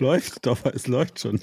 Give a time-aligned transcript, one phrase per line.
[0.00, 1.40] läuft, doch, es läuft schon.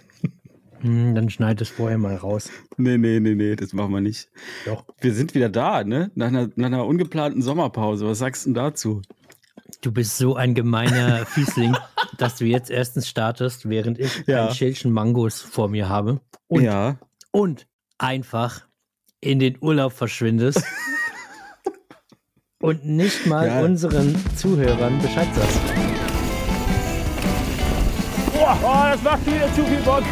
[0.81, 2.49] Hm, dann schneid es vorher mal raus.
[2.77, 4.29] Nee, nee, nee, nee, das machen wir nicht.
[4.65, 4.85] Doch.
[4.99, 6.11] Wir sind wieder da, ne?
[6.15, 8.05] Nach einer, nach einer ungeplanten Sommerpause.
[8.07, 9.01] Was sagst du denn dazu?
[9.81, 11.75] Du bist so ein gemeiner Fiesling,
[12.17, 14.47] dass du jetzt erstens startest, während ich Ja.
[14.47, 16.19] ein Schälchen Mangos vor mir habe.
[16.47, 16.97] Und, ja.
[17.31, 17.67] und
[17.97, 18.67] einfach
[19.21, 20.61] in den Urlaub verschwindest.
[22.61, 23.61] und nicht mal Ja.
[23.61, 25.44] unseren Zuhörern Bescheid sagst.
[28.95, 30.03] Das macht wieder zu viel Bock.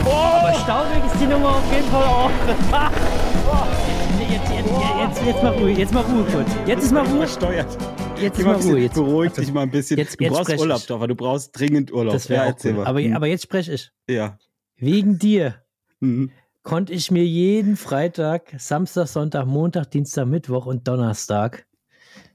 [0.00, 2.30] Aber staubig ist die Nummer auf jeden Fall auch.
[4.30, 4.70] jetzt, jetzt,
[5.00, 6.48] jetzt, jetzt mal Ruhe, jetzt mal Ruhe kurz.
[6.64, 7.18] Jetzt ist mal Ruhe.
[7.26, 7.76] Versteuert.
[8.20, 8.78] Jetzt mal Ruhe.
[8.78, 9.98] Jetzt, beruhig dich mal ein bisschen.
[9.98, 10.86] Jetzt- du jetzt brauchst Urlaub, ich.
[10.86, 12.12] doch, aber du brauchst dringend Urlaub.
[12.12, 12.72] das wäre ja, cool.
[12.74, 12.86] mal.
[12.86, 13.16] Aber, Hm.
[13.16, 13.90] aber jetzt spreche ich.
[14.08, 14.38] ja.
[14.76, 15.56] Wegen dir
[15.98, 16.30] Mhm.
[16.62, 21.66] konnte ich mir jeden Freitag, Samstag, Sonntag, Montag, Dienstag, Mittwoch und Donnerstag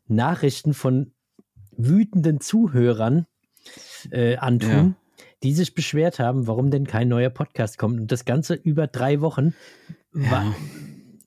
[0.08, 1.14] Nachrichten von
[1.78, 3.26] wütenden Zuhörern
[4.12, 4.98] äh, antun,
[5.44, 8.00] die sich beschwert haben, warum denn kein neuer Podcast kommt.
[8.00, 9.54] Und das Ganze über drei Wochen.
[10.16, 10.56] Ja.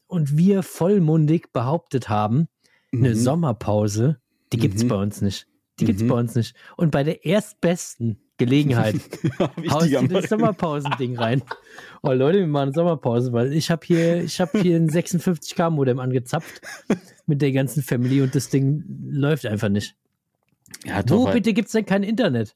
[0.06, 2.48] Und wir vollmundig behauptet haben,
[2.92, 3.14] eine Mhm.
[3.14, 4.18] Sommerpause,
[4.52, 4.88] die gibt's Mhm.
[4.88, 5.46] bei uns nicht.
[5.80, 6.08] Die gibt's Mhm.
[6.08, 6.54] bei uns nicht.
[6.76, 8.94] Und bei der erstbesten Gelegenheit
[9.38, 10.28] Hab ich haust du das.
[10.30, 11.42] Sommerpausending rein.
[12.02, 15.98] Oh Leute, wir machen Sommerpause, weil ich habe hier, ich habe hier ein 56k Modem
[15.98, 16.60] angezapft
[17.26, 19.94] mit der ganzen Family und das Ding läuft einfach nicht.
[20.84, 22.54] Ja, Wo bitte gibt's denn kein Internet?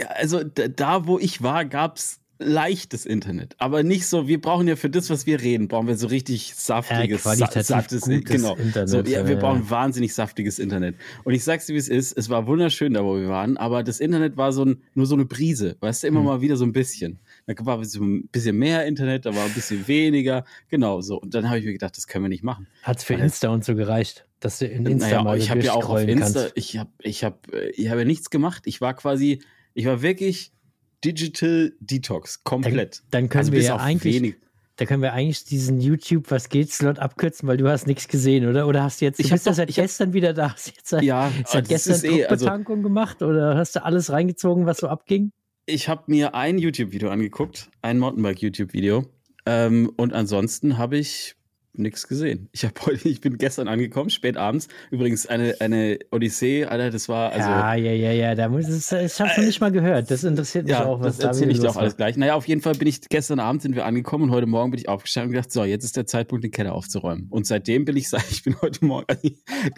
[0.00, 4.28] Ja, also da, wo ich war, gab's leichtes Internet, aber nicht so.
[4.28, 7.62] Wir brauchen ja für das, was wir reden, brauchen wir so richtig saftiges, Ja, sa
[7.64, 8.54] saftes, genau.
[8.54, 10.94] Internet, So, ja, wir ja, brauchen wahnsinnig saftiges Internet.
[11.24, 12.16] Und ich sag's dir, wie es ist.
[12.16, 15.16] Es war wunderschön da, wo wir waren, aber das Internet war so ein, nur so
[15.16, 16.26] eine Brise, weißt du, immer Hm.
[16.26, 17.18] mal wieder so ein bisschen.
[17.48, 21.20] Da war so ein bisschen mehr Internet, da war ein bisschen weniger, genau so.
[21.20, 22.68] Und dann habe ich mir gedacht, das können wir nicht machen.
[22.84, 25.60] Hat's für Weil- Insta und so gereicht, dass du in Insta Naja, mal ich habe
[25.62, 26.52] ja auch auf Insta, kannst.
[26.54, 28.62] ich habe ich hab, äh, ich hab ja nichts gemacht.
[28.66, 29.40] Ich war quasi,
[29.78, 30.50] ich war wirklich
[31.04, 33.02] Digital Detox, komplett.
[33.12, 34.34] Dann können Also wir ja eigentlich, wenig-
[34.76, 38.48] da können wir eigentlich diesen YouTube was geht Slot abkürzen, weil du hast nichts gesehen,
[38.48, 38.66] oder?
[38.66, 40.66] Oder hast du jetzt, du Ich bist doch- seit ich hab- gestern wieder da, hast
[40.76, 44.66] jetzt seit, Ja, seit gestern ist eh, also Druckbetankung gemacht oder hast du alles reingezogen,
[44.66, 45.30] was so abging?
[45.66, 49.04] ich habe mir ein YouTube-Video angeguckt, ein Mountainbike-YouTube-Video.
[49.46, 51.34] Ähm, und ansonsten habe ich
[51.72, 52.48] nichts gesehen.
[52.52, 54.68] Ich habe heute, ich bin gestern angekommen, spät abends.
[54.90, 57.48] Übrigens eine, eine Odyssee, Alter, das war also.
[57.48, 60.10] ja, ja, ja, ja, da muss es, ich habe noch nicht mal gehört.
[60.10, 62.16] Das interessiert mich Ja, auch, was das da erzähle ich dir auch alles gleich.
[62.16, 64.80] Naja, auf jeden Fall bin ich gestern Abend sind wir angekommen und heute Morgen bin
[64.80, 67.26] ich aufgestanden und gedacht, so, jetzt ist der Zeitpunkt, den Keller aufzuräumen.
[67.30, 69.06] Und seitdem bin ich, ich bin heute Morgen,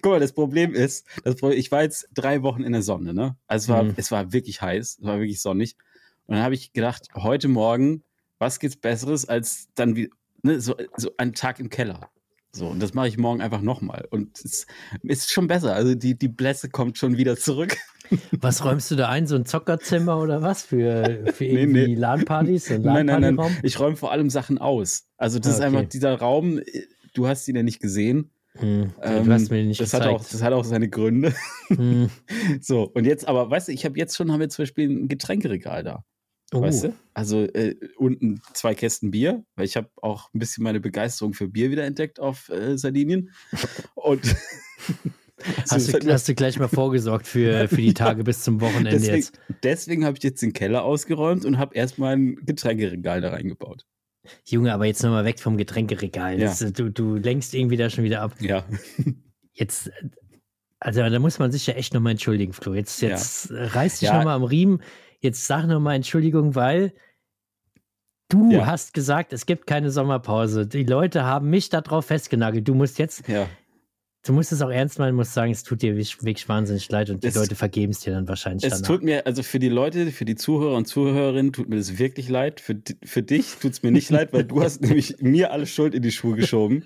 [0.02, 3.12] guck mal, das Problem ist, das Problem, ich war jetzt drei Wochen in der Sonne,
[3.12, 3.36] ne?
[3.46, 3.94] Also es war, Mhm.
[3.96, 5.76] es war wirklich heiß, es war wirklich sonnig.
[6.26, 8.04] Und dann habe ich gedacht, heute Morgen,
[8.38, 10.10] was gibt's Besseres als dann wie,
[10.42, 12.10] ne, so, so einen Tag im Keller.
[12.52, 14.08] So, und das mache ich morgen einfach nochmal.
[14.10, 14.66] Und es
[15.04, 15.72] ist schon besser.
[15.74, 17.76] Also die, die Blässe kommt schon wieder zurück.
[18.40, 19.28] Was räumst du da ein?
[19.28, 20.64] So ein Zockerzimmer oder was?
[20.64, 21.94] Für, für Nee, irgendwie nee.
[21.94, 22.72] LAN-Partys?
[22.72, 23.56] Ein Nein, nein, nein.
[23.62, 25.04] Ich räume vor allem Sachen aus.
[25.16, 25.66] Also das Ah, ist okay.
[25.76, 26.60] einfach dieser Raum,
[27.14, 28.32] du hast ihn ja nicht gesehen.
[28.58, 30.20] Hm, Ähm, du hast mir nicht das hat, gezeigt.
[30.20, 31.32] auch, das hat auch seine Gründe.
[31.68, 32.10] Hm.
[32.60, 35.06] So, und jetzt, aber weißt du, ich habe jetzt schon, haben wir zum Beispiel ein
[35.06, 36.02] Getränkeregal da.
[36.53, 36.62] Oh.
[36.62, 36.94] Weißt du?
[37.15, 41.49] Also äh, unten zwei Kästen Bier, weil ich habe auch ein bisschen meine Begeisterung für
[41.49, 43.31] Bier wieder entdeckt auf äh, Sardinien.
[43.94, 44.37] Und
[45.71, 49.16] Hast, du, hast du gleich mal vorgesorgt für, für die Tage bis zum Wochenende deswegen
[49.16, 49.41] jetzt?
[49.62, 53.87] deswegen habe ich jetzt den Keller ausgeräumt und habe erstmal ein Getränkeregal da reingebaut.
[54.44, 56.38] Junge, aber jetzt nochmal weg vom Getränkeregal.
[56.38, 56.47] Ja.
[56.47, 58.34] Das, du, du lenkst irgendwie da schon wieder ab.
[58.41, 58.65] Ja.
[59.53, 59.93] Jetzt, äh,
[60.78, 62.75] also da muss man sich ja echt nochmal entschuldigen, Flo.
[62.75, 64.19] Jetzt, jetzt äh, reiß dich Ja.
[64.19, 64.82] nochmal am Riemen.
[65.20, 66.92] Jetzt sag nochmal Entschuldigung, weil
[68.28, 68.66] du Ja.
[68.66, 70.66] hast gesagt, es gibt keine Sommerpause.
[70.66, 72.66] Die Leute haben mich darauf festgenagelt.
[72.66, 73.47] Du musst jetzt, Ja.
[74.22, 77.22] Du musst es auch ernst meinen, musst sagen, es tut dir wirklich wahnsinnig leid und
[77.25, 78.86] die Es- Leute vergeben es dir dann wahrscheinlich Es danach.
[78.86, 82.28] tut mir, also für die Leute, für die Zuhörer und Zuhörerinnen tut mir das wirklich
[82.28, 82.60] leid.
[82.60, 85.94] Für, für dich tut es mir nicht leid, weil du hast nämlich mir alle Schuld
[85.94, 86.84] in die Schuhe geschoben.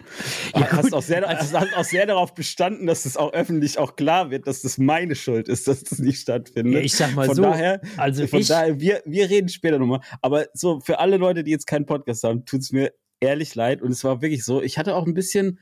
[0.55, 0.93] Ja, hast, gut.
[0.95, 4.63] auch sehr, hast auch sehr darauf bestanden, dass es auch öffentlich auch klar wird, dass
[4.63, 6.75] das meine Schuld ist, dass das nicht stattfindet.
[6.75, 9.79] Ja, ich sag mal von so, daher, also von ich- daher, wir, wir reden später
[9.81, 10.01] nochmal.
[10.23, 13.83] Aber so für alle Leute, die jetzt keinen Podcast haben, tut es mir ehrlich leid.
[13.83, 15.59] Und es war wirklich so, ich hatte auch ein bisschen,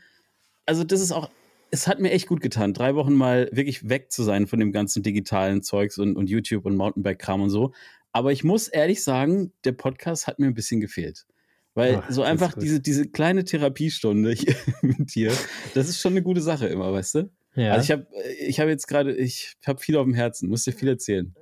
[0.66, 1.30] also das ist auch,
[1.72, 4.72] es hat mir echt gut getan, drei Wochen mal wirklich weg zu sein von dem
[4.72, 7.72] ganzen digitalen Zeugs und, und YouTube und Mountainbike-Kram und so.
[8.12, 11.26] Aber ich muss ehrlich sagen, der Podcast hat mir ein bisschen gefehlt.
[11.74, 15.32] Weil Ach, so einfach diese, diese kleine Therapiestunde hier mit dir,
[15.72, 17.30] das ist schon eine gute Sache immer, weißt du?
[17.54, 17.72] ja.
[17.72, 18.06] Also ich habe
[18.46, 21.34] ich hab jetzt gerade, ich habe viel auf dem Herzen, muss dir viel erzählen.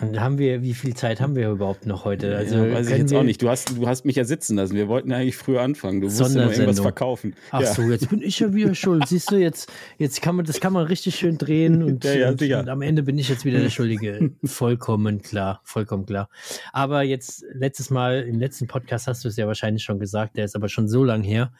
[0.00, 2.36] Und haben wir, wie viel Zeit haben wir überhaupt noch heute?
[2.36, 3.40] Also ja, weiß ich jetzt auch nicht.
[3.40, 4.74] Du hast, du hast mich ja sitzen lassen.
[4.74, 6.00] Wir wollten eigentlich früher anfangen.
[6.00, 7.34] Du musst ja nur irgendwas verkaufen.
[7.50, 7.72] Ach ja.
[7.72, 9.08] so, jetzt bin ich ja wieder schuld.
[9.08, 12.42] Siehst du, jetzt, jetzt kann man, das kann man richtig schön drehen und, ja, und,
[12.42, 14.32] und am Ende bin ich jetzt wieder der Schuldige.
[14.44, 16.28] vollkommen klar, vollkommen klar.
[16.72, 20.44] Aber jetzt, letztes Mal, im letzten Podcast hast du es ja wahrscheinlich schon gesagt, der
[20.44, 21.52] ist aber schon so lang her,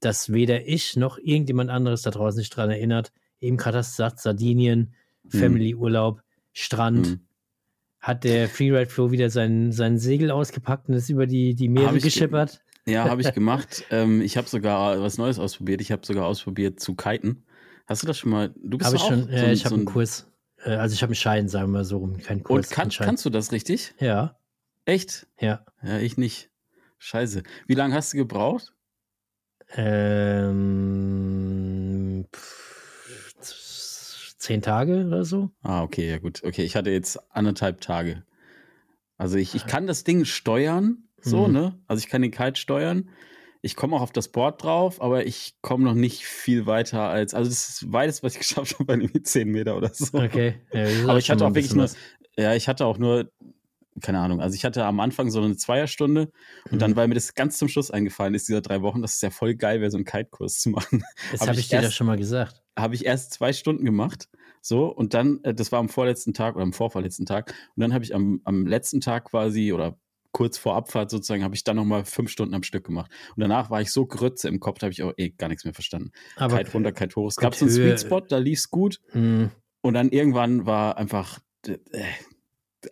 [0.00, 3.12] dass weder ich noch irgendjemand anderes da draußen sich dran erinnert.
[3.40, 4.94] Eben gerade hast du gesagt, Sardinien,
[5.30, 5.40] hm.
[5.40, 6.22] Family-Urlaub,
[6.52, 7.06] Strand.
[7.06, 7.20] Hm
[8.00, 11.98] hat der Freeride Flow wieder sein, sein Segel ausgepackt und ist über die, die Meere
[11.98, 12.62] geschippert.
[12.86, 13.84] Ja, habe ich gemacht.
[13.90, 15.80] ähm, ich habe sogar was Neues ausprobiert.
[15.80, 17.44] Ich habe sogar ausprobiert zu kiten.
[17.86, 18.54] Hast du das schon mal?
[18.62, 20.26] Du bist hab ich auch schon, so, äh, ich habe einen Kurs.
[20.64, 22.68] Äh, also ich habe einen Schein, sagen wir mal so rum, keinen Kurs.
[22.68, 23.94] Und kann, kannst du das richtig?
[23.98, 24.38] Ja.
[24.86, 25.26] Echt?
[25.38, 25.64] Ja.
[25.82, 26.50] Ja, ich nicht.
[26.98, 27.42] Scheiße.
[27.66, 28.72] Wie lange hast du gebraucht?
[29.76, 30.66] Ähm,
[34.40, 35.50] zehn Tage oder so.
[35.62, 36.42] Ah, okay, ja gut.
[36.42, 38.24] Okay, ich hatte jetzt anderthalb Tage.
[39.16, 41.52] Also ich, ich kann das Ding steuern, so, mhm.
[41.52, 41.78] ne?
[41.86, 43.10] Also ich kann den Kite steuern.
[43.62, 47.34] Ich komme auch auf das Board drauf, aber ich komme noch nicht viel weiter als,
[47.34, 50.18] also das ist beides, was ich geschafft habe, bei irgendwie 10 Meter oder so.
[50.18, 50.54] Okay.
[50.72, 51.90] Ja, aber ich hatte auch wirklich nur,
[52.38, 53.30] ja, ich hatte auch nur
[54.00, 56.30] keine Ahnung, also ich hatte am Anfang so eine Zweierstunde
[56.66, 56.78] und mhm.
[56.78, 59.30] dann, weil mir das ganz zum Schluss eingefallen ist, dieser drei Wochen, dass es ja
[59.30, 61.04] voll geil wäre, so einen Kite-Kurs zu machen.
[61.32, 62.62] Das habe hab ich, dir ja schon mal gesagt.
[62.80, 64.28] Habe ich erst zwei Stunden gemacht,
[64.62, 67.94] so, und dann, äh, das war am vorletzten Tag oder am vorvorletzten Tag, und dann
[67.94, 69.98] habe ich am, am letzten Tag quasi oder
[70.32, 73.10] kurz vor Abfahrt sozusagen, habe ich dann nochmal fünf Stunden am Stück gemacht.
[73.34, 75.64] Und danach war ich so grütze im Kopf, da habe ich auch eh gar nichts
[75.64, 76.12] mehr verstanden.
[76.36, 77.28] Aber Kite runter, Kite hoch.
[77.28, 79.00] Es gab so einen Sweet Spot, da lief es gut.
[79.12, 79.50] Mhm.
[79.82, 81.76] Und dann irgendwann war einfach, äh,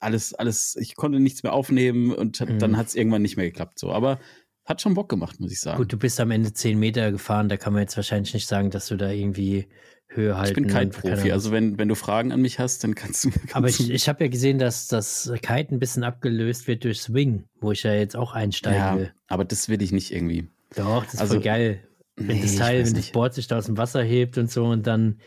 [0.01, 2.59] alles, alles, ich konnte nichts mehr aufnehmen und mhm.
[2.59, 3.79] dann hat es irgendwann nicht mehr geklappt.
[3.79, 4.19] So, aber
[4.69, 5.79] hat schon Bock gemacht, muss ich sagen.
[5.79, 8.71] Gut, du bist am Ende zehn Meter gefahren, da kann man jetzt wahrscheinlich nicht sagen,
[8.71, 9.67] dass du da irgendwie
[10.09, 10.51] Höhe halten.
[10.51, 13.31] Ich bin kein Profi, also wenn, wenn du Fragen an mich hast, dann kannst du.
[13.31, 17.01] Kannst aber ich, ich habe ja gesehen, dass das Kite ein bisschen abgelöst wird durch
[17.01, 19.13] Swing, wo ich ja jetzt auch einsteigen ja, will.
[19.29, 20.49] Aber das will ich nicht irgendwie.
[20.77, 21.83] Doch, das ist also, voll geil.
[22.17, 24.65] Wenn nee, das Teil, wenn das Board sich da aus dem Wasser hebt und so
[24.65, 25.19] und dann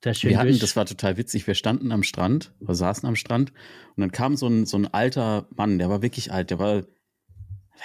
[0.00, 3.16] da schön wir hatten, das war total witzig, wir standen am Strand, wir saßen am
[3.16, 3.52] Strand
[3.96, 6.82] und dann kam so ein, so ein alter Mann, der war wirklich alt, der war,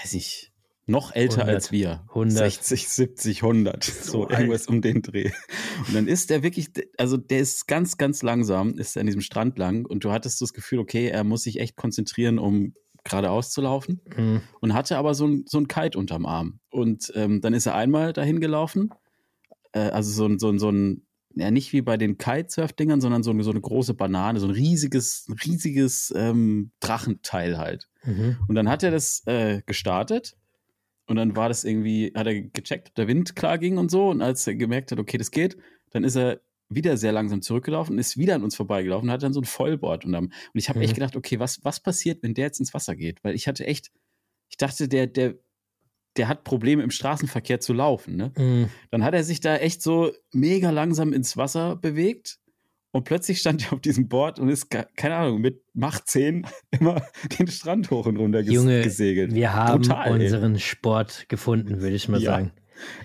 [0.02, 0.52] weiß ich,
[0.90, 2.04] noch älter 100, als wir.
[2.10, 2.38] 100.
[2.38, 3.84] 60, 70, 100.
[3.84, 5.32] So, so irgendwas um den Dreh.
[5.88, 9.58] Und dann ist der wirklich, also der ist ganz, ganz langsam, ist an diesem Strand
[9.60, 13.62] lang und du hattest das Gefühl, okay, er muss sich echt konzentrieren, um geradeaus zu
[13.62, 14.02] laufen.
[14.18, 14.42] Mhm.
[14.62, 16.60] Und hatte aber so ein, so ein Kite unterm Arm.
[16.72, 18.90] Und ähm, dann ist er einmal dahin gelaufen,
[19.74, 21.06] äh, also so ein, so ein, so ein
[21.36, 24.54] ja nicht wie bei den Kitesurf-Dingern, sondern so eine, so eine große Banane, so ein
[24.54, 27.88] riesiges, riesiges ähm, Drachenteil halt.
[28.04, 28.38] Mhm.
[28.48, 30.36] Und dann hat er das äh, gestartet
[31.08, 34.10] und dann war das irgendwie, hat er gecheckt, ob der Wind klar ging und so.
[34.10, 35.58] Und als er gemerkt hat, okay, das geht,
[35.92, 39.24] dann ist er wieder sehr langsam zurückgelaufen und ist wieder an uns vorbeigelaufen und hat
[39.24, 40.06] dann so ein Vollboard.
[40.06, 40.86] Und, und ich habe mhm.
[40.86, 43.24] echt gedacht, okay, was, was passiert, wenn der jetzt ins Wasser geht?
[43.24, 43.92] Weil ich hatte echt,
[44.50, 45.36] ich dachte, der, der
[46.18, 48.16] der hat Probleme im Straßenverkehr zu laufen.
[48.16, 48.34] Ne?
[48.38, 48.70] Mhm.
[48.92, 52.40] Dann hat er sich da echt so mega langsam ins Wasser bewegt
[52.92, 57.02] und plötzlich stand er auf diesem Board und ist, keine Ahnung, mit Macht 10 immer
[57.38, 59.34] den Strand hoch und runter Junge, gesegelt.
[59.34, 60.60] Wir haben Brutal, unseren ey.
[60.60, 62.32] Sport gefunden, würde ich mal ja.
[62.32, 62.52] sagen.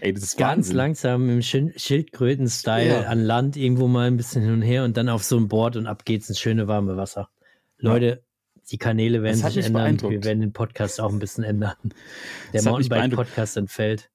[0.01, 0.77] Ey, das ist Ganz Wahnsinn.
[0.77, 3.03] langsam im Schildkröten-Style ja.
[3.03, 5.77] an Land irgendwo mal ein bisschen hin und her und dann auf so ein Board
[5.77, 7.29] und ab geht's ins schöne warme Wasser.
[7.79, 8.23] Leute,
[8.71, 10.01] die Kanäle werden sich ändern.
[10.01, 11.75] Wir werden den Podcast auch ein bisschen ändern.
[12.53, 14.11] Der Mountainbike-Podcast entfällt.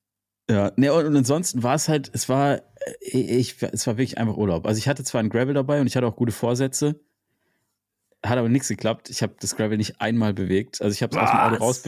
[0.49, 2.61] Ja, ne, und, und ansonsten war es halt, es war,
[3.01, 4.65] ich, es war wirklich einfach Urlaub.
[4.65, 6.99] Also ich hatte zwar ein Gravel dabei und ich hatte auch gute Vorsätze,
[8.23, 9.09] hat aber nichts geklappt.
[9.09, 10.81] Ich habe das Gravel nicht einmal bewegt.
[10.81, 11.83] Also ich habe es aus dem Auto raus,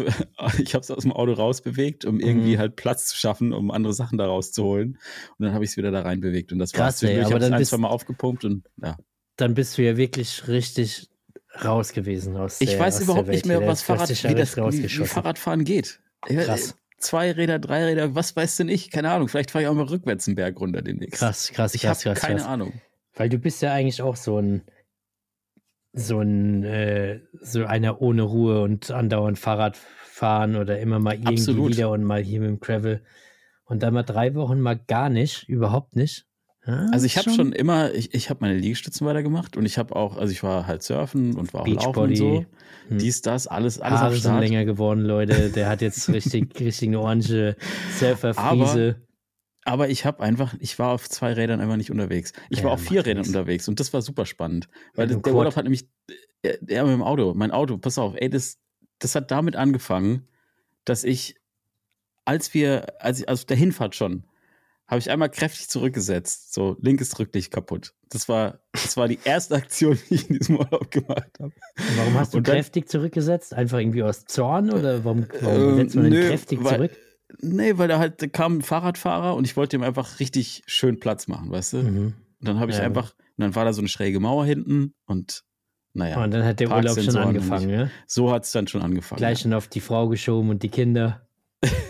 [0.59, 2.59] ich habe es aus dem Auto rausbewegt, um irgendwie mhm.
[2.59, 4.97] halt Platz zu schaffen, um andere Sachen da rauszuholen.
[5.37, 7.39] Und dann habe ich es wieder da rein bewegt und das war Krass, ey, aber
[7.39, 8.97] dann ein, zwei Mal aufgepumpt und ja.
[9.37, 11.09] Dann bist du ja wirklich richtig
[11.63, 15.63] raus gewesen aus Ich der, weiß überhaupt nicht mehr, was Fahrrad, wie, das, wie Fahrradfahren
[15.63, 15.99] geht.
[16.21, 16.75] Krass.
[17.01, 18.91] Zwei Räder, drei Räder, was weiß denn ich?
[18.91, 19.27] Keine Ahnung.
[19.27, 21.19] Vielleicht fahre ich auch mal rückwärts einen Berg runter demnächst.
[21.19, 22.19] Krass, krass, ich krass, krass.
[22.19, 22.47] Keine krass.
[22.47, 22.73] Ahnung.
[23.15, 24.61] Weil du bist ja eigentlich auch so ein
[25.93, 31.33] so ein äh, so einer ohne Ruhe und andauernd Fahrrad fahren oder immer mal irgendwie
[31.33, 31.71] Absolut.
[31.71, 33.03] wieder und mal hier mit dem Gravel
[33.65, 36.27] und dann mal drei Wochen mal gar nicht, überhaupt nicht.
[36.65, 39.95] Ja, also ich habe schon immer, ich, ich habe meine Liegestützen weitergemacht und ich habe
[39.95, 42.45] auch, also ich war halt surfen und war auch laufen und so.
[42.89, 42.97] Hm.
[42.99, 45.49] Dies, das, alles, alles Haare sind länger geworden, Leute.
[45.49, 47.55] Der hat jetzt richtig, richtig eine orange
[47.97, 48.95] Surferfriese.
[49.63, 52.31] Aber, aber ich habe einfach, ich war auf zwei Rädern einfach nicht unterwegs.
[52.49, 53.29] Ich ja, war auf vier Rädern nichts.
[53.29, 54.69] unterwegs und das war super spannend.
[54.93, 55.87] Weil ja, der Urlaub hat nämlich,
[56.43, 58.59] er mit dem Auto, mein Auto, pass auf, ey, das,
[58.99, 60.27] das hat damit angefangen,
[60.85, 61.35] dass ich,
[62.25, 64.25] als wir, als ich, also der Hinfahrt schon,
[64.91, 66.53] habe ich einmal kräftig zurückgesetzt.
[66.53, 67.93] So, linkes Rücklicht kaputt.
[68.09, 71.53] Das war, das war die erste Aktion, die ich in diesem Urlaub gemacht habe.
[71.97, 73.53] Warum hast du dann- kräftig zurückgesetzt?
[73.53, 76.91] Einfach irgendwie aus Zorn oder warum, warum Ähm, setzt man denn nö, kräftig weil- zurück?
[77.41, 80.99] Nee, weil da halt da kam ein Fahrradfahrer und ich wollte ihm einfach richtig schön
[80.99, 81.77] Platz machen, weißt du?
[81.77, 82.05] Mhm.
[82.41, 82.83] Und dann habe ich Ja.
[82.83, 85.43] einfach, und dann war da so eine schräge Mauer hinten und
[85.93, 87.89] naja, Und dann hat der Urlaub schon angefangen, ja?
[88.07, 89.17] so hat es dann schon angefangen.
[89.17, 91.25] Gleich schon auf die Frau geschoben und die Kinder.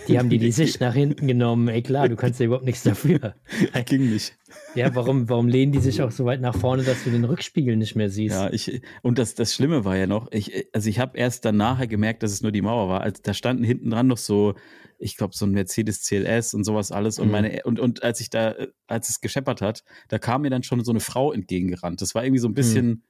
[0.08, 1.68] Die haben dir die Sicht nach hinten genommen.
[1.70, 3.36] Ey, klar, du kannst ja überhaupt nichts dafür.
[3.86, 4.38] Ging nicht.
[4.76, 7.78] Ja, warum, warum lehnen die sich auch so weit nach vorne, dass du den Rückspiegel
[7.78, 8.36] nicht mehr siehst?
[8.36, 11.56] Ja, ich, und das, das Schlimme war ja noch, ich, also ich habe erst dann
[11.56, 13.02] nachher gemerkt, dass es nur die Mauer war.
[13.02, 14.56] Als, da standen hinten dran noch so,
[15.00, 17.18] ich glaube, so ein Mercedes CLS und sowas alles.
[17.18, 17.32] Und Mhm.
[17.32, 18.56] meine, und, und als ich da,
[18.88, 22.02] als es gescheppert hat, da kam mir dann schon so eine Frau entgegengerannt.
[22.02, 23.04] Das war irgendwie so ein bisschen,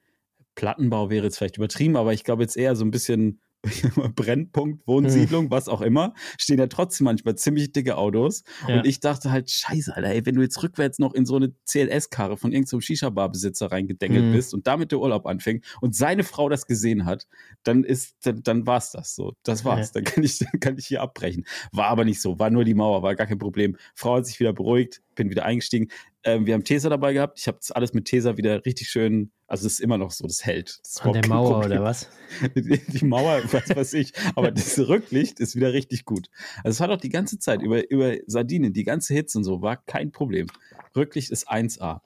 [0.54, 3.40] Plattenbau wäre jetzt vielleicht übertrieben, aber ich glaube jetzt eher so ein bisschen
[4.16, 8.42] Brennpunkt, Wohnsiedlung, was auch immer, stehen ja trotzdem manchmal ziemlich dicke Autos.
[8.66, 8.76] Ja.
[8.76, 11.52] Und ich dachte halt, scheiße, Alter, ey, wenn du jetzt rückwärts noch in so eine
[11.66, 14.32] CLS-Karre von irgendeinem Shisha-Bar-Besitzer reingedengelt Mhm.
[14.32, 17.26] bist und damit der Urlaub anfängt und seine Frau das gesehen hat,
[17.62, 19.34] dann ist, dann, dann war's das so.
[19.44, 19.92] Das war's.
[19.92, 21.44] Dann kann ich, dann kann ich hier abbrechen.
[21.70, 22.38] War aber nicht so.
[22.38, 23.76] War nur die Mauer, war gar kein Problem.
[23.94, 25.88] Frau hat sich wieder beruhigt, bin wieder eingestiegen.
[26.24, 27.38] Ähm, wir haben Tesa dabei gehabt.
[27.38, 30.26] Ich habe das alles mit Tesa wieder richtig schön, also es ist immer noch so,
[30.26, 30.78] das hält.
[30.82, 31.80] Das An der Mauer Problem.
[31.80, 32.08] oder was?
[32.54, 34.12] Die Mauer, was weiß ich.
[34.36, 36.28] Aber das Rücklicht ist wieder richtig gut.
[36.58, 39.62] Also es hat auch die ganze Zeit über, über Sardinien, die ganze Hitze und so,
[39.62, 40.46] war kein Problem.
[40.94, 42.00] Rücklicht ist 1A.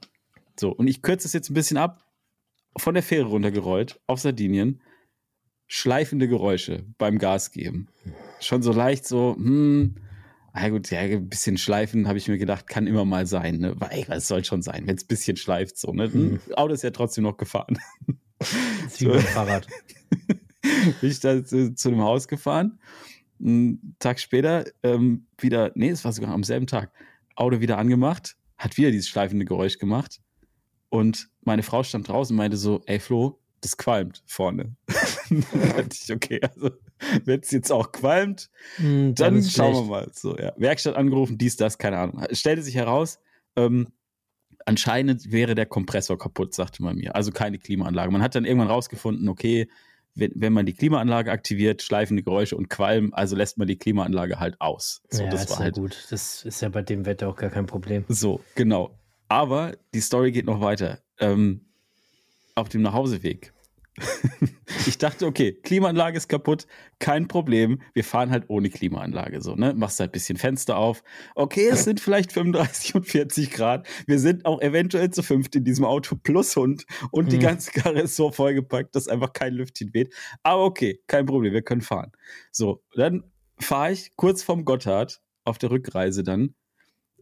[0.58, 2.02] So, und ich kürze es jetzt ein bisschen ab.
[2.78, 4.80] Von der Fähre runtergerollt, auf Sardinien.
[5.66, 7.88] Schleifende Geräusche beim Gas geben.
[8.40, 9.96] Schon so leicht so, hm,
[10.58, 13.58] na gut, ja, ein bisschen schleifen, habe ich mir gedacht, kann immer mal sein.
[13.58, 13.74] Ne?
[13.78, 15.92] Weil, ey, was soll schon sein, wenn es ein bisschen schleift so.
[15.92, 16.10] Ne?
[16.10, 16.40] Hm.
[16.54, 17.78] Auto ist ja trotzdem noch gefahren.
[18.98, 19.66] Wie beim Fahrrad.
[21.00, 22.78] bin ich da zu, zu einem Haus gefahren.
[23.38, 26.90] Einen Tag später ähm, wieder, nee, es war sogar am selben Tag,
[27.34, 30.22] Auto wieder angemacht, hat wieder dieses schleifende Geräusch gemacht.
[30.88, 34.74] Und meine Frau stand draußen und meinte so, ey Flo, das qualmt vorne.
[35.28, 36.70] ich, okay, also
[37.24, 39.90] wenn es jetzt auch qualmt, Hm, dann schauen wir schlecht.
[39.90, 40.10] mal.
[40.12, 40.52] So, ja.
[40.56, 42.24] Werkstatt angerufen, dies, das, keine Ahnung.
[42.28, 43.18] Es stellte sich heraus,
[43.56, 43.88] ähm,
[44.64, 47.14] anscheinend wäre der Kompressor kaputt, sagte man mir.
[47.14, 48.10] Also keine Klimaanlage.
[48.10, 49.68] Man hat dann irgendwann rausgefunden, okay,
[50.14, 54.40] wenn, wenn man die Klimaanlage aktiviert, schleifende Geräusche und Qualm, also lässt man die Klimaanlage
[54.40, 55.02] halt aus.
[55.10, 56.06] So, ja, das ist war ja halt gut.
[56.10, 58.04] Das ist ja bei dem Wetter auch gar kein Problem.
[58.08, 58.98] so, genau.
[59.28, 61.00] Aber die Story geht noch weiter.
[61.20, 61.66] Ähm,
[62.54, 63.52] auf dem Nachhauseweg.
[64.86, 66.66] ich dachte, okay, Klimaanlage ist kaputt,
[66.98, 67.80] kein Problem.
[67.94, 69.74] Wir fahren halt ohne Klimaanlage so, ne?
[69.74, 71.02] Machst halt ein bisschen Fenster auf.
[71.34, 73.86] Okay, es sind vielleicht 35 und 40 Grad.
[74.06, 77.42] Wir sind auch eventuell zu fünft in diesem Auto plus Hund und die Hm.
[77.42, 80.14] ganze Karre ist so vollgepackt, dass einfach kein Lüftchen weht.
[80.42, 82.12] Aber okay, kein Problem, wir können fahren.
[82.50, 83.24] So, dann
[83.58, 86.54] fahre ich kurz vorm Gotthard auf der Rückreise dann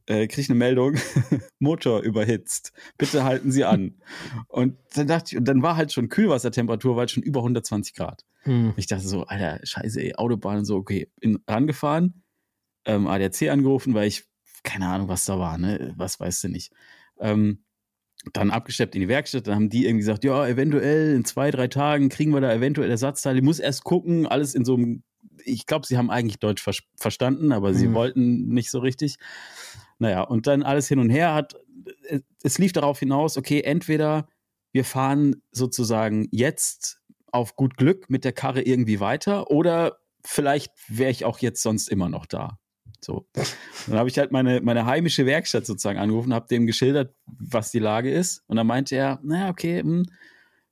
[0.06, 0.94] äh, kriege ich eine Meldung,
[1.58, 2.72] Motor überhitzt.
[2.98, 3.94] Bitte halten Sie an.
[4.48, 7.94] Und dann dachte ich, und dann war halt schon Kühlwassertemperatur, war halt schon über 120
[7.94, 8.24] Grad.
[8.42, 8.74] Hm.
[8.76, 12.22] Ich dachte so, Alter, scheiße, ey, Autobahn und so, okay, bin rangefahren,
[12.84, 14.24] ähm, ADAC angerufen, weil ich,
[14.62, 15.94] keine Ahnung, was da war, ne?
[15.96, 16.72] Was weißt du nicht.
[17.18, 17.64] Ähm,
[18.32, 21.68] dann abgesteppt in die Werkstatt, dann haben die irgendwie gesagt, ja, eventuell in zwei, drei
[21.68, 23.38] Tagen kriegen wir da eventuell Ersatzteile.
[23.38, 25.02] Ich muss erst gucken, alles in so einem,
[25.44, 27.94] ich glaube, sie haben eigentlich Deutsch ver verstanden, aber sie Mhm.
[27.94, 29.16] wollten nicht so richtig.
[29.98, 31.54] Naja, und dann alles hin und her hat,
[32.08, 34.28] es- es lief darauf hinaus, okay, entweder
[34.72, 41.10] wir fahren sozusagen jetzt auf gut Glück mit der Karre irgendwie weiter oder vielleicht wäre
[41.10, 42.58] ich auch jetzt sonst immer noch da.
[43.00, 43.26] So.
[43.86, 47.78] Dann habe ich halt meine, meine heimische Werkstatt sozusagen angerufen, habe dem geschildert, was die
[47.78, 48.42] Lage ist.
[48.46, 50.06] Und dann meinte er, naja, okay, hm,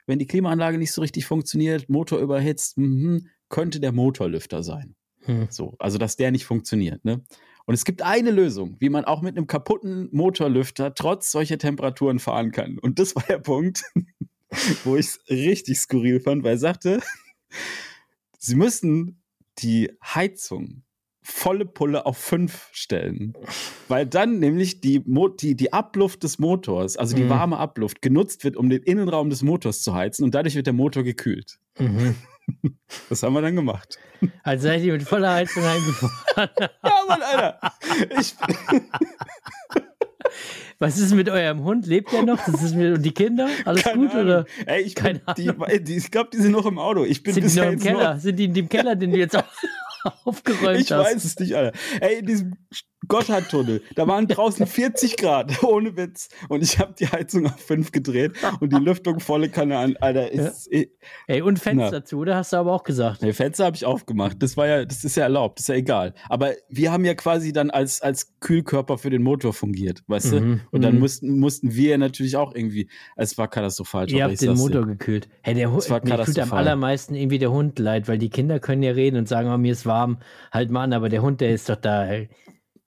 [0.06, 4.94] wenn die Klimaanlage nicht so richtig funktioniert, Motor überhitzt, hm, könnte der Motorlüfter sein.
[5.24, 5.46] Hm.
[5.50, 7.04] So, also dass der nicht funktioniert.
[7.04, 7.22] Ne?
[7.66, 12.18] Und es gibt eine Lösung, wie man auch mit einem kaputten Motorlüfter trotz solcher Temperaturen
[12.18, 12.78] fahren kann.
[12.78, 13.82] Und das war der Punkt,
[14.84, 17.00] wo ich es richtig skurril fand, weil er sagte,
[18.38, 19.22] sie müssen
[19.58, 20.82] die Heizung
[21.24, 23.34] volle Pulle auf 5 stellen.
[23.86, 27.28] Weil dann nämlich die, Mo die, die Abluft des Motors, also die Mhm.
[27.28, 30.72] warme Abluft, genutzt wird, um den Innenraum des Motors zu heizen und dadurch wird der
[30.72, 31.60] Motor gekühlt.
[31.78, 32.16] Mhm.
[33.08, 33.98] Das haben wir dann gemacht.
[34.44, 36.50] Also seid ihr mit voller Heizung heimgefahren.
[36.84, 37.58] Ja, Mann, Alter.
[38.18, 38.34] Ich,
[40.78, 41.86] Was ist mit eurem Hund?
[41.86, 42.38] Lebt der noch?
[42.44, 43.48] Das ist mit, und die Kinder?
[43.64, 44.10] Alles Keine gut?
[44.12, 44.24] Ahnung.
[44.24, 47.04] Oder Ey, ich, bin, Keine die, die, ich glaube, die sind noch im Auto.
[47.04, 48.18] Ich bin sind die noch im Keller?
[48.18, 49.44] Sind die in dem Keller, den du jetzt auf,
[50.24, 51.04] aufgeräumt Ich hast?
[51.04, 51.78] weiß es nicht, Alter.
[52.00, 52.56] Ey, in diesem
[53.08, 53.82] Gotthardtunnel.
[53.96, 56.28] Da waren draußen 40 Grad, ohne Witz.
[56.48, 59.96] Und ich habe die Heizung auf 5 gedreht und die Lüftung volle Kanne an.
[60.00, 60.82] Alter, ist, ja.
[61.26, 62.04] Ey, und Fenster na.
[62.04, 62.36] zu, oder?
[62.36, 63.22] Hast du aber auch gesagt.
[63.22, 64.36] Nee, Fenster habe ich aufgemacht.
[64.40, 66.14] Das war ja, das ist ja erlaubt, ist ja egal.
[66.28, 70.38] Aber wir haben ja quasi dann als, als Kühlkörper für den Motor fungiert, weißt mhm.
[70.38, 70.60] du?
[70.70, 71.00] Und dann mhm.
[71.00, 74.10] mussten, mussten wir natürlich auch irgendwie, es war katastrophal.
[74.10, 74.86] Ihr habt den Motor dir.
[74.86, 75.28] gekühlt.
[75.42, 78.82] Hey, der Hund, mir tut am allermeisten irgendwie der Hund leid, weil die Kinder können
[78.82, 79.91] ja reden und sagen, oh, mir ist warm,
[80.52, 82.06] halt mal an, aber der Hund, der ist doch da.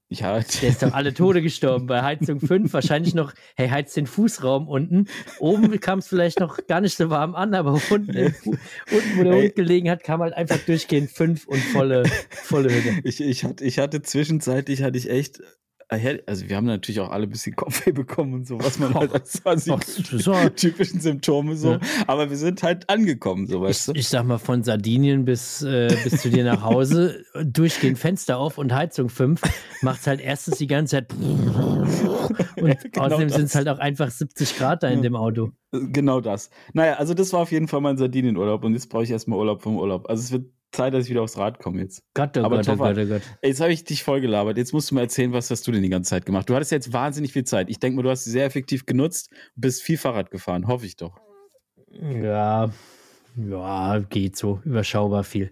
[0.09, 0.39] Ja.
[0.39, 2.71] Der ist doch alle Tode gestorben bei Heizung 5.
[2.73, 5.07] Wahrscheinlich noch, hey, heizt den Fußraum unten.
[5.39, 9.35] Oben kam es vielleicht noch gar nicht so warm an, aber unten, unten wo der
[9.35, 13.01] Hund gelegen hat, kam halt einfach durchgehend 5 und volle, volle Hütte.
[13.03, 15.41] Ich, ich, hatte, ich hatte zwischenzeitlich, hatte ich echt
[15.89, 19.13] also wir haben natürlich auch alle ein bisschen Kopfweh bekommen und so, was man halt
[19.13, 19.41] als
[20.55, 21.73] typischen Symptome so.
[21.73, 21.79] Ja.
[22.07, 23.99] Aber wir sind halt angekommen, so weißt ich, du.
[23.99, 28.57] Ich sag mal, von Sardinien bis, äh, bis zu dir nach Hause, durchgehend Fenster auf
[28.57, 29.41] und Heizung 5,
[29.81, 34.09] macht halt erstens die ganze Zeit und ja, genau außerdem sind es halt auch einfach
[34.09, 35.51] 70 Grad da in dem Auto.
[35.71, 36.49] Genau das.
[36.73, 39.61] Naja, also das war auf jeden Fall mein Sardinienurlaub und jetzt brauche ich erstmal Urlaub
[39.61, 40.09] vom Urlaub.
[40.09, 42.03] Also es wird Zeit, dass ich wieder aufs Rad komme jetzt.
[42.13, 43.21] Gott, oh Aber Gott, oh Gott, oh Gott.
[43.41, 44.57] Jetzt habe ich dich voll gelabert.
[44.57, 46.49] Jetzt musst du mal erzählen, was hast du denn die ganze Zeit gemacht?
[46.49, 47.69] Du hattest jetzt wahnsinnig viel Zeit.
[47.69, 50.67] Ich denke mal, du hast sie sehr effektiv genutzt und bist viel Fahrrad gefahren.
[50.67, 51.17] Hoffe ich doch.
[51.89, 52.69] Ja,
[53.35, 54.61] ja, geht so.
[54.65, 55.51] Überschaubar viel.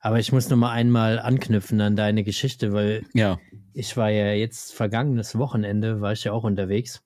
[0.00, 3.38] Aber ich muss noch mal einmal anknüpfen an deine Geschichte, weil ja.
[3.74, 7.02] ich war ja jetzt vergangenes Wochenende, war ich ja auch unterwegs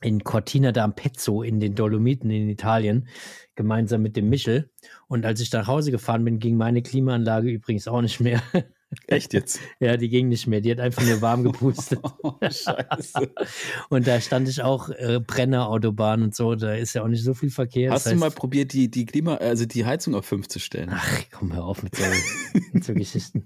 [0.00, 3.08] in Cortina d'Ampezzo in den Dolomiten in Italien,
[3.54, 4.70] gemeinsam mit dem Michel.
[5.08, 8.42] Und als ich nach Hause gefahren bin, ging meine Klimaanlage übrigens auch nicht mehr.
[9.06, 9.60] Echt jetzt?
[9.80, 10.60] ja, die ging nicht mehr.
[10.60, 11.98] Die hat einfach nur warm gepustet.
[12.22, 13.30] oh, scheiße.
[13.90, 16.54] und da stand ich auch äh, Brennerautobahn und so.
[16.54, 17.90] Da ist ja auch nicht so viel Verkehr.
[17.90, 20.58] Hast das heißt, du mal probiert, die, die Klima, also die Heizung auf 5 zu
[20.58, 20.88] stellen?
[20.92, 22.04] Ach, komm hör auf mit so,
[22.72, 23.44] mit so Geschichten.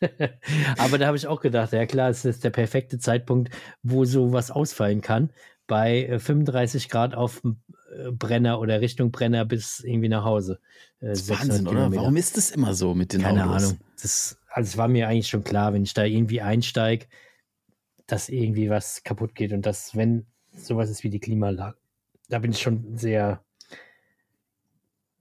[0.78, 3.50] Aber da habe ich auch gedacht, ja klar, es ist der perfekte Zeitpunkt,
[3.82, 5.30] wo sowas ausfallen kann.
[5.66, 10.60] Bei 35 äh, Grad auf äh, Brenner oder Richtung Brenner bis irgendwie nach Hause.
[11.00, 11.92] Äh, das ist Wahnsinn, oder?
[11.92, 13.64] Warum ist das immer so mit den Keine Autos?
[13.64, 13.80] Ahnung.
[14.00, 17.06] Das, also es war mir eigentlich schon klar, wenn ich da irgendwie einsteige,
[18.06, 21.76] dass irgendwie was kaputt geht und dass, wenn sowas ist wie die Klimaanlage,
[22.28, 23.44] da bin ich schon sehr,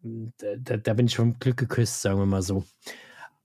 [0.01, 2.65] da, da bin ich schon Glück geküsst, sagen wir mal so.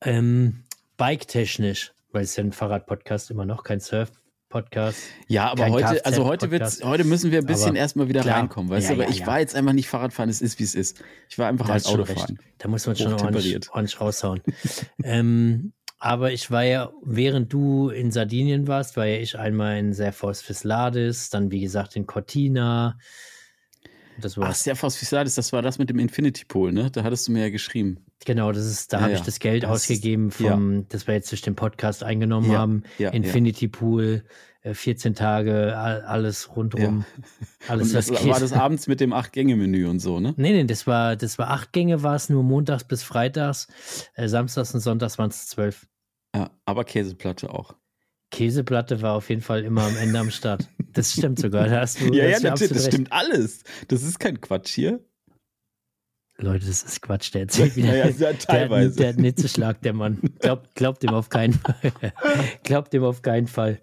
[0.02, 0.64] Ähm,
[1.00, 4.99] Bike-technisch, weil es ja ein Fahrrad-Podcast immer noch, kein Surf-Podcast.
[5.28, 8.40] Ja, aber heute, also heute wird's, heute müssen wir ein bisschen aber erstmal wieder klar,
[8.40, 9.00] reinkommen, weißt ja, du?
[9.00, 9.26] Aber ja, ich ja.
[9.26, 11.02] war jetzt einfach nicht Fahrradfahren, es ist wie es ist.
[11.30, 12.39] Ich war einfach halt Autofahren.
[12.58, 14.43] Da muss man schon ordentlich, ordentlich raushauen.
[15.02, 19.95] ähm, aber ich war ja, während du in Sardinien warst, war ja ich einmal in
[19.95, 22.99] Serfos Fisladis, dann wie gesagt in Cortina,
[24.21, 26.91] das war Ach, Serfos Fisladis, das war das mit dem Infinity Pool, ne?
[26.91, 27.99] Da hattest du mir ja geschrieben.
[28.25, 30.85] Genau, das ist, da ja, habe ich das Geld das ausgegeben, vom, ja.
[30.89, 32.83] das wir jetzt durch den Podcast eingenommen haben.
[32.99, 34.25] Infinity Pool,
[34.63, 37.04] 14 äh, Tage, alles rundrum.
[37.69, 40.35] Alles, was das, war das abends mit dem Acht-Gänge-Menü und so, ne?
[40.37, 43.69] Nee, nee, das war, das war acht Gänge, war es nur montags bis freitags.
[44.15, 45.87] Äh, samstags und sonntags waren es zwölf.
[46.35, 47.75] Ja, aber Käseplatte auch.
[48.30, 50.69] Käseplatte war auf jeden Fall immer am Ende am Start.
[50.93, 51.69] Das stimmt sogar.
[51.69, 53.62] Da hast du, ja, ja, natürlich, das stimmt alles.
[53.88, 55.00] Das ist kein Quatsch hier.
[56.43, 57.97] Leute, das ist Quatsch, der erzählt wieder.
[57.97, 58.97] Ja, ja, teilweise.
[58.97, 60.19] Der, der hat einen Hitzeschlag, der Mann.
[60.39, 61.75] Glaubt, glaubt dem auf keinen Fall.
[62.65, 63.81] glaubt dem auf keinen Fall.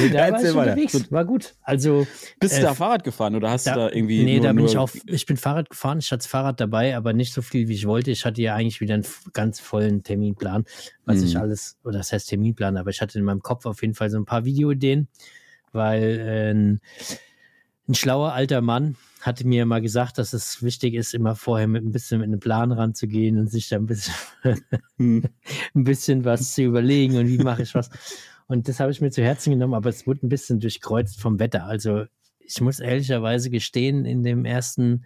[0.00, 1.12] Nee, da ja, war ich unterwegs.
[1.12, 1.54] War gut.
[1.62, 2.06] Also,
[2.40, 4.24] Bist äh, du da Fahrrad gefahren oder hast da, du da irgendwie.
[4.24, 4.90] Nee, nur, da bin ich auch.
[5.06, 5.98] Ich bin Fahrrad gefahren.
[5.98, 8.10] Ich hatte das Fahrrad dabei, aber nicht so viel, wie ich wollte.
[8.10, 10.64] Ich hatte ja eigentlich wieder einen ganz vollen Terminplan,
[11.04, 11.24] was mhm.
[11.24, 14.10] ich alles, oder das heißt Terminplan, aber ich hatte in meinem Kopf auf jeden Fall
[14.10, 15.08] so ein paar Videoideen,
[15.72, 17.24] weil äh,
[17.88, 21.84] ein, schlauer alter Mann hatte mir mal gesagt, dass es wichtig ist, immer vorher mit
[21.84, 24.14] ein bisschen mit einem Plan ranzugehen und sich da ein bisschen,
[24.98, 25.24] hm.
[25.74, 27.90] ein bisschen was zu überlegen und wie mache ich was.
[28.46, 31.38] Und das habe ich mir zu Herzen genommen, aber es wurde ein bisschen durchkreuzt vom
[31.38, 31.64] Wetter.
[31.64, 32.04] Also
[32.40, 35.04] ich muss ehrlicherweise gestehen, in dem ersten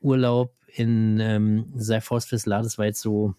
[0.00, 3.34] Urlaub in ähm, Seifors-Fislar, das war jetzt so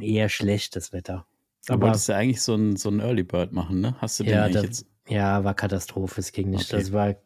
[0.00, 1.26] eher schlechtes Wetter.
[1.68, 3.94] Aber du wolltest ja eigentlich so ein, so ein Early Bird machen, ne?
[3.98, 4.86] Hast du den ja, da, jetzt?
[5.12, 6.72] Ja, war Katastrophe, es ging nicht.
[6.72, 6.82] Okay.
[6.82, 7.16] Das war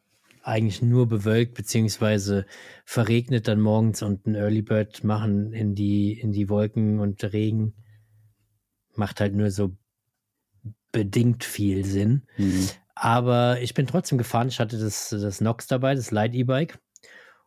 [0.42, 2.46] eigentlich nur bewölkt beziehungsweise
[2.84, 7.74] verregnet dann morgens und ein Early Bird machen in die, in die Wolken und Regen
[8.94, 9.76] macht halt nur so
[10.90, 12.22] bedingt viel Sinn.
[12.38, 12.68] Mhm.
[12.96, 14.48] Aber ich bin trotzdem gefahren.
[14.48, 16.78] Ich hatte das, das Nox dabei, das Light E-Bike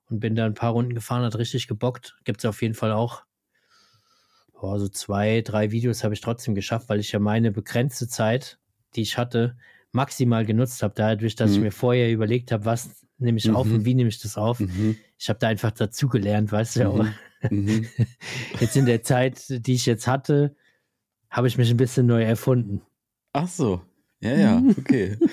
[0.10, 2.17] und bin da ein paar Runden gefahren, hat richtig gebockt.
[2.23, 3.23] Gibt es auf jeden Fall auch.
[4.54, 8.60] Oh, so zwei, drei Videos habe ich trotzdem geschafft, weil ich ja meine begrenzte Zeit,
[8.95, 9.58] die ich hatte,
[9.91, 11.56] maximal genutzt habe, dadurch, dass mhm.
[11.56, 13.56] ich mir vorher überlegt habe, was nehme ich mhm.
[13.56, 14.60] auf und wie nehme ich das auf.
[14.60, 14.97] Mhm.
[15.17, 16.93] Ich habe da einfach dazugelernt, weißt du.
[16.93, 17.13] Mhm.
[17.49, 17.88] mhm.
[18.60, 20.56] jetzt in der Zeit, die ich jetzt hatte,
[21.30, 22.82] habe ich mich ein bisschen neu erfunden.
[23.34, 23.82] Ach so.
[24.21, 25.17] Ja, ja, okay.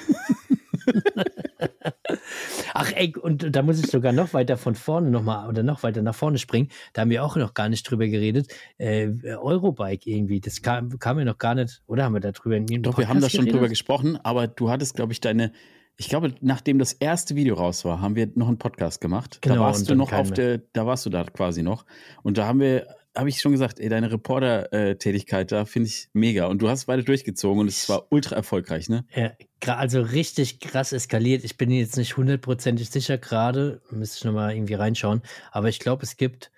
[2.79, 6.03] Ach ey, und da muss ich sogar noch weiter von vorne nochmal oder noch weiter
[6.03, 6.69] nach vorne springen.
[6.93, 8.49] Da haben wir auch noch gar nicht drüber geredet.
[8.77, 12.57] Äh, Eurobike irgendwie, das kam, kam ja noch gar nicht, oder haben wir da drüber
[12.57, 13.55] in Doch, wir haben da schon geredet?
[13.55, 15.53] drüber gesprochen, aber du hattest, glaube ich, deine,
[15.97, 19.39] ich glaube, nachdem das erste Video raus war, haben wir noch einen Podcast gemacht.
[19.41, 21.87] Genau, da warst du noch auf der, da warst du da quasi noch.
[22.23, 26.46] Und da haben wir habe ich schon gesagt, ey, deine Reporter-Tätigkeit da finde ich mega.
[26.46, 29.07] Und du hast beide durchgezogen und es war ultra erfolgreich, ne?
[29.14, 29.33] Ja,
[29.76, 31.42] also richtig krass eskaliert.
[31.42, 35.22] Ich bin jetzt nicht hundertprozentig sicher gerade, müsste ich nochmal irgendwie reinschauen.
[35.50, 36.50] Aber ich glaube, es gibt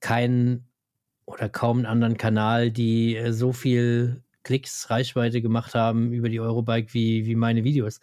[0.00, 0.66] keinen
[1.26, 6.40] oder kaum einen anderen Kanal, die äh, so viel Klicks, Reichweite gemacht haben über die
[6.40, 8.00] Eurobike wie, wie meine Videos.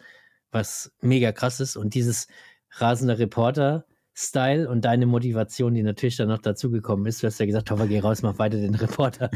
[0.52, 1.76] Was mega krass ist.
[1.76, 2.28] Und dieses
[2.70, 3.84] rasende Reporter,
[4.20, 7.22] Style und deine Motivation, die natürlich dann noch dazugekommen ist.
[7.22, 9.30] Du hast ja gesagt, Toffer, geh raus, mach weiter den Reporter.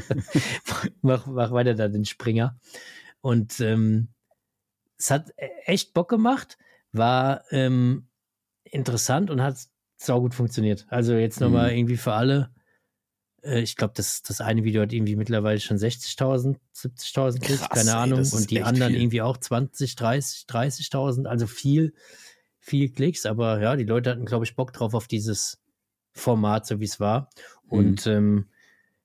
[1.02, 2.58] mach, mach weiter da den Springer.
[3.20, 4.08] Und ähm,
[4.98, 6.58] es hat e-, echt Bock gemacht,
[6.90, 8.08] war ähm,
[8.64, 9.56] interessant und hat
[9.98, 10.84] saugut funktioniert.
[10.88, 11.78] Also jetzt nochmal mhm.
[11.78, 12.50] irgendwie für alle.
[13.44, 17.94] Äh, ich glaube, das, das eine Video hat irgendwie mittlerweile schon 60.000, 70.000 Klicks, keine
[17.96, 18.18] Ahnung.
[18.18, 19.00] Ey, und die anderen viel.
[19.00, 21.26] irgendwie auch 20, 30, 30.000.
[21.26, 21.94] Also viel
[22.62, 25.60] viel Klicks, aber ja, die Leute hatten, glaube ich, Bock drauf auf dieses
[26.12, 27.28] Format, so wie es war.
[27.68, 28.12] Und mhm.
[28.12, 28.46] ähm,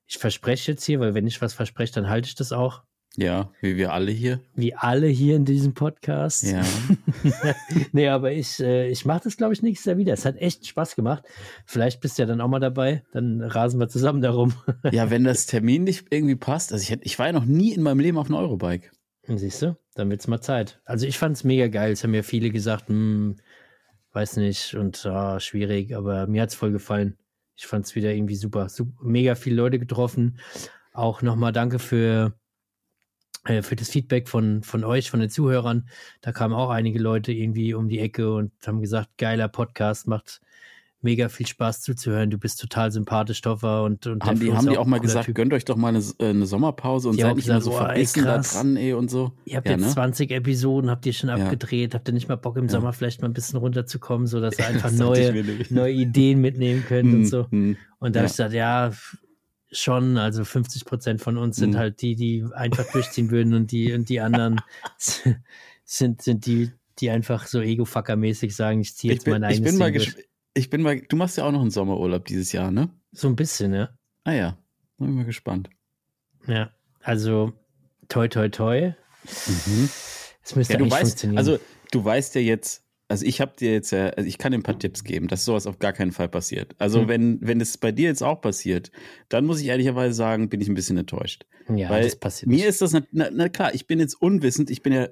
[0.06, 2.82] ich verspreche jetzt hier, weil wenn ich was verspreche, dann halte ich das auch.
[3.16, 4.40] Ja, wie wir alle hier.
[4.54, 6.44] Wie alle hier in diesem Podcast.
[6.44, 6.62] Ja.
[7.92, 10.12] nee, aber ich, äh, ich mache das, glaube ich, nächstes Jahr wieder.
[10.12, 11.24] Es hat echt Spaß gemacht.
[11.66, 13.02] Vielleicht bist du ja dann auch mal dabei.
[13.12, 14.54] Dann rasen wir zusammen darum.
[14.92, 16.72] ja, wenn das Termin nicht irgendwie passt.
[16.72, 18.90] Also ich, ich war ja noch nie in meinem Leben auf einer Eurobike.
[19.26, 19.76] Siehst du?
[19.94, 20.80] Dann wird es mal Zeit.
[20.84, 21.92] Also ich fand es mega geil.
[21.92, 23.36] Es haben ja viele gesagt, hm,
[24.18, 27.16] weiß nicht und ah, schwierig, aber mir hat es voll gefallen.
[27.54, 28.68] Ich fand es wieder irgendwie super.
[28.68, 28.92] super.
[29.00, 30.40] Mega viele Leute getroffen.
[30.92, 32.34] Auch nochmal danke für,
[33.44, 35.88] äh, für das Feedback von, von euch, von den Zuhörern.
[36.20, 40.40] Da kamen auch einige Leute irgendwie um die Ecke und haben gesagt, geiler Podcast, macht,
[41.00, 42.30] mega viel Spaß zuzuhören.
[42.30, 43.84] Du bist total sympathisch, Stoffer.
[43.84, 45.36] Und, und haben die, haben die auch mal gesagt, typ.
[45.36, 48.24] gönnt euch doch mal eine, äh, eine Sommerpause und die seid nicht mehr so verbissen
[48.24, 49.32] da dran, ey, und so.
[49.44, 49.92] Ihr habt ja, jetzt ne?
[49.92, 52.70] 20 Episoden, habt ihr schon abgedreht, habt ihr nicht mal Bock im ja.
[52.70, 57.20] Sommer vielleicht mal ein bisschen runterzukommen, sodass ihr einfach neue, neue Ideen mitnehmen könnt und
[57.20, 57.50] hm, so.
[57.50, 57.76] Hm.
[58.00, 58.92] Und da habe ich gesagt, ja,
[59.70, 61.78] schon, also 50 Prozent von uns sind hm.
[61.78, 64.60] halt die, die einfach durchziehen würden und die, und die anderen
[65.84, 69.78] sind, sind die, die einfach so Ego-Fucker-mäßig sagen, ich ziehe jetzt mein eigenes Ich bin
[69.78, 70.24] mal gespannt
[70.58, 72.90] ich bin mal, du machst ja auch noch einen Sommerurlaub dieses Jahr, ne?
[73.12, 73.90] So ein bisschen, ja.
[74.24, 74.58] Ah ja,
[74.98, 75.70] bin mal gespannt.
[76.46, 77.52] Ja, also
[78.08, 78.94] toi toi toi.
[79.46, 79.88] Mhm.
[80.42, 81.38] Es müsste ja, du weißt, funktionieren.
[81.38, 81.58] Also
[81.90, 84.62] du weißt ja jetzt, also ich habe dir jetzt ja, also ich kann dir ein
[84.62, 86.74] paar Tipps geben, dass sowas auf gar keinen Fall passiert.
[86.78, 87.08] Also hm.
[87.08, 88.90] wenn, wenn es bei dir jetzt auch passiert,
[89.30, 91.46] dann muss ich ehrlicherweise sagen, bin ich ein bisschen enttäuscht.
[91.74, 92.50] Ja, Weil das passiert.
[92.50, 95.08] Mir ist das, na, na, klar, ich bin jetzt unwissend, ich bin ja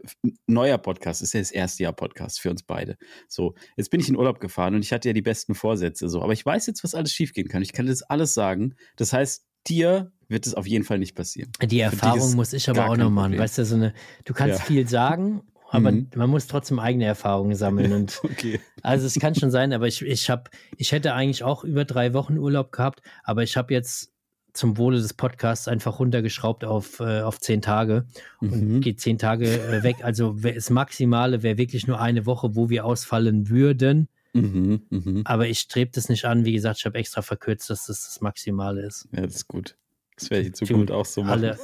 [0.47, 2.97] neuer Podcast, das ist ja das erste Jahr Podcast für uns beide.
[3.29, 6.23] So, jetzt bin ich in Urlaub gefahren und ich hatte ja die besten Vorsätze, so,
[6.23, 7.63] aber ich weiß jetzt, was alles schiefgehen kann.
[7.63, 8.75] Ich kann das alles sagen.
[8.97, 11.51] Das heißt, dir wird es auf jeden Fall nicht passieren.
[11.63, 13.39] Die Erfahrung muss ich aber auch noch machen.
[13.39, 14.65] Weißt du, so eine, du kannst ja.
[14.65, 16.09] viel sagen aber mhm.
[16.15, 17.93] man muss trotzdem eigene Erfahrungen sammeln.
[17.93, 18.61] Und okay.
[18.83, 22.15] Also es kann schon sein, aber ich, ich habe, ich hätte eigentlich auch über drei
[22.15, 24.13] Wochen Urlaub gehabt, aber ich habe jetzt
[24.53, 28.07] zum Wohle des Podcasts einfach runtergeschraubt auf, äh, auf zehn Tage
[28.41, 28.81] und mhm.
[28.81, 29.97] geht zehn Tage äh, weg.
[30.03, 34.09] Also das Maximale wäre wirklich nur eine Woche, wo wir ausfallen würden.
[34.33, 35.23] Mhm, mh.
[35.25, 36.45] Aber ich strebe das nicht an.
[36.45, 39.09] Wie gesagt, ich habe extra verkürzt, dass das das Maximale ist.
[39.13, 39.77] Ja, das ist gut.
[40.17, 41.33] Das werde ich in Zukunft auch so machen.
[41.33, 41.59] Alle,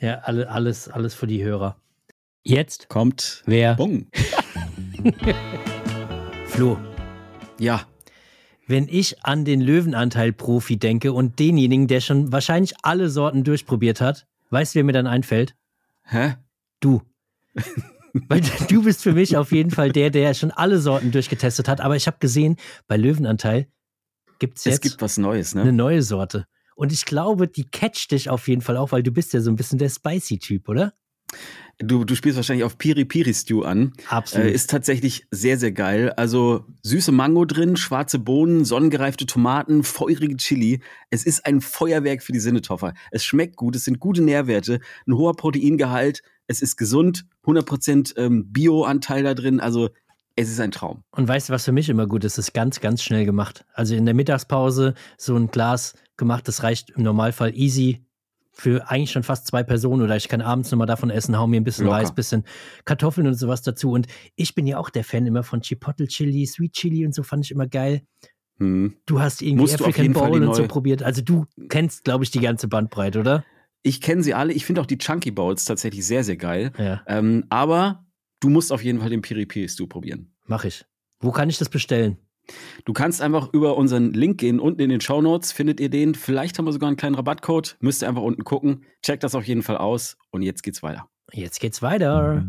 [0.00, 1.76] ja, alle, alles, alles für die Hörer.
[2.46, 3.74] Jetzt kommt wer?
[3.74, 4.06] Bung.
[6.46, 6.78] Flo.
[7.58, 7.88] Ja.
[8.66, 14.26] Wenn ich an den Löwenanteil-Profi denke und denjenigen, der schon wahrscheinlich alle Sorten durchprobiert hat,
[14.50, 15.56] weißt du, wer mir dann einfällt?
[16.02, 16.34] Hä?
[16.80, 17.00] Du.
[18.28, 21.80] Weil du bist für mich auf jeden Fall der, der schon alle Sorten durchgetestet hat.
[21.80, 23.68] Aber ich habe gesehen, bei Löwenanteil
[24.38, 25.62] gibt es jetzt es gibt was Neues, ne?
[25.62, 26.46] eine neue Sorte.
[26.76, 29.50] Und ich glaube, die catcht dich auf jeden Fall auch, weil du bist ja so
[29.50, 30.92] ein bisschen der Spicy-Typ, oder?
[31.78, 33.92] Du, du spielst wahrscheinlich auf Piri Piri Stew an.
[34.08, 34.46] Absolut.
[34.46, 36.12] Äh, ist tatsächlich sehr, sehr geil.
[36.12, 40.80] Also süße Mango drin, schwarze Bohnen, sonnengereifte Tomaten, feurige Chili.
[41.10, 42.94] Es ist ein Feuerwerk für die Sinnetoffer.
[43.10, 48.52] Es schmeckt gut, es sind gute Nährwerte, ein hoher Proteingehalt, es ist gesund, 100% ähm,
[48.52, 49.60] Bio-Anteil da drin.
[49.60, 49.90] Also
[50.36, 51.02] es ist ein Traum.
[51.10, 52.38] Und weißt du, was für mich immer gut ist?
[52.38, 53.64] Es ist ganz, ganz schnell gemacht.
[53.72, 58.04] Also in der Mittagspause so ein Glas gemacht, das reicht im Normalfall easy
[58.54, 61.60] für eigentlich schon fast zwei Personen oder ich kann abends nochmal davon essen, hau mir
[61.60, 61.98] ein bisschen Locker.
[61.98, 62.44] Reis, bisschen
[62.84, 63.90] Kartoffeln und sowas dazu.
[63.90, 67.22] Und ich bin ja auch der Fan immer von Chipotle Chili, Sweet Chili und so
[67.22, 68.02] fand ich immer geil.
[68.58, 68.94] Hm.
[69.06, 71.02] Du hast irgendwie Musst African Bowl und so probiert.
[71.02, 73.44] Also du kennst, glaube ich, die ganze Bandbreite, oder?
[73.82, 74.52] Ich kenne sie alle.
[74.52, 76.72] Ich finde auch die Chunky Bowls tatsächlich sehr, sehr geil.
[76.78, 77.02] Ja.
[77.06, 78.06] Ähm, aber
[78.40, 80.32] du musst auf jeden Fall den Piri Piri Stew probieren.
[80.46, 80.84] Mach ich.
[81.20, 82.18] Wo kann ich das bestellen?
[82.84, 84.60] Du kannst einfach über unseren Link gehen.
[84.60, 86.14] Unten in den Show Notes findet ihr den.
[86.14, 87.76] Vielleicht haben wir sogar einen kleinen Rabattcode.
[87.80, 88.84] Müsst ihr einfach unten gucken.
[89.02, 90.16] Checkt das auf jeden Fall aus.
[90.30, 91.08] Und jetzt geht's weiter.
[91.32, 92.46] Jetzt geht's weiter.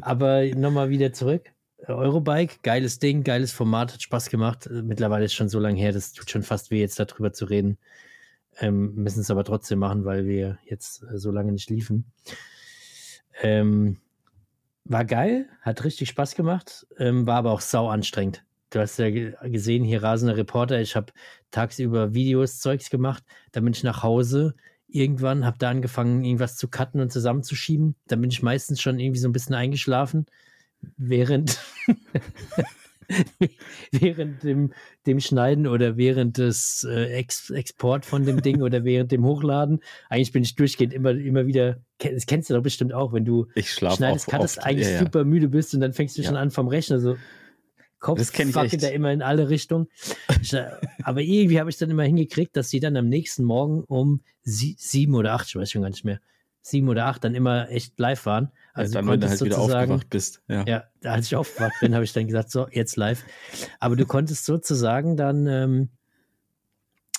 [0.00, 1.52] Aber nochmal wieder zurück.
[1.86, 4.68] Eurobike, geiles Ding, geiles Format, hat Spaß gemacht.
[4.70, 7.76] Mittlerweile ist schon so lange her, das tut schon fast weh, jetzt darüber zu reden.
[8.60, 12.04] Ähm, müssen es aber trotzdem machen, weil wir jetzt so lange nicht liefen.
[13.42, 13.98] Ähm,
[14.84, 18.44] war geil, hat richtig Spaß gemacht, ähm, war aber auch sau anstrengend.
[18.70, 20.80] Du hast ja gesehen, hier rasender Reporter.
[20.80, 21.12] Ich habe
[21.50, 23.22] tagsüber Videos, Zeugs gemacht.
[23.52, 24.54] Dann bin ich nach Hause.
[24.88, 27.96] Irgendwann habe da angefangen, irgendwas zu cutten und zusammenzuschieben.
[28.06, 30.24] Dann bin ich meistens schon irgendwie so ein bisschen eingeschlafen,
[30.96, 31.60] während,
[33.92, 34.72] während dem,
[35.06, 39.80] dem Schneiden oder während des äh, Ex Export von dem Ding oder während dem Hochladen.
[40.08, 43.46] Eigentlich bin ich durchgehend immer, immer wieder, das kennst du doch bestimmt auch, wenn du
[43.96, 44.98] schneidest, cuttest, eigentlich Ja, ja.
[45.00, 46.40] super müde bist und dann fängst du schon Ja.
[46.40, 47.16] an vom Rechner so
[48.02, 49.86] Kopf Das ich da immer in alle Richtungen.
[50.40, 50.66] Ich, äh,
[51.04, 54.74] aber irgendwie habe ich dann immer hingekriegt, dass sie dann am nächsten Morgen um sie,
[54.76, 56.20] sieben oder acht, ich weiß schon gar nicht mehr,
[56.62, 58.52] sieben oder acht dann immer echt live waren.
[58.72, 60.42] Also dann, du wenn du halt wieder aufgewacht bist.
[60.48, 60.64] Ja.
[60.66, 63.24] ja, als ich aufgewacht bin, habe ich dann gesagt, so, jetzt live.
[63.80, 65.90] Aber du konntest sozusagen dann ähm,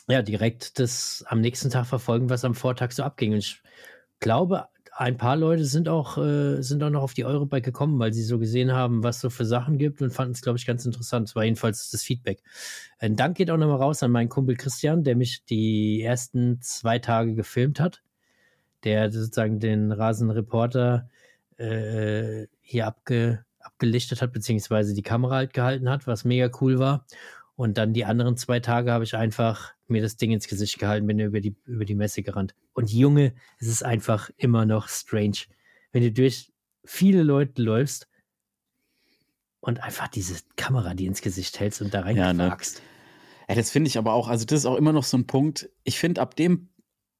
[0.07, 3.33] ja direkt das am nächsten Tag verfolgen, was am Vortag so abging.
[3.33, 3.61] Und ich
[4.19, 8.13] glaube, ein paar Leute sind auch, äh, sind auch noch auf die Eurobike gekommen, weil
[8.13, 10.85] sie so gesehen haben, was so für Sachen gibt und fanden es, glaube ich, ganz
[10.85, 11.27] interessant.
[11.27, 12.43] Das war jedenfalls das Feedback.
[12.99, 16.99] Ein Dank geht auch nochmal raus an meinen Kumpel Christian, der mich die ersten zwei
[16.99, 18.03] Tage gefilmt hat,
[18.83, 21.09] der sozusagen den Rasenreporter
[21.57, 27.05] äh, hier abge, abgelichtet hat, beziehungsweise die Kamera halt gehalten hat, was mega cool war.
[27.55, 31.05] Und dann die anderen zwei Tage habe ich einfach mir das Ding ins Gesicht gehalten,
[31.05, 32.55] bin über die, über die Messe gerannt.
[32.73, 35.37] Und Junge, es ist einfach immer noch strange,
[35.91, 36.51] wenn du durch
[36.83, 38.07] viele Leute läufst
[39.59, 42.57] und einfach diese Kamera dir ins Gesicht hältst und da Ja, ne?
[43.47, 45.69] Ja, das finde ich aber auch, also das ist auch immer noch so ein Punkt.
[45.83, 46.69] Ich finde ab dem,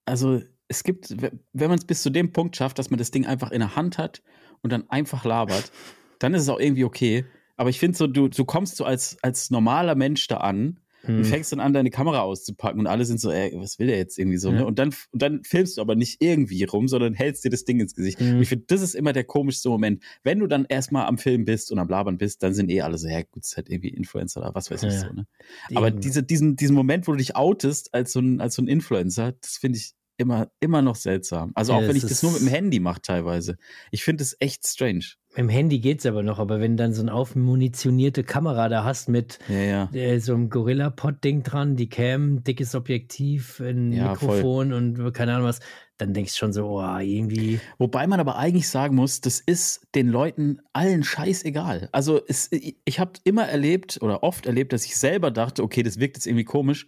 [0.06, 0.42] also
[0.74, 3.52] es gibt, wenn man es bis zu dem Punkt schafft, dass man das Ding einfach
[3.52, 4.22] in der Hand hat
[4.62, 5.72] und dann einfach labert,
[6.20, 7.26] dann ist es auch irgendwie okay.
[7.56, 11.18] Aber ich finde so, du, du kommst so als, als normaler Mensch da an Hm.
[11.18, 13.98] und fängst dann an, deine Kamera auszupacken und alle sind so, ey, was will der
[13.98, 14.60] jetzt irgendwie so, Ja.
[14.60, 14.66] ne?
[14.66, 17.82] Und dann, und dann filmst du aber nicht irgendwie rum, sondern hältst dir das Ding
[17.82, 18.22] ins Gesicht.
[18.22, 18.36] Mhm.
[18.38, 20.02] Und ich finde, das ist immer der komischste Moment.
[20.24, 22.98] Wenn du dann erstmal am Film bist und am Labern bist, dann sind eh alle
[22.98, 25.28] so, ja gut, ist halt irgendwie Influencer oder was weiß ich Ja, so, ne?
[25.76, 28.70] Aber diese, diesen, diesen Moment, wo du dich outest als so ein, als so ein
[28.70, 31.52] Influencer, das finde ich immer, immer noch seltsam.
[31.56, 33.58] Also Ja, auch wenn das ich das nur mit dem Handy mache teilweise.
[33.92, 35.06] Ich finde es echt strange.
[35.30, 38.84] Mit dem Handy geht's aber noch, aber wenn du dann so eine aufmunitionierte Kamera da
[38.84, 39.90] hast mit Ja, ja.
[39.94, 45.48] äh, so einem Gorilla-Pod-Ding dran, die Cam, dickes Objektiv, ein Ja, Mikrofon und keine Ahnung
[45.48, 45.60] was,
[45.98, 47.60] dann denkst du schon so, oh, irgendwie.
[47.78, 51.90] Wobei man aber eigentlich sagen muss, das ist den Leuten allen scheißegal.
[51.92, 56.00] Also es, ich habe immer erlebt oder oft erlebt, dass ich selber dachte, okay, das
[56.00, 56.86] wirkt jetzt irgendwie komisch,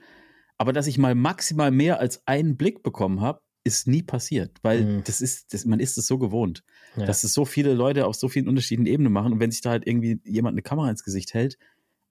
[0.57, 4.83] aber dass ich mal maximal mehr als einen Blick bekommen habe, ist nie passiert, weil
[4.85, 5.03] Mhm.
[5.05, 6.63] das ist, das, man ist es so gewohnt,
[6.97, 7.05] Ja.
[7.05, 9.71] dass es so viele Leute auf so vielen unterschiedlichen Ebenen machen und wenn sich da
[9.71, 11.57] halt irgendwie jemand eine Kamera ins Gesicht hält,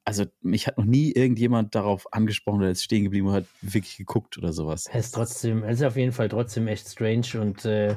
[0.05, 3.97] also mich hat noch nie irgendjemand darauf angesprochen oder ist stehen geblieben und hat wirklich
[3.97, 4.87] geguckt oder sowas.
[4.93, 7.97] Es ist trotzdem, es ist auf jeden Fall trotzdem echt strange und äh,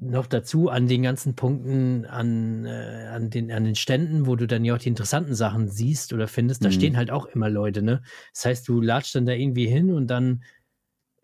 [0.00, 4.46] noch dazu an den ganzen Punkten, an, äh, an, den, an den Ständen, wo du
[4.46, 6.72] dann ja auch die interessanten Sachen siehst oder findest, da Mhm.
[6.72, 8.02] stehen halt auch immer Leute, ne?
[8.32, 10.42] Das heißt, du latschst dann da irgendwie hin und dann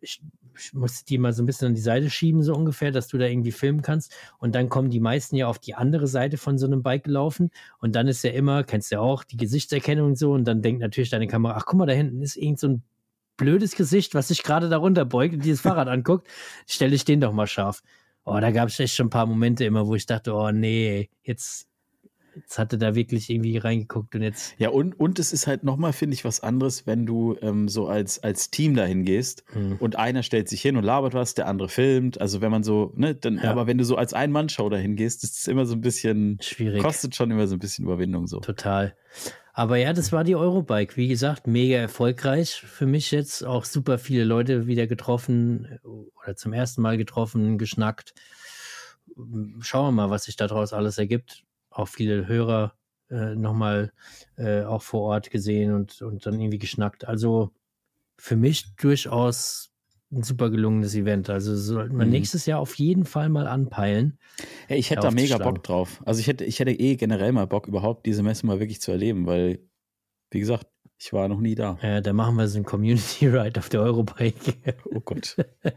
[0.01, 0.23] ich,
[0.73, 3.27] musst die mal so ein bisschen an die Seite schieben, so ungefähr, dass du da
[3.27, 4.15] irgendwie filmen kannst.
[4.39, 7.51] Und dann kommen die meisten ja auf die andere Seite von so einem Bike gelaufen.
[7.81, 10.33] Und dann ist ja immer, kennst du ja auch, die Gesichtserkennung und so.
[10.33, 12.83] Und dann denkt natürlich deine Kamera, ach guck mal, da hinten ist irgend so ein
[13.37, 16.29] blödes Gesicht, was sich gerade darunter beugt und dieses Fahrrad anguckt.
[16.69, 17.83] Stelle ich den doch mal scharf.
[18.25, 21.11] Oh, da gab es echt schon ein paar Momente immer, wo ich dachte, oh nee,
[21.23, 21.69] jetzt,
[22.37, 24.55] jetzt hatte da wirklich irgendwie reingeguckt und jetzt.
[24.59, 27.87] Ja, und, und es ist halt nochmal, finde ich, was anderes, wenn du ähm, so
[27.87, 29.77] als, als Team dahin gehst Hm.
[29.79, 32.21] und einer stellt sich hin und labert was, der andere filmt.
[32.21, 33.51] Also wenn man so, ne, dann, Ja.
[33.51, 36.83] aber wenn du so als Ein-Mann-Show dahin gehst, ist es immer so ein bisschen, Schwierig.
[36.83, 38.41] kostet schon immer so ein bisschen Überwindung so.
[38.41, 38.97] Total.
[39.57, 40.97] Aber ja, das war die Eurobike.
[40.97, 43.45] Wie gesagt, mega erfolgreich für mich jetzt.
[43.45, 48.15] Auch super viele Leute wieder getroffen oder zum ersten Mal getroffen, geschnackt.
[49.61, 51.45] Schauen wir mal, was sich daraus alles ergibt.
[51.71, 52.75] Auch viele Hörer
[53.11, 53.93] äh, nochmal
[54.37, 57.07] äh, auch vor Ort gesehen und, und dann irgendwie geschnackt.
[57.07, 57.53] Also
[58.19, 59.71] für mich durchaus
[60.15, 61.29] ein super gelungenes Event.
[61.31, 62.13] Also sollte man Mhm.
[62.13, 64.19] nächstes Jahr auf jeden Fall mal anpeilen.
[64.69, 65.39] Hey, ich hätte da mega.
[65.39, 66.03] Bock drauf.
[66.07, 68.91] Also ich hätte, ich hätte eh generell mal Bock, überhaupt diese Messe mal wirklich zu
[68.93, 69.61] erleben, weil,
[70.31, 71.77] wie gesagt, Ich war noch nie da.
[71.83, 74.55] Ja, da machen wir so ein Community Ride auf der Eurobike.
[74.95, 75.37] Oh Gott.
[75.65, 75.75] der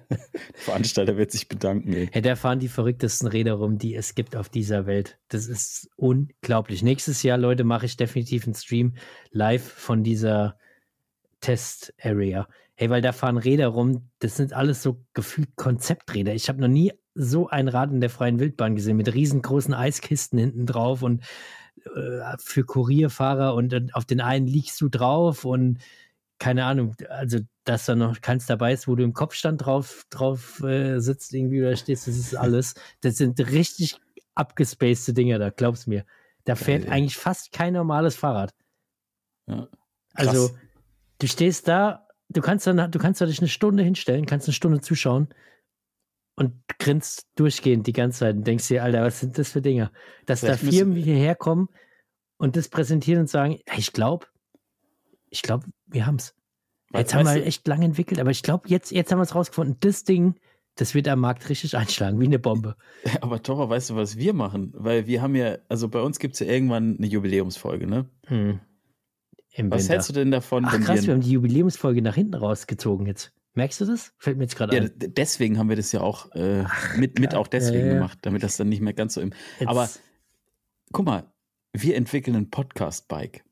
[0.54, 1.92] Veranstalter wird sich bedanken.
[1.92, 2.10] Ey.
[2.14, 5.18] Ja, da fahren die verrücktesten Räder rum, die es gibt auf dieser Welt.
[5.30, 6.84] Das ist unglaublich.
[6.84, 8.94] Nächstes Jahr, Leute, mache ich definitiv einen Stream
[9.32, 10.58] live von dieser
[11.42, 12.48] Test-Area.
[12.80, 16.34] Hey, weil da fahren Räder rum, das sind alles so gefühlt Konzepträder.
[16.36, 20.38] Ich habe noch nie so ein Rad in der freien Wildbahn gesehen mit riesengroßen Eiskisten
[20.38, 21.24] hinten drauf und
[21.96, 25.80] äh, für Kurierfahrer und äh, auf den einen liegst du drauf und
[26.40, 30.62] keine Ahnung, also dass da noch keins dabei ist, wo du im Kopfstand drauf, drauf
[30.62, 32.76] äh, sitzt irgendwie oder stehst, das ist alles.
[33.02, 34.00] Das sind richtig
[34.36, 36.06] abgespacede Dinger da, glaub's mir.
[36.44, 36.92] Da fährt ja.
[36.92, 38.54] eigentlich fast kein normales Fahrrad.
[39.48, 39.68] Ja.
[40.14, 40.52] Also,
[41.20, 44.54] du stehst da, du kannst dann, du kannst da dich eine Stunde hinstellen, kannst eine
[44.54, 45.30] Stunde zuschauen
[46.36, 49.92] und grinst durchgehend die ganze Zeit und denkst dir, Alter, was sind das für Dinger?
[50.26, 51.70] Dass Vielleicht da Firmen hierher kommen
[52.38, 54.28] und das präsentieren und sagen, ich glaube,
[55.30, 56.36] ich glaube, wir haben es.
[56.94, 59.36] Jetzt haben wir halt echt lange entwickelt, aber ich glaube, jetzt, jetzt haben wir es
[59.36, 59.76] rausgefunden.
[59.82, 60.36] Das Ding,
[60.76, 62.78] das wird am Markt richtig einschlagen, wie eine Bombe.
[63.22, 64.72] Aber Tora, weißt du, was wir machen?
[64.74, 68.06] Weil wir haben ja, also bei uns gibt es ja irgendwann eine Jubiläumsfolge, ne?
[68.28, 68.62] Hm.
[69.56, 69.94] Was Winter.
[69.94, 70.66] hältst du denn davon?
[70.66, 73.34] Ach krass, wir, wir haben die Jubiläumsfolge nach hinten rausgezogen jetzt.
[73.54, 74.14] Merkst du das?
[74.20, 74.92] Fällt mir jetzt gerade ja, ein.
[74.96, 77.94] Deswegen haben wir das ja auch äh, Ach, mit, mit auch deswegen ja, ja.
[77.96, 79.32] gemacht, damit das dann nicht mehr ganz so im.
[79.60, 79.68] Jetzt.
[79.68, 79.90] Aber
[80.92, 81.24] guck mal,
[81.74, 83.44] wir entwickeln ein Podcast-Bike.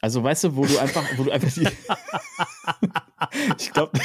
[0.00, 1.66] Also weißt du, wo du einfach, wo du einfach die.
[3.58, 3.98] ich glaube,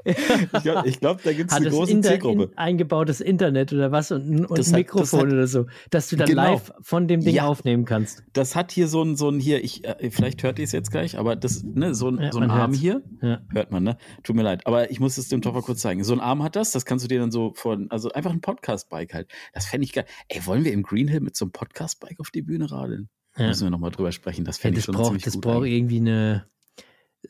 [0.04, 2.44] ich glaube, glaub, da gibt es eine große Inter Zielgruppe.
[2.44, 6.28] In, eingebautes Internet oder was und, und ein Mikrofon hat, oder so, dass du dann
[6.28, 6.42] genau.
[6.42, 8.22] live von dem Ding ja, aufnehmen kannst.
[8.32, 10.90] Das hat hier so ein, so ein hier, ich, äh, vielleicht hört ihr es jetzt
[10.90, 12.80] gleich, aber das, ne, so ein, ja, so ein Arm hört's.
[12.80, 13.40] hier, ja.
[13.52, 13.98] hört man, ne?
[14.22, 14.66] Tut mir leid.
[14.66, 16.04] Aber ich muss es dem Toffer kurz zeigen.
[16.04, 18.40] So ein Arm hat das, das kannst du dir dann so von, also einfach ein
[18.40, 19.28] Podcast-Bike halt.
[19.52, 20.06] Das fände ich geil.
[20.28, 23.08] Ey, wollen wir im Green Hill mit so einem Podcast-Bike auf die Bühne radeln?
[23.36, 23.48] Ja.
[23.48, 24.44] Müssen wir nochmal drüber sprechen.
[24.44, 25.24] Das fände ich schon braucht, ziemlich.
[25.24, 26.46] Das braucht irgendwie eine,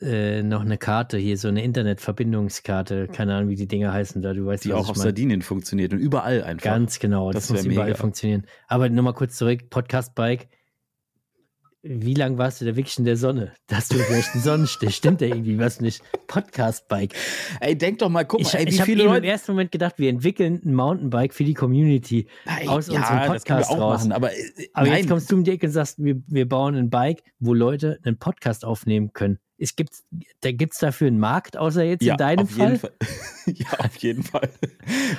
[0.01, 4.33] äh, noch eine Karte hier, so eine Internetverbindungskarte, keine Ahnung, wie die Dinger heißen da,
[4.33, 6.63] du weißt Die auch auf Sardinien funktioniert und überall einfach.
[6.63, 7.97] Ganz genau, das, das muss überall mega.
[7.97, 8.45] funktionieren.
[8.67, 10.47] Aber nochmal kurz zurück, Podcast Bike.
[11.81, 13.53] Wie lange warst du da wirklich in der Sonne?
[13.67, 16.03] Dass du vielleicht einen Sonnenstich, stimmt da irgendwie was nicht?
[16.27, 17.13] Podcast-Bike.
[17.61, 19.19] Ey, denk doch mal, guck mal, ey, wie ich viele Leute...
[19.19, 23.27] im ersten Moment gedacht, wir entwickeln ein Mountainbike für die Community nein, aus ja, unserem
[23.27, 23.99] Podcast raus.
[23.99, 26.75] Machen, aber, äh, aber jetzt kommst du um die Ecke und sagst, wir, wir bauen
[26.75, 29.93] ein Bike, wo Leute einen Podcast aufnehmen können es gibt,
[30.41, 32.67] da gibt es dafür einen Markt, außer jetzt ja, in deinem auf Fall?
[32.67, 32.93] Jeden Fall.
[33.45, 34.49] ja, auf jeden Fall.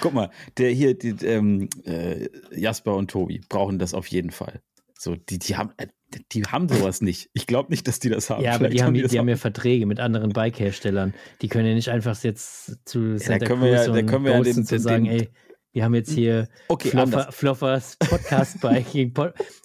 [0.00, 4.60] Guck mal, der hier, die, ähm, äh, Jasper und Tobi brauchen das auf jeden Fall.
[4.98, 5.86] So, die, die haben, äh,
[6.32, 7.30] die haben sowas nicht.
[7.32, 8.42] Ich glaube nicht, dass die das haben.
[8.42, 11.14] Ja, aber die haben, die, die haben ja Verträge mit anderen Bike-Herstellern.
[11.40, 14.32] Die können ja nicht einfach jetzt zu Santa ja, da Cruz ja, da können wir
[14.32, 15.28] ja den, den, sagen, den, ey,
[15.72, 19.14] wir haben jetzt hier okay, Floffer, Floffers Podcast Biking,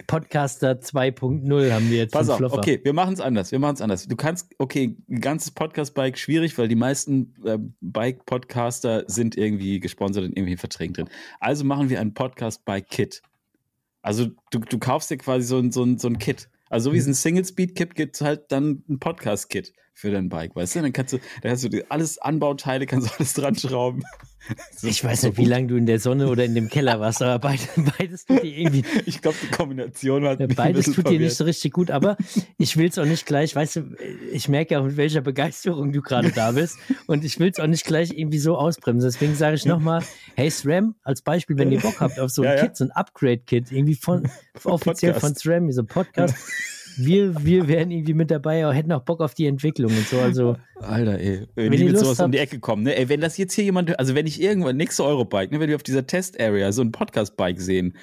[0.06, 2.12] Podcaster 2.0 haben wir jetzt.
[2.12, 2.60] Pass auf, Floffer.
[2.60, 3.52] okay, wir machen es anders.
[3.52, 4.08] Wir machen es anders.
[4.08, 10.26] Du kannst, okay, ein ganzes Podcast-Bike schwierig, weil die meisten äh, Bike-Podcaster sind irgendwie gesponsert
[10.26, 11.10] in irgendwelchen Verträgen drin.
[11.40, 13.24] Also machen wir ein Podcast-Bike-Kit.
[14.04, 16.50] Also du, du kaufst dir quasi so ein, so ein, so ein Kit.
[16.70, 20.82] Also wie es ein Single-Speed-Kit gibt, halt dann ein Podcast-Kit für dein Bike, weißt du?
[20.82, 24.04] Dann kannst du, da hast du alles Anbauteile, kannst du alles dran schrauben.
[24.82, 27.40] Ich weiß nicht, wie lange du in der Sonne oder in dem Keller warst, aber
[27.40, 28.84] beides, beides tut dir irgendwie.
[29.06, 32.18] Ich glaube, die Kombination war ja, Beides tut dir nicht so richtig gut, aber
[32.58, 33.96] ich will es auch nicht gleich, weißt du,
[34.32, 36.78] ich merke ja, mit welcher Begeisterung du gerade da bist
[37.08, 39.10] und ich will es auch nicht gleich irgendwie so ausbremsen.
[39.10, 40.04] Deswegen sage ich nochmal,
[40.36, 42.92] hey SRAM, als Beispiel, wenn ihr Bock habt auf so ein ja, Kit, so ein
[42.92, 44.28] Upgrade-Kit, irgendwie von
[44.64, 45.44] offiziell Podcast.
[45.44, 46.36] von SRAM, so ein Podcast
[46.98, 50.20] wir, wir wären irgendwie mit dabei, hätten auch Bock auf die Entwicklung und so.
[50.20, 52.96] Also, Alter, ey, wenn, die mit sowas habt, um die Ecke kommen, ne?
[52.96, 55.76] Ey, wenn das jetzt hier jemand, also wenn ich irgendwann nächste Eurobike, ne, wenn wir
[55.76, 57.96] auf dieser Test-Area so ein Podcast-Bike sehen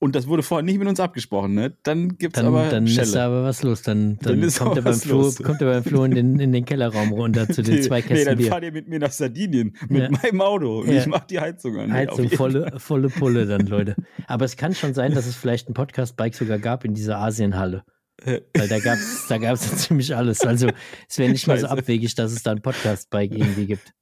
[0.00, 1.72] und das wurde vorher nicht mit uns abgesprochen, ne?
[1.82, 3.02] Dann gibt's dann, aber Dann Schelle.
[3.02, 3.82] ist da aber was los.
[3.82, 6.64] Dann, dann, dann kommt, er beim Flo, kommt er beim Flo in den, in den
[6.64, 8.48] Kellerraum runter zu den zwei Kästen Nee, dann Bier.
[8.48, 10.10] fahrt ihr mit mir nach Sardinien mit ja.
[10.10, 11.00] meinem Auto und ja.
[11.00, 11.92] ich mach die Heizung an.
[11.92, 13.96] Heizung, volle, volle Pulle dann, Leute.
[14.28, 17.82] Aber es kann schon sein, dass es vielleicht ein Podcast-Bike sogar gab in dieser Asienhalle.
[18.24, 20.40] Weil da gab es da gab's ziemlich alles.
[20.42, 20.68] Also
[21.08, 23.94] es wäre nicht mal so abwegig, dass es da ein Podcast-Bike irgendwie gibt.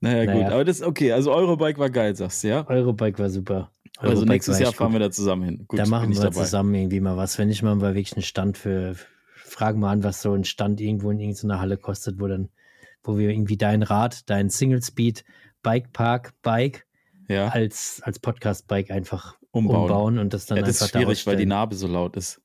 [0.00, 1.12] Naja, naja, gut, aber das ist okay.
[1.12, 2.68] Also Eurobike war geil, sagst du, ja?
[2.68, 3.70] Eurobike war super.
[3.98, 5.00] Eurobike also nächstes Jahr fahren gut.
[5.00, 5.64] wir da zusammen hin.
[5.66, 6.42] Gut, da machen wir dabei.
[6.42, 7.38] zusammen irgendwie mal was.
[7.38, 8.94] Wenn ich mal wirklich einen Stand für,
[9.34, 12.50] fragen mal an, was so ein Stand irgendwo in irgendeiner Halle kostet, wo dann,
[13.02, 15.24] wo wir irgendwie dein Rad, dein Single Speed
[15.62, 16.86] Bike Park Bike
[17.28, 17.48] ja.
[17.48, 19.82] als, als Podcast-Bike einfach umbauen.
[19.82, 20.18] umbauen.
[20.18, 22.42] und das dann ja, das einfach ist schwierig, weil die Narbe so laut ist.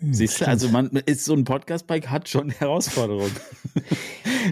[0.00, 3.32] Hm, Siehst du, also man ist so ein Podcast-Bike hat schon Herausforderungen.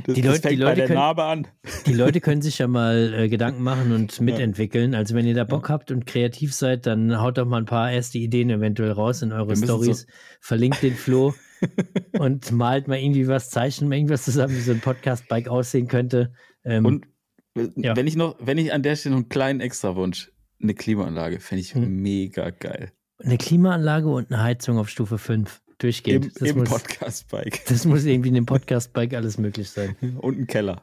[0.06, 1.46] Das, Die Leute- die fängt bei Leute der können- Narbe an.
[1.86, 4.94] Die Leute können sich ja mal äh, Gedanken machen und mitentwickeln.
[4.94, 7.92] Also wenn ihr da Bock habt und kreativ seid, dann haut doch mal ein paar
[7.92, 10.06] erste Ideen eventuell raus in eure Stories.
[10.40, 11.34] Verlinkt den Flo
[12.18, 16.32] und malt mal irgendwie was, zeichnet mal irgendwas zusammen, wie so ein Podcast-Bike aussehen könnte.
[16.64, 17.06] Ähm, Und
[17.54, 17.94] äh, Ja.
[17.94, 21.60] wenn ich noch, wenn ich an der Stelle noch einen kleinen Extrawunsch, eine Klimaanlage, fände
[21.60, 21.96] ich Hm.
[22.00, 22.92] mega geil.
[23.24, 26.26] Eine Klimaanlage und eine Heizung auf Stufe 5 durchgehend.
[26.26, 27.64] Im, das, im muss, Podcast-Bike.
[27.68, 29.96] das muss irgendwie in dem Podcast-Bike alles möglich sein.
[30.20, 30.82] Und ein Keller.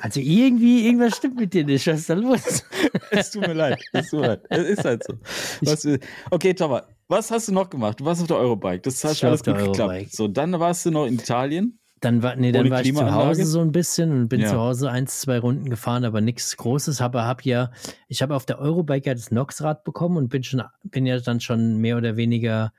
[0.00, 1.86] Also irgendwie, irgendwas stimmt mit dir nicht.
[1.86, 2.64] Was ist da los?
[3.10, 3.80] Es tut mir leid.
[3.92, 4.42] Es tut mir leid.
[4.50, 5.14] Es ist halt so.
[5.60, 5.86] Was,
[6.30, 8.00] okay, Thomas, was hast du noch gemacht?
[8.00, 8.80] Du warst auf der Eurobike.
[8.80, 10.12] Das hat war alles gut geklappt.
[10.12, 11.78] So, dann warst du noch in Italien.
[12.00, 13.14] Dann war, nee, dann war ich zu?
[13.14, 14.48] Hause so ein bisschen und bin Ja.
[14.50, 17.00] zu Hause eins, zwei Runden gefahren, aber nichts Großes.
[17.00, 17.70] Aber hab ja,
[18.08, 21.40] ich habe auf der Eurobike ja das Nox-Rad bekommen und bin schon, bin ja dann
[21.40, 22.72] schon mehr oder weniger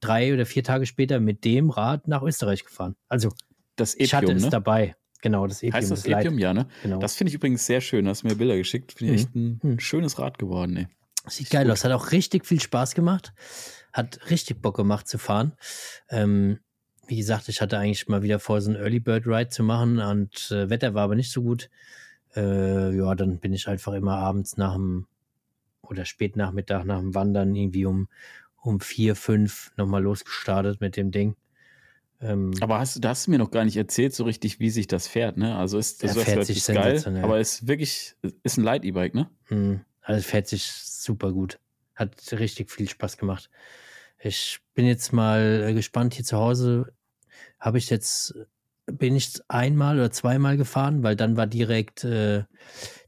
[0.00, 2.94] drei oder vier Tage später mit dem Rad nach Österreich gefahren.
[3.08, 3.32] Also
[3.74, 4.50] Das ich hatte Epium, es ne?
[4.50, 4.94] dabei.
[5.22, 5.74] Genau, das Epium.
[5.74, 6.24] Heißt das Light.
[6.24, 6.38] Epium?
[6.38, 6.66] Ja, ne?
[6.84, 7.00] Genau.
[7.00, 8.06] Das finde ich übrigens sehr schön.
[8.06, 8.92] Hast mir Bilder geschickt.
[8.92, 9.26] Finde ich Mhm.
[9.26, 9.78] echt ein Mhm.
[9.80, 10.86] schönes Rad geworden, ey.
[11.28, 11.84] Sieht geil aus.
[11.84, 13.32] Hat auch richtig viel Spaß gemacht.
[13.92, 15.54] Hat richtig Bock gemacht zu fahren.
[16.10, 16.60] Ähm,
[17.06, 19.98] wie gesagt, ich hatte eigentlich mal wieder vor, so einen Early Bird Ride zu machen
[19.98, 21.70] und äh, Wetter war aber nicht so gut.
[22.34, 25.06] Äh, ja, dann bin ich einfach immer abends nach dem
[25.82, 28.08] oder spät Nachmittag nach dem Wandern irgendwie um,
[28.60, 31.36] um vier, fünf nochmal losgestartet mit dem Ding.
[32.20, 34.70] Ähm, Aber hast du, da hast du mir noch gar nicht erzählt, so richtig, wie
[34.70, 35.56] sich das fährt, ne?
[35.56, 39.28] Also ist das fährt sich geil, aber ist wirklich, ist ein Light-E-Bike, ne?
[39.44, 41.58] Hm, Also es fährt sich super gut.
[41.94, 43.50] Hat richtig viel Spaß gemacht.
[44.18, 46.92] Ich bin jetzt mal äh, gespannt hier zu Hause.
[47.58, 48.34] Habe ich jetzt,
[48.86, 52.44] bin ich einmal oder zweimal gefahren, weil dann war direkt, äh,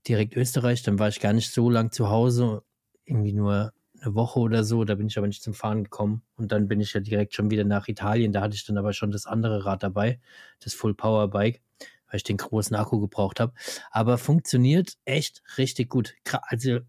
[0.06, 0.82] direkt Österreich.
[0.82, 2.62] Dann war ich gar nicht so lang zu Hause.
[3.04, 4.84] Irgendwie nur eine Woche oder so.
[4.84, 6.22] Da bin ich aber nicht zum Fahren gekommen.
[6.36, 8.32] Und dann bin ich ja direkt schon wieder nach Italien.
[8.32, 10.20] Da hatte ich dann aber schon das andere Rad dabei,
[10.60, 11.60] das Full Power Bike,
[12.08, 13.52] weil ich den großen Akku gebraucht habe.
[13.90, 16.14] Aber funktioniert echt richtig gut.
[16.42, 16.80] Also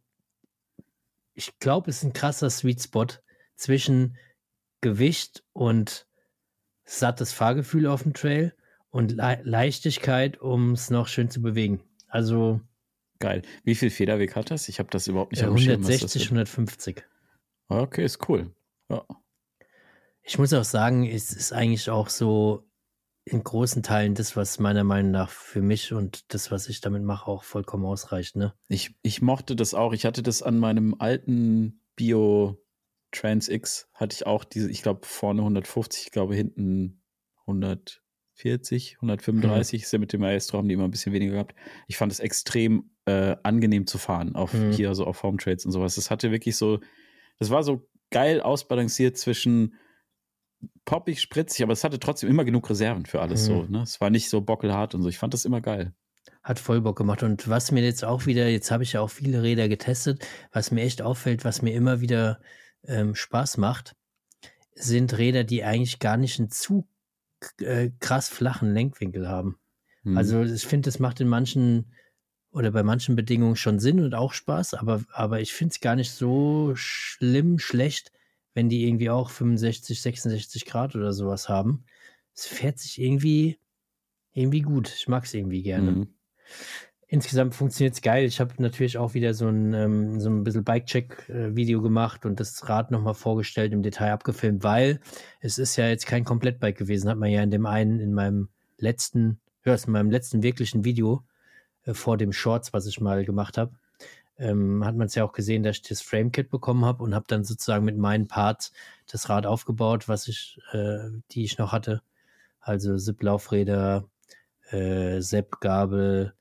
[1.34, 3.08] ich glaube, es ist ein krasser Sweet Spot
[3.56, 4.18] zwischen
[4.82, 6.06] Gewicht und
[6.90, 8.54] sattes Fahrgefühl auf dem Trail
[8.90, 11.82] und Le Leichtigkeit, um es noch schön zu bewegen.
[12.08, 12.62] Also
[13.20, 13.42] Geil.
[13.64, 14.70] Wie viel Federweg hat das?
[14.70, 16.32] Ich habe das überhaupt nicht Schirm, das 160, wird.
[16.32, 17.04] 150.
[17.68, 18.54] Okay, ist cool.
[18.90, 19.06] Ja.
[20.24, 22.66] Ich muss auch sagen, es ist eigentlich auch so
[23.26, 27.04] in großen Teilen das, was meiner Meinung nach für mich und das, was ich damit
[27.04, 28.38] mache, auch vollkommen ausreicht.
[28.38, 28.54] Ne?
[28.70, 29.94] Ich, ich mochte das auch.
[29.94, 32.58] Ich hatte das an meinem alten Bio
[33.12, 37.02] Trans X, hatte ich auch diese, ich glaube, vorne 150, ich glaube, hinten
[37.42, 39.82] 140, 135.
[39.84, 41.56] Ist ja mit dem Maestro haben die immer ein bisschen weniger gehabt.
[41.88, 44.72] Ich fand es extrem äh, angenehm zu fahren, auf Mhm.
[44.72, 45.96] hier so auf Home Trades und sowas.
[45.96, 46.80] Das hatte wirklich so,
[47.40, 49.76] das war so geil ausbalanciert zwischen
[50.86, 53.46] poppig, spritzig, aber es hatte trotzdem immer genug Reserven für alles Mhm.
[53.54, 53.64] so.
[53.64, 53.82] Ne?
[53.82, 55.10] Es war nicht so bockelhart und so.
[55.10, 55.94] Ich fand das immer geil.
[56.44, 57.24] Hat voll Bock gemacht.
[57.24, 60.72] Und was mir jetzt auch wieder, jetzt habe ich ja auch viele Räder getestet, was
[60.72, 62.40] mir echt auffällt, was mir immer wieder
[62.86, 63.96] ähm, Spaß macht,
[64.74, 66.88] sind Räder, die eigentlich gar nicht einen zu
[67.60, 69.60] äh, krass flachen Lenkwinkel haben.
[70.04, 70.18] Mhm.
[70.18, 71.94] Also ich finde, das macht in manchen
[72.52, 75.96] oder bei manchen Bedingungen schon Sinn und auch Spaß, aber, aber ich finde es gar
[75.96, 78.12] nicht so schlimm, schlecht,
[78.54, 81.86] wenn die irgendwie auch 65, 66 Grad oder sowas haben.
[82.34, 83.60] Es fährt sich irgendwie,
[84.34, 84.92] irgendwie gut.
[84.96, 85.92] Ich mag es irgendwie gerne.
[85.92, 86.14] Mhm.
[87.12, 88.26] Insgesamt funktioniert es geil.
[88.26, 92.70] Ich habe natürlich auch wieder so ein, ähm, so ein bisschen Bike-Check-Video gemacht und das
[92.70, 95.00] Rad nochmal vorgestellt, im Detail abgefilmt, weil
[95.42, 98.50] es ist ja jetzt kein Komplettbike gewesen, hat man ja in dem einen, in meinem
[98.78, 101.24] letzten, hörst in meinem letzten wirklichen Video
[101.86, 103.74] äh, vor dem Shorts, was ich mal gemacht habe,
[104.38, 107.26] ähm, hat man es ja auch gesehen, dass ich das Frame-Kit bekommen habe und habe
[107.28, 108.72] dann sozusagen mit meinen Parts
[109.08, 112.04] das Rad aufgebaut, was ich, äh, die ich noch hatte.
[112.60, 114.08] Also Zip-Laufräder,
[114.70, 116.36] äh, Sepp-Gabel,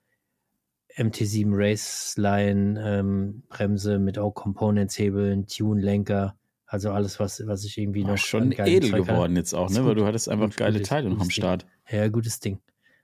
[0.99, 6.37] MT7 Raceline, ähm, Bremse mit auch Components, Hebeln, Tune-Lenker,
[6.67, 9.13] also alles, was, was ich irgendwie noch schon edel Zeug hatte.
[9.13, 9.85] geworden jetzt auch, ne?
[9.87, 11.31] Weil du hattest einfach geile Teile noch am Ding.
[11.31, 11.67] Start.
[11.91, 12.59] Ja, gutes Ding.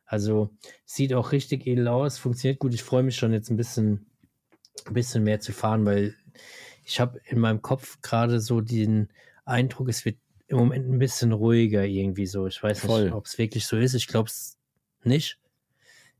[0.04, 0.50] Also
[0.84, 2.74] sieht auch richtig edel aus, funktioniert gut.
[2.74, 4.06] Ich freue mich schon jetzt ein bisschen,
[4.86, 6.14] ein bisschen mehr zu fahren, weil
[6.84, 9.08] ich habe in meinem Kopf gerade so den
[9.46, 10.16] Eindruck, es wird
[10.48, 12.46] im Moment ein bisschen ruhiger irgendwie so.
[12.46, 13.04] Ich weiß Voll.
[13.04, 13.94] nicht, ob es wirklich so ist.
[13.94, 14.58] Ich glaube es
[15.04, 15.38] nicht.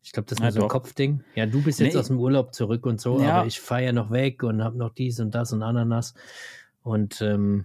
[0.04, 0.68] Ich glaube, das ist Ja, nur so ein.
[0.68, 1.24] Kopfding.
[1.34, 1.98] Ja, du bist jetzt Nee.
[2.00, 3.36] aus dem Urlaub zurück und so, Ja.
[3.38, 6.14] aber ich fahre ja noch weg und habe noch dies und das und Ananas.
[6.82, 7.64] Und ähm,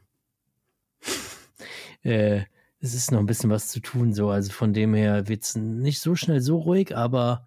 [2.04, 2.42] äh,
[2.80, 4.30] es ist noch ein bisschen was zu tun, so.
[4.30, 7.46] Also von dem her wird es nicht so schnell so ruhig, aber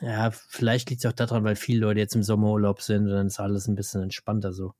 [0.00, 3.26] ja, vielleicht liegt es auch daran, weil viele Leute jetzt im Sommerurlaub sind und dann
[3.26, 4.72] ist alles ein bisschen entspannter so.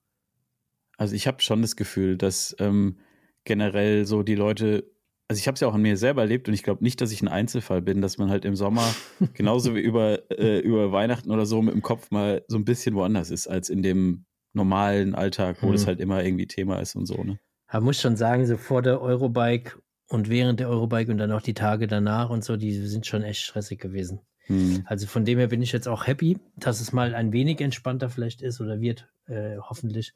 [0.97, 2.99] Also ich habe schon das Gefühl, dass ähm,
[3.45, 4.91] generell so die Leute
[5.31, 7.13] also ich habe es ja auch an mir selber erlebt und ich glaube nicht, dass
[7.13, 8.93] ich ein Einzelfall bin, dass man halt im Sommer
[9.35, 12.97] genauso wie über, äh, über Weihnachten oder so mit dem Kopf mal so ein bisschen
[12.97, 14.25] woanders ist, als in dem
[14.55, 15.73] normalen Alltag, wo hm.
[15.75, 17.39] das halt immer irgendwie Thema ist und so, ne?
[17.73, 19.79] Man muss schon sagen, so vor der Eurobike
[20.09, 23.23] und während der Eurobike und dann auch die Tage danach und so, die sind schon
[23.23, 24.23] echt stressig gewesen.
[24.47, 24.83] Hm.
[24.87, 28.11] Also von dem her bin ich jetzt auch happy, dass es mal ein wenig entspannter
[28.11, 30.13] vielleicht ist oder wird, äh, hoffentlich.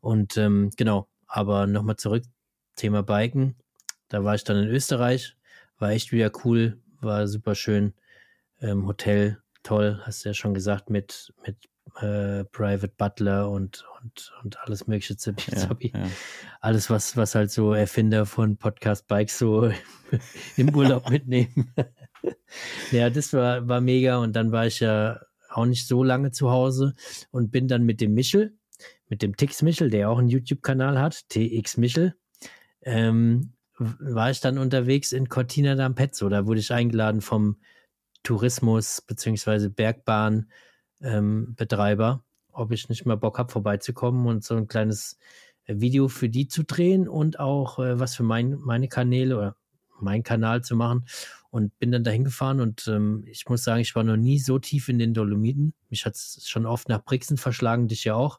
[0.00, 2.24] Und ähm, genau, aber nochmal zurück,
[2.74, 3.54] Thema Biken.
[4.08, 5.36] Da war ich dann in Österreich,
[5.78, 7.94] war echt wieder cool, war super schön.
[8.60, 11.56] Ähm, Hotel, toll, hast du ja schon gesagt, mit, mit
[12.00, 16.06] äh, Private Butler und, und, und alles mögliche Zippy, ja, ja.
[16.60, 19.70] Alles, was, was halt so Erfinder von Podcast Bikes so
[20.56, 21.72] im Urlaub mitnehmen.
[22.92, 26.50] ja, das war, war mega und dann war ich ja auch nicht so lange zu
[26.50, 26.94] Hause
[27.30, 28.56] und bin dann mit dem Michel,
[29.08, 32.14] mit dem Tix Michel, der auch einen YouTube-Kanal hat, TX Michel,
[32.82, 36.28] ähm, war ich dann unterwegs in Cortina d'Ampezzo.
[36.28, 37.56] Da wurde ich eingeladen vom
[38.22, 39.68] Tourismus- bzw.
[39.68, 42.20] Bergbahnbetreiber, ähm,
[42.52, 45.18] ob ich nicht mal Bock habe, vorbeizukommen und so ein kleines
[45.64, 49.56] äh, Video für die zu drehen und auch äh, was für mein, meine Kanäle oder
[50.00, 51.06] meinen Kanal zu machen.
[51.50, 54.58] Und bin dann dahin gefahren und ähm, ich muss sagen, ich war noch nie so
[54.58, 55.72] tief in den Dolomiten.
[55.88, 58.38] Mich hat es schon oft nach Brixen verschlagen, dich ja auch.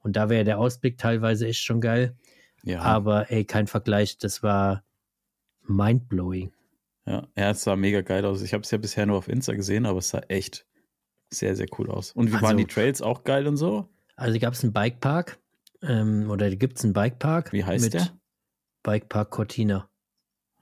[0.00, 2.16] Und da wäre der Ausblick teilweise echt schon geil.
[2.62, 2.80] Ja.
[2.82, 4.84] Aber ey, kein Vergleich, das war
[5.66, 6.52] mindblowing.
[7.06, 8.42] Ja, ja, es sah mega geil aus.
[8.42, 10.66] Ich habe es ja bisher nur auf Insta gesehen, aber es sah echt
[11.30, 12.12] sehr, sehr cool aus.
[12.12, 13.88] Und wie also, waren die Trails auch geil und so?
[14.16, 15.38] Also gab es einen Bikepark
[15.82, 17.52] ähm, oder gibt es einen Bikepark.
[17.52, 18.08] Wie heißt der?
[18.82, 19.88] Bikepark Cortina.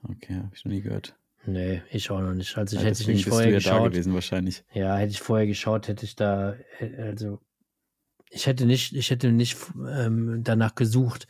[0.03, 1.15] Okay, habe ich noch nie gehört.
[1.45, 2.57] Nee, ich auch noch nicht.
[2.57, 3.85] Also ich ja, hätte nicht vorher du ja geschaut.
[3.85, 4.63] Da gewesen wahrscheinlich.
[4.73, 7.39] Ja, hätte ich vorher geschaut, hätte ich da, äh, also
[8.29, 11.27] ich hätte nicht, ich hätte nicht ähm, danach gesucht,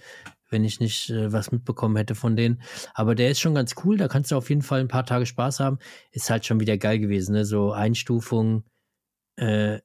[0.49, 2.61] wenn ich nicht äh, was mitbekommen hätte von denen.
[2.93, 5.25] Aber der ist schon ganz cool, da kannst du auf jeden Fall ein paar Tage
[5.25, 5.79] Spaß haben.
[6.11, 7.45] Ist halt schon wieder geil gewesen, ne?
[7.45, 8.63] So Einstufungen
[9.37, 9.79] äh,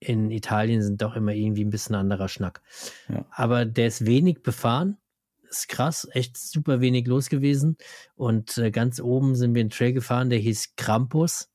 [0.00, 2.62] in Italien sind doch immer irgendwie ein bisschen anderer Schnack.
[3.08, 3.26] Ja.
[3.30, 4.96] Aber der ist wenig befahren.
[5.48, 7.76] Ist krass, echt super wenig los gewesen.
[8.14, 11.50] Und äh, ganz oben sind wir einen Trail gefahren, der hieß Krampus.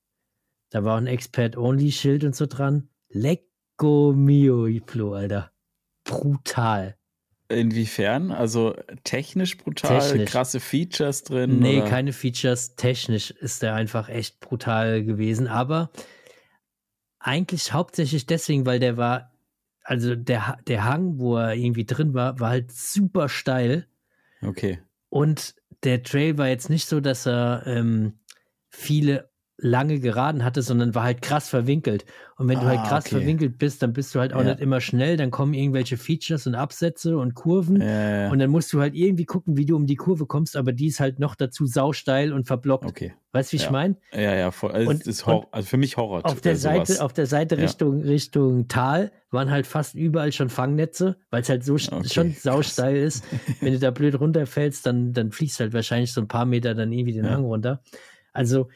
[0.69, 2.89] Da war ein Expert-Only-Schild und so dran.
[3.09, 5.51] Lecco mio, Flo, Alter.
[6.03, 6.97] Brutal.
[7.47, 8.31] Inwiefern?
[8.31, 10.31] Also technisch brutal, technisch.
[10.31, 11.59] krasse Features drin?
[11.59, 11.89] Nee, oder?
[11.89, 12.75] keine Features.
[12.75, 15.47] Technisch ist der einfach echt brutal gewesen.
[15.47, 15.91] Aber
[17.19, 19.31] eigentlich hauptsächlich deswegen, weil der war,
[19.83, 23.87] also der, der Hang, wo er irgendwie drin war, war halt super steil.
[24.41, 24.79] Okay.
[25.09, 28.19] Und der Trail war jetzt nicht so, dass er ähm,
[28.69, 32.05] viele lange geraden hatte, sondern war halt krass verwinkelt.
[32.37, 33.17] Und wenn ah, du halt ah, krass okay.
[33.17, 34.51] verwinkelt bist, dann bist du halt auch ja.
[34.51, 38.29] nicht immer schnell, dann kommen irgendwelche Features und Absätze und Kurven äh.
[38.31, 40.87] und dann musst du halt irgendwie gucken, wie du um die Kurve kommst, aber die
[40.87, 42.85] ist halt noch dazu sausteil und verblockt.
[42.85, 43.13] Okay.
[43.31, 43.65] Weißt du, wie ja.
[43.65, 43.95] ich meine?
[44.13, 44.71] Ja, ja, voll.
[44.71, 46.25] Also, und, ist Horror, also für mich Horror.
[46.25, 48.07] Auf der Seite, auf der Seite Richtung, ja.
[48.07, 52.07] Richtung Tal waren halt fast überall schon Fangnetze, weil es halt so okay.
[52.09, 53.23] schon sausteil ist.
[53.61, 56.91] wenn du da blöd runterfällst, dann, dann fliegst halt wahrscheinlich so ein paar Meter dann
[56.91, 57.81] irgendwie den Hang runter.
[58.33, 58.67] Also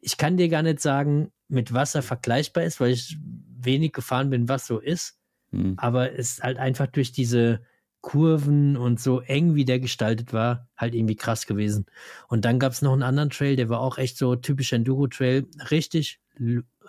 [0.00, 3.18] ich kann dir gar nicht sagen, mit was er vergleichbar ist, weil ich
[3.60, 5.18] wenig gefahren bin, was so ist.
[5.50, 5.74] Mhm.
[5.76, 7.60] Aber es ist halt einfach durch diese
[8.00, 11.86] Kurven und so eng, wie der gestaltet war, halt irgendwie krass gewesen.
[12.28, 15.46] Und dann gab es noch einen anderen Trail, der war auch echt so typisch Enduro-Trail.
[15.70, 16.20] Richtig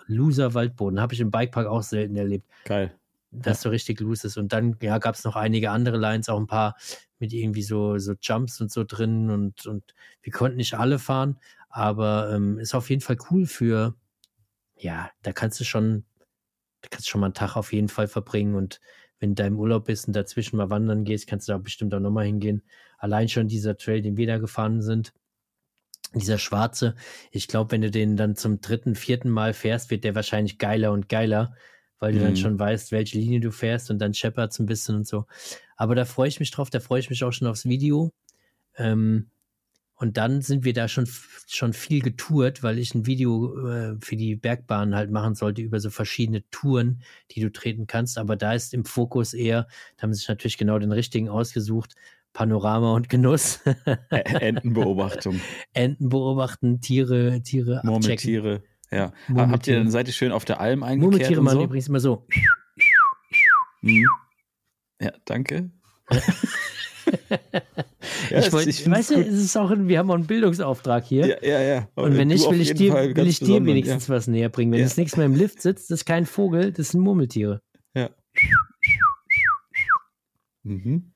[0.06, 1.00] loser Waldboden.
[1.00, 2.48] Habe ich im Bikepark auch selten erlebt.
[2.64, 2.94] Geil.
[3.32, 3.62] Dass ja.
[3.64, 4.36] so richtig loose ist.
[4.36, 6.76] Und dann ja, gab es noch einige andere Lines, auch ein paar
[7.18, 9.30] mit irgendwie so, so Jumps und so drin.
[9.30, 11.38] Und, und wir konnten nicht alle fahren,
[11.70, 13.94] aber ähm, ist auf jeden Fall cool für,
[14.76, 16.04] ja, da kannst du schon,
[16.82, 18.80] da kannst du schon mal einen Tag auf jeden Fall verbringen und
[19.20, 21.94] wenn du da im Urlaub bist und dazwischen mal wandern gehst, kannst du da bestimmt
[21.94, 22.62] auch nochmal hingehen.
[22.98, 25.12] Allein schon dieser Trail, den wir da gefahren sind,
[26.14, 26.96] dieser schwarze,
[27.30, 30.90] ich glaube, wenn du den dann zum dritten, vierten Mal fährst, wird der wahrscheinlich geiler
[30.90, 31.54] und geiler,
[31.98, 32.24] weil du mhm.
[32.24, 35.26] dann schon weißt, welche Linie du fährst und dann scheppert's ein bisschen und so.
[35.76, 38.12] Aber da freue ich mich drauf, da freue ich mich auch schon aufs Video.
[38.76, 39.30] Ähm,
[40.00, 41.06] und dann sind wir da schon,
[41.46, 45.78] schon viel getourt, weil ich ein Video äh, für die Bergbahn halt machen sollte über
[45.78, 48.16] so verschiedene Touren, die du treten kannst.
[48.16, 51.96] Aber da ist im Fokus eher, da haben sie sich natürlich genau den richtigen ausgesucht,
[52.32, 53.60] Panorama und Genuss.
[54.08, 55.38] Entenbeobachtung.
[55.74, 59.12] Enten beobachten, Tiere, Tiere Murmeltiere, ja.
[59.36, 61.64] Habt ihr dann seid ihr schön auf der Alm eingekehrt Murmeltiere machen so?
[61.64, 62.26] übrigens immer so.
[63.82, 64.06] Hm.
[64.98, 65.70] Ja, danke.
[68.30, 71.26] ja, ich wollte, weißt du, es ist auch, wir haben auch einen Bildungsauftrag hier.
[71.26, 71.88] Ja, ja, ja.
[71.94, 74.14] Und wenn nicht, will ich dir, will ich dir wenigstens ja.
[74.14, 74.72] was näher bringen.
[74.72, 74.86] Wenn ja.
[74.86, 77.62] das nächste Mal im Lift sitzt, das ist kein Vogel, das sind Murmeltiere.
[77.94, 78.10] Ja.
[80.62, 81.12] Mhm.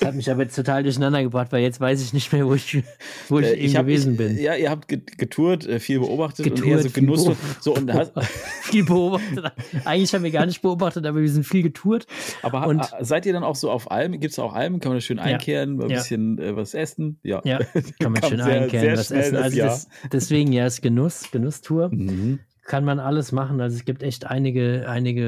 [0.00, 2.54] Das hat mich aber jetzt total durcheinander gebracht, weil jetzt weiß ich nicht mehr, wo
[2.54, 2.82] ich,
[3.28, 4.38] wo ich, Äh, eben hab- gewesen ich, bin.
[4.38, 7.24] Ja, ihr habt ge- getourt, äh, viel beobachtet und Getourt, eher so Genuss.
[7.24, 7.62] beobachtet.
[7.62, 8.12] So, und hast,
[8.62, 9.52] viel beobachtet.
[9.84, 12.06] Eigentlich haben wir gar nicht beobachtet, aber wir sind viel getourt.
[12.42, 14.20] aber Und- seid ihr dann auch so auf Almen?
[14.20, 14.80] Gibt es auch Almen?
[14.80, 15.96] Kann man da schön einkehren, mal ein Ja.
[15.98, 17.18] bisschen äh, was essen?
[17.22, 17.40] Ja.
[17.44, 17.58] Ja,
[18.00, 19.36] kann man schön sehr- einkehren, sehr was essen.
[19.36, 21.90] Also das, deswegen ja, ist Genuss, Genusstour.
[21.92, 22.40] Mhm.
[22.66, 23.60] kann man alles machen.
[23.60, 25.24] Also es gibt echt einige, einige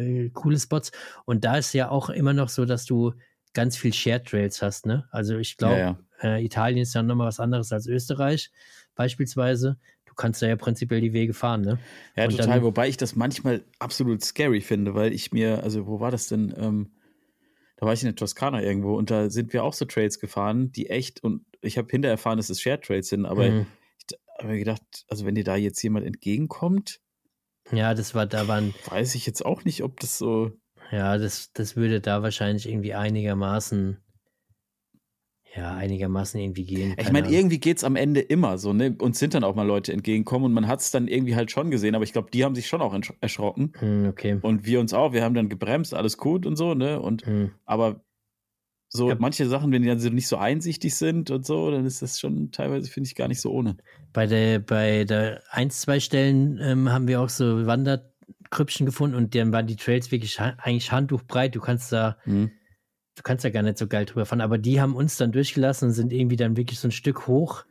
[0.00, 0.92] äh, coole Spots.
[1.24, 3.12] Und da ist ja auch immer noch so, dass du
[3.56, 4.86] ganz viel Shared Trails hast.
[4.86, 5.08] Ne?
[5.10, 8.50] Also ich glaube, Ja, äh, Italien ist ja nochmal was anderes als Österreich
[8.94, 9.78] beispielsweise.
[10.04, 11.62] Du kannst da ja prinzipiell die Wege fahren.
[11.62, 11.78] Ne?
[12.16, 12.46] Ja, Und total.
[12.46, 16.28] dann- Wobei ich das manchmal absolut scary finde, weil ich mir, also wo war das
[16.28, 16.54] denn?
[16.56, 16.92] Ähm,
[17.76, 20.72] da war ich in der Toskana irgendwo und da sind wir auch so Trails gefahren,
[20.72, 23.66] die echt, und ich habe hinterher erfahren, dass es Shared Trails sind, aber Mhm.
[23.98, 27.00] ich habe mir gedacht, also wenn dir da jetzt jemand entgegenkommt,
[27.72, 30.52] Ja, das war, da waren, weiß ich jetzt auch nicht, ob das so.
[30.92, 33.98] Ja, das, das würde da wahrscheinlich irgendwie einigermaßen,
[35.54, 36.94] ja, einigermaßen irgendwie gehen.
[36.98, 38.94] Ich meine, irgendwie geht's am Ende immer so, ne?
[39.00, 41.70] Uns sind dann auch mal Leute entgegengekommen und man hat es dann irgendwie halt schon
[41.70, 43.72] gesehen, aber ich glaube, die haben sich schon auch ersch- erschrocken.
[43.78, 44.38] Hm, okay.
[44.42, 47.00] Und wir uns auch, wir haben dann gebremst, alles gut und so, ne?
[47.00, 47.52] Und Hm.
[47.64, 48.02] aber
[48.88, 49.16] so Ja.
[49.18, 52.20] manche Sachen, wenn die dann so nicht so einsichtig sind und so, dann ist das
[52.20, 53.76] schon teilweise, finde ich, gar nicht so ohne.
[54.12, 57.66] Bei der, bei der ein, zwei Stellen ähm, haben wir auch so
[58.50, 61.54] Wanderkrüppchen gefunden und dann waren die Trails wirklich ha eigentlich handtuchbreit.
[61.54, 62.50] Du kannst da, Mhm.
[63.16, 65.88] du kannst da gar nicht so geil drüber fahren, aber die haben uns dann durchgelassen
[65.88, 67.64] und sind irgendwie dann wirklich so ein Stück hoch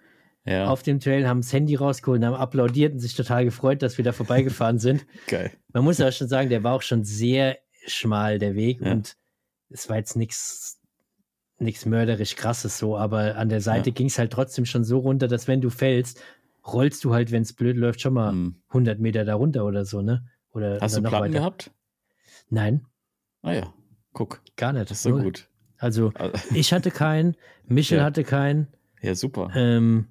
[0.48, 3.82] Ja, auf dem Trail, haben das Handy rausgeholt und haben applaudiert und sich total gefreut,
[3.82, 5.06] dass wir da vorbeigefahren sind.
[5.28, 5.52] geil.
[5.74, 7.58] Man muss ja schon sagen, der war auch schon sehr
[7.88, 8.92] schmal, der Weg, Ja.
[8.92, 9.16] und
[9.70, 10.80] es war jetzt nichts
[11.58, 13.94] nichts mörderisch krasses so, aber an der Seite Ja.
[13.96, 16.22] ging es halt trotzdem schon so runter, dass wenn du fällst,
[16.68, 18.56] rollst du halt, wenn es blöd läuft, schon mal Mhm.
[18.74, 20.26] 100 Meter darunter oder so, ne?
[20.56, 21.40] Oder, Hast oder du noch Platten weiter.
[21.40, 21.72] gehabt?
[22.50, 22.86] Nein,
[23.44, 23.74] Ah ja,
[24.14, 24.90] guck, gar nicht.
[24.90, 25.50] das ist so gut.
[25.78, 27.36] Also Also, ich hatte keinen,
[27.68, 28.04] Michel Ja.
[28.06, 28.68] hatte keinen.
[29.02, 29.52] Ja, super.
[29.54, 30.08] Ähm,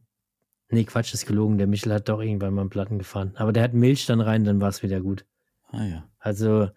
[0.68, 1.59] nee, Quatsch, ist gelogen.
[1.59, 3.32] Der Michel hat doch irgendwann mal einen Platten gefahren.
[3.36, 5.24] Aber der hat Milch dann rein, dann war es wieder gut.
[5.70, 6.09] Ah ja.
[6.18, 6.68] Also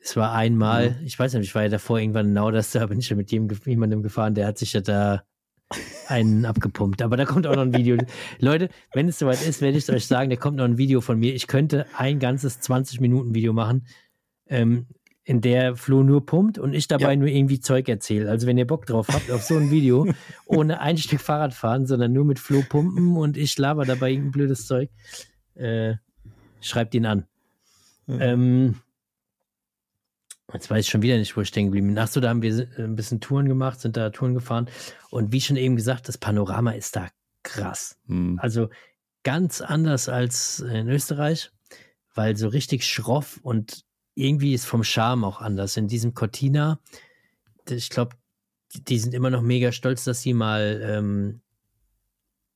[0.00, 1.04] es war einmal, Mhm.
[1.06, 3.30] ich weiß nicht, ich war ja davor irgendwann in Nauders, da bin ich ja mit
[3.30, 5.24] jedem, jemandem gefahren, der hat sich ja da
[6.08, 7.02] einen abgepumpt.
[7.02, 7.96] Aber da kommt auch noch ein Video.
[8.38, 11.18] Leute, wenn es soweit ist, werde ich euch sagen, da kommt noch ein Video von
[11.18, 11.34] mir.
[11.34, 13.86] Ich könnte ein ganzes 20-Minuten-Video machen,
[14.46, 14.86] ähm,
[15.26, 17.16] in der Flo nur pumpt und ich dabei Ja.
[17.16, 18.30] nur irgendwie Zeug erzähle.
[18.30, 20.06] Also wenn ihr Bock drauf habt, auf so ein Video,
[20.46, 24.32] ohne ein Stück Fahrrad fahren, sondern nur mit Flo pumpen und ich laber dabei irgendein
[24.32, 24.90] blödes Zeug,
[25.54, 25.94] äh,
[26.60, 27.24] schreibt ihn an.
[28.06, 28.18] Ja.
[28.20, 28.76] Ähm,
[30.54, 31.98] jetzt weiß ich schon wieder nicht, wo ich stehen geblieben bin.
[31.98, 34.70] Achso, da haben wir äh, ein bisschen Touren gemacht, sind da Touren gefahren.
[35.10, 37.08] Und wie schon eben gesagt, das Panorama ist da
[37.42, 37.98] krass.
[38.06, 38.38] Hm.
[38.40, 38.70] Also
[39.22, 41.50] ganz anders als in Österreich,
[42.14, 43.84] weil so richtig schroff und
[44.14, 45.76] irgendwie ist vom Charme auch anders.
[45.76, 46.78] In diesem Cortina,
[47.68, 48.16] ich glaube,
[48.74, 51.40] die sind immer noch mega stolz, dass sie mal ähm,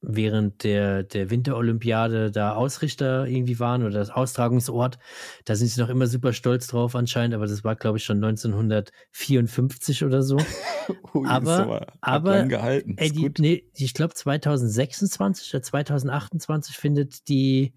[0.01, 4.99] während der, der Winterolympiade da Ausrichter irgendwie waren oder das Austragungsort.
[5.45, 8.23] Da sind sie noch immer super stolz drauf anscheinend, aber das war, glaube ich, schon
[9.13, 10.37] 1954 oder so.
[11.15, 12.95] Ui, aber- aber, gehalten.
[12.97, 17.75] Ey, die, nee, ich glaube 2026 oder 2028 findet die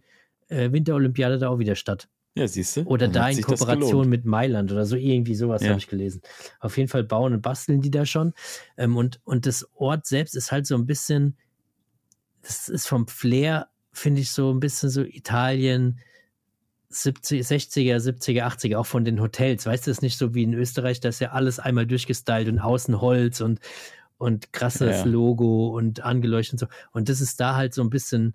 [0.49, 2.07] äh, Winterolympiade da auch wieder statt.
[2.35, 2.81] Ja, siehst du.
[2.83, 5.69] Oder da in Kooperation mit Mailand oder so, irgendwie sowas Ja.
[5.69, 6.21] habe ich gelesen.
[6.61, 8.33] Auf jeden Fall bauen und basteln die da schon.
[8.77, 11.35] Ähm, und, und das Ort selbst ist halt so ein bisschen,
[12.41, 15.99] das ist vom Flair, finde ich, so ein bisschen so Italien
[16.89, 19.65] 70, 60er, 70er, 80er, auch von den Hotels.
[19.65, 22.49] Weißt du, es ist nicht so wie in Österreich, da ist ja alles einmal durchgestylt
[22.49, 23.59] und außen Holz und,
[24.17, 25.03] und krasses Ja.
[25.05, 26.67] Logo und angeleuchtet und so.
[26.91, 28.33] Und das ist da halt so ein bisschen,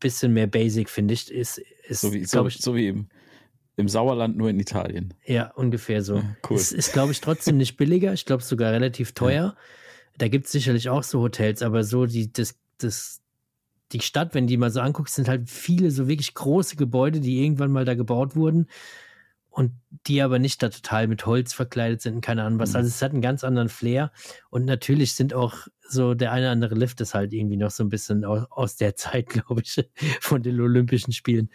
[0.00, 1.30] bisschen mehr basic, finde ich.
[1.30, 3.08] Ist, ist So wie, so, ich, so wie im,
[3.76, 5.14] im Sauerland, nur in Italien.
[5.26, 6.16] ja, ungefähr so.
[6.16, 6.56] Ja, cool.
[6.56, 8.12] Es ist, glaube ich, trotzdem nicht billiger.
[8.12, 9.56] Ich glaube sogar relativ teuer.
[10.18, 13.20] Da gibt es sicherlich auch so Hotels, aber so die, das, das,
[13.92, 17.42] die Stadt, wenn die mal so anguckst, sind halt viele so wirklich große Gebäude, die
[17.42, 18.68] irgendwann mal da gebaut wurden
[19.52, 19.72] und
[20.06, 22.70] die aber nicht da total mit Holz verkleidet sind und keine Ahnung was.
[22.70, 22.76] Mhm.
[22.76, 24.10] Also es hat einen ganz anderen Flair
[24.50, 27.84] und natürlich sind auch so der eine oder andere Lift ist halt irgendwie noch so
[27.84, 29.84] ein bisschen aus, aus der Zeit, glaube ich,
[30.20, 31.50] von den Olympischen Spielen.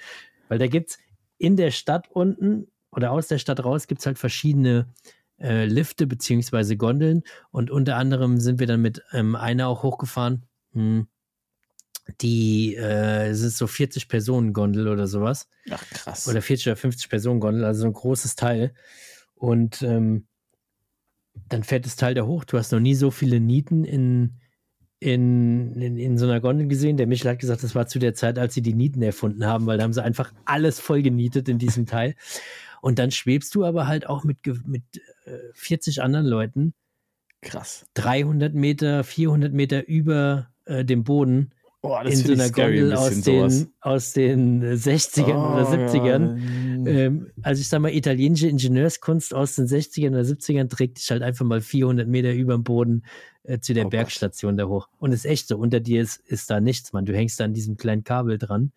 [0.48, 1.00] Weil da gibt's
[1.40, 4.88] in der Stadt unten oder aus der Stadt raus gibt's halt verschiedene
[5.40, 10.46] äh, Lifte beziehungsweise Gondeln und unter anderem sind wir dann mit ähm, einer auch hochgefahren.
[10.74, 11.08] Hm.
[12.22, 16.28] Die äh, es ist so 40 Personen Gondel oder sowas Ach, krass.
[16.28, 18.74] oder 40 oder 50 Personen Gondel, also so ein großes Teil.
[19.36, 20.26] Und ähm,
[21.50, 22.44] dann fährt das Teil da hoch.
[22.46, 24.38] Du hast noch nie so viele Nieten in,
[25.00, 26.98] in, in, in so einer Gondel gesehen.
[26.98, 29.66] Der Michel hat gesagt, das war zu der Zeit, als sie die Nieten erfunden haben,
[29.66, 32.16] weil da haben sie einfach alles voll genietet in diesem Teil.
[32.82, 34.84] Und dann schwebst du aber halt auch mit, mit
[35.54, 36.74] 40 anderen Leuten.
[37.42, 37.86] Krass.
[37.96, 41.52] 300 Meter, 400 Meter über äh, dem Boden
[41.84, 46.38] Oh, in so einer Gondel aus den, aus den 60ern Oh, oder 70ern.
[46.86, 46.92] Ja.
[46.92, 51.22] Ähm, also ich sag mal, italienische Ingenieurskunst aus den 60ern oder 70ern trägt dich halt
[51.22, 53.06] einfach mal 400 Meter über dem Boden
[53.44, 53.92] äh, zu der Oh Gott.
[53.92, 54.90] Bergstation da hoch.
[54.98, 57.06] Und es ist echt so, unter dir ist, ist da nichts, man.
[57.06, 58.72] Du hängst da an diesem kleinen Kabel dran.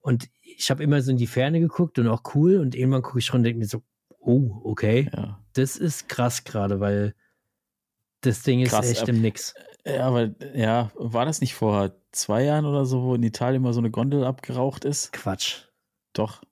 [0.00, 2.56] Und ich habe immer so in die Ferne geguckt und auch cool.
[2.58, 3.82] Und irgendwann gucke ich schon und denke mir so,
[4.20, 5.40] oh, okay, ja.
[5.54, 7.14] das ist krass gerade, weil
[8.20, 9.54] das Ding ist Krass, echt ähm, im Nix.
[9.86, 13.72] Ja, aber ja, war das nicht vor zwei Jahren oder so, wo in Italien mal
[13.72, 15.12] so eine Gondel abgeraucht ist?
[15.12, 15.64] Quatsch.
[16.12, 16.42] Doch.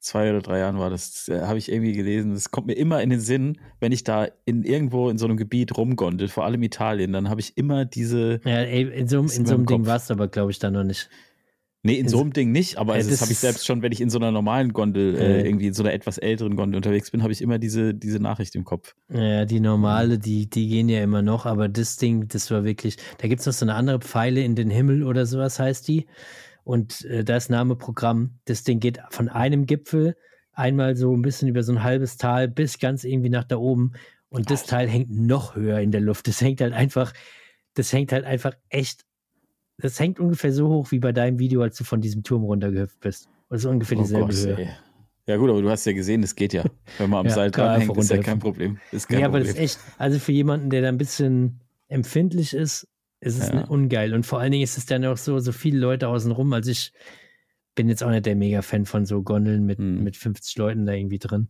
[0.00, 2.32] Zwei oder drei Jahren war das, äh, habe ich irgendwie gelesen.
[2.32, 5.36] Das kommt mir immer in den Sinn, wenn ich da in irgendwo in so einem
[5.36, 8.40] Gebiet rumgondel, vor allem Italien, dann habe ich immer diese.
[8.44, 10.84] Ja, ey, in so, in so einem Ding warst du aber, glaube ich, da noch
[10.84, 11.10] nicht.
[11.82, 13.80] Nee, in In so einem Ding nicht, aber also das das habe ich selbst schon,
[13.80, 16.76] wenn ich in so einer normalen Gondel, äh, irgendwie in so einer etwas älteren Gondel
[16.76, 18.94] unterwegs bin, habe ich immer diese, diese Nachricht im Kopf.
[19.08, 22.96] Ja, die normale, die, die gehen ja immer noch, aber das Ding, das war wirklich,
[23.18, 26.06] da gibt es noch so eine andere Pfeile in den Himmel oder sowas heißt die.
[26.64, 28.38] Und äh, da ist Name Programm.
[28.44, 30.16] Das Ding geht von einem Gipfel
[30.52, 33.92] einmal so ein bisschen über so ein halbes Tal bis ganz irgendwie nach da oben.
[34.28, 34.66] Und das.
[34.66, 36.28] Teil hängt noch höher in der Luft.
[36.28, 37.12] Das hängt halt einfach,
[37.74, 39.04] das hängt halt einfach echt,
[39.80, 43.00] das hängt ungefähr so hoch wie bei deinem Video, als du von diesem Turm runtergehüpft
[43.00, 43.28] bist.
[43.48, 44.54] Das ist ungefähr dieselbe Höhe.
[44.56, 44.68] Oh ey.
[45.26, 46.64] Ja gut, aber du hast ja gesehen, das geht ja.
[46.98, 48.38] Wenn man am Ja, Seil kann dran einfach hängt, ist ja kein.
[48.38, 48.78] Problem.
[48.92, 49.54] Ist kein Ja, aber Problem.
[49.54, 52.88] das ist echt, also für jemanden, der da ein bisschen empfindlich ist,
[53.20, 53.64] ist es Ja.
[53.66, 54.14] ungeil.
[54.14, 56.52] Und vor allen Dingen ist es dann auch so, so viele Leute außenrum.
[56.52, 56.92] Also ich
[57.74, 60.02] bin jetzt auch nicht der Mega-Fan von so Gondeln mit, Hm.
[60.02, 61.48] mit 50 Leuten da irgendwie drin.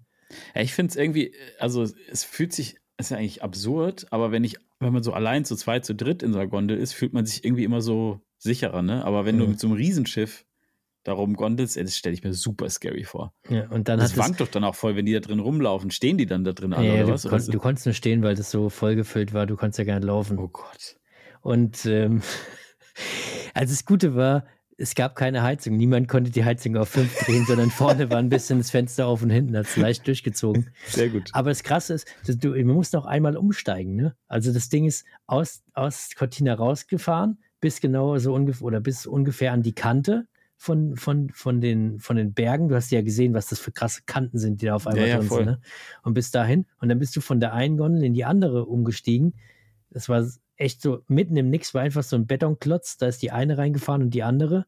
[0.55, 4.31] Ja, ich finde es irgendwie, also es fühlt sich, es ist ja eigentlich absurd, aber
[4.33, 6.93] wenn ich, wenn man so allein zu zweit, zu dritt in so einer Gondel ist,
[6.93, 9.05] fühlt man sich irgendwie immer so sicherer, ne?
[9.05, 9.51] Aber wenn du Mhm.
[9.51, 10.45] mit so einem Riesenschiff
[11.03, 13.33] darum gondelst, das stelle ich mir super scary vor.
[13.49, 15.91] Ja, und dann Das wankt doch dann auch voll, wenn die da drin rumlaufen.
[15.91, 17.25] Stehen die dann da drin alle ja, oder du, was?
[17.27, 17.53] Oder kon so?
[17.53, 19.47] du konntest nur stehen, weil das so vollgefüllt war.
[19.47, 20.39] Du konntest ja gar nicht laufen.
[20.39, 20.97] Oh Gott.
[21.41, 22.21] Und ähm,
[23.55, 24.45] also das Gute war,
[24.81, 25.77] es gab keine Heizung.
[25.77, 29.23] Niemand konnte die Heizung auf 5 drehen, sondern vorne war ein bisschen das Fenster auf
[29.23, 30.71] und hinten hat es leicht durchgezogen.
[30.87, 31.29] Sehr gut.
[31.33, 33.95] Aber das Krasse ist, dass du, man muss auch einmal umsteigen.
[33.97, 34.17] Ne?
[34.27, 39.53] Also das Ding ist aus, aus Cortina rausgefahren, bis genau so ungefähr oder bis ungefähr
[39.53, 40.27] an die Kante
[40.57, 42.69] von, von, von, den, von den Bergen.
[42.69, 45.09] Du hast ja gesehen, was das für krasse Kanten sind, die da auf einmal Ja,
[45.09, 45.39] ja, drin voll.
[45.45, 45.47] sind.
[45.47, 45.61] Ne?
[46.03, 46.65] Und bis dahin.
[46.81, 49.35] Und dann bist du von der einen Gondel in die andere umgestiegen.
[49.91, 50.25] Das war
[50.61, 52.97] echt so mitten im Nix, war einfach so ein Betonklotz.
[52.99, 54.67] Da ist die eine reingefahren und die andere.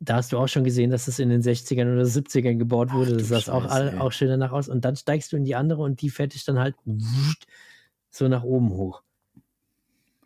[0.00, 2.96] Da hast du auch schon gesehen, dass es in den 60ern oder 70ern gebaut Ach,
[2.96, 3.16] wurde.
[3.16, 4.68] du Das sah auch, all- auch schön danach aus.
[4.68, 6.74] Und dann steigst du in die andere und die fährt dich dann halt
[8.10, 9.02] so nach oben hoch.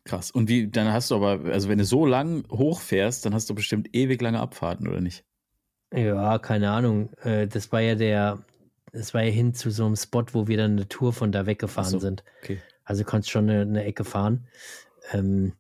[0.05, 0.31] Krass.
[0.31, 3.55] Und wie, dann hast du aber, also wenn du so lang hochfährst, dann hast du
[3.55, 5.25] bestimmt ewig lange Abfahrten, oder nicht?
[5.95, 7.11] Ja, keine Ahnung.
[7.23, 8.39] Äh, Das war ja der,
[8.93, 11.45] das war ja hin zu so einem Spot, wo wir dann eine Tour von da
[11.47, 12.25] weggefahren Ach so, sind.
[12.43, 12.59] Okay.
[12.89, 14.47] Also du konntest schon eine, eine Ecke fahren.
[15.13, 15.53] Ähm,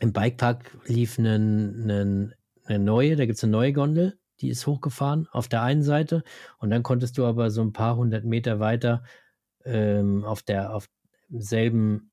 [0.00, 2.34] Im Bikepark lief eine,
[2.66, 6.24] eine, neue, da gibt es eine neue Gondel, die ist hochgefahren auf der einen Seite
[6.58, 9.04] und dann konntest du aber so ein paar hundert Meter weiter
[9.64, 10.88] ähm, auf der auf
[11.28, 12.10] demselben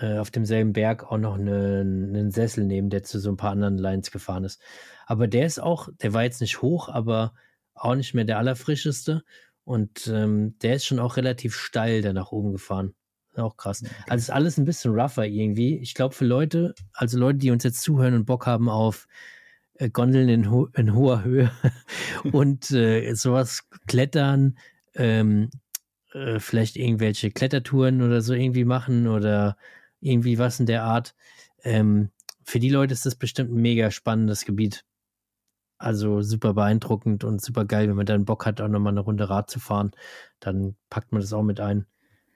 [0.00, 3.52] äh, auf demselben Berg auch noch einen, einen Sessel nehmen, der zu so ein paar
[3.52, 4.60] anderen Lines gefahren ist.
[5.06, 7.34] Aber der ist auch, der war jetzt nicht hoch, aber
[7.74, 9.24] auch nicht mehr der allerfrischeste.
[9.64, 12.94] Und ähm, der ist schon auch relativ steil da nach oben gefahren.
[13.36, 13.82] Auch krass.
[14.08, 15.78] Also ist alles ein bisschen rougher irgendwie.
[15.78, 19.08] Ich glaube für Leute, also Leute, die uns jetzt zuhören und Bock haben auf
[19.74, 21.50] äh, Gondeln in, ho in hoher Höhe
[22.32, 24.56] und äh, sowas klettern,
[24.94, 25.50] ähm,
[26.12, 29.56] äh, vielleicht irgendwelche Klettertouren oder so irgendwie machen oder
[30.00, 31.14] irgendwie was in der Art.
[31.64, 32.10] Ähm,
[32.44, 34.84] für die Leute ist das bestimmt ein mega spannendes Gebiet.
[35.78, 39.28] Also super beeindruckend und super geil, wenn man dann Bock hat, auch nochmal eine Runde
[39.28, 39.90] Rad zu fahren,
[40.40, 41.86] dann packt man das auch mit ein.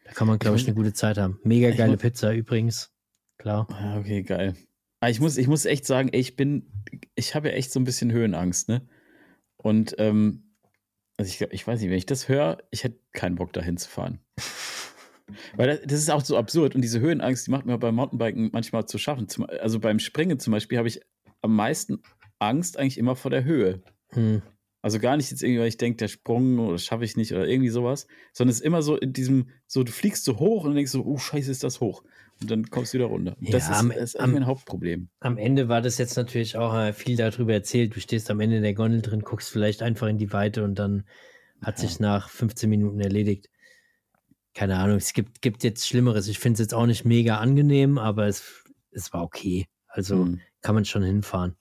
[0.05, 1.39] Da kann man, glaube ich, eine gute Zeit haben.
[1.45, 2.93] Mega geile Pizza übrigens.
[3.39, 3.67] Klar.
[3.71, 4.57] Ah, Okay, geil.
[5.01, 6.73] Aber ich muss, ich muss echt sagen, ich bin,
[7.15, 8.89] ich habe ja echt so ein bisschen Höhenangst, ne?
[9.57, 10.55] Und ähm,
[11.17, 13.89] also ich, ich weiß nicht, wenn ich das höre, ich hätte keinen Bock dahin zu
[13.89, 14.21] fahren.
[15.57, 18.51] Weil das, das ist auch so absurd und diese Höhenangst, die macht mir beim Mountainbiken
[18.53, 19.29] manchmal zu schaffen.
[19.29, 21.01] Zum, also beim Springen zum Beispiel habe ich
[21.43, 22.03] am meisten
[22.39, 23.83] Angst eigentlich immer vor der Höhe.
[24.11, 24.43] Hm.
[24.81, 27.47] Also gar nicht jetzt irgendwie, weil ich denke, der Sprung oder schaffe ich nicht oder
[27.49, 30.75] irgendwie sowas, sondern es ist immer so in diesem, so du fliegst so hoch und
[30.77, 32.05] denkst so, oh scheiße, ist das hoch.
[32.41, 33.37] Und dann kommst du wieder runter.
[33.41, 35.09] Und das Ja, ist, am- das ist am- mein Hauptproblem.
[35.19, 37.97] Am Ende war das jetzt natürlich auch äh, viel darüber erzählt.
[37.97, 41.05] Du stehst am Ende der Gondel drin, guckst vielleicht einfach in die Weite und dann
[41.61, 41.89] hat Ja.
[41.89, 43.51] sich nach 15 Minuten erledigt.
[44.55, 46.29] Keine Ahnung, es gibt, gibt jetzt Schlimmeres.
[46.29, 49.67] Ich finde es jetzt auch nicht mega angenehm, aber es, es war okay.
[49.89, 50.41] Also Hm.
[50.63, 51.57] kann man schon hinfahren.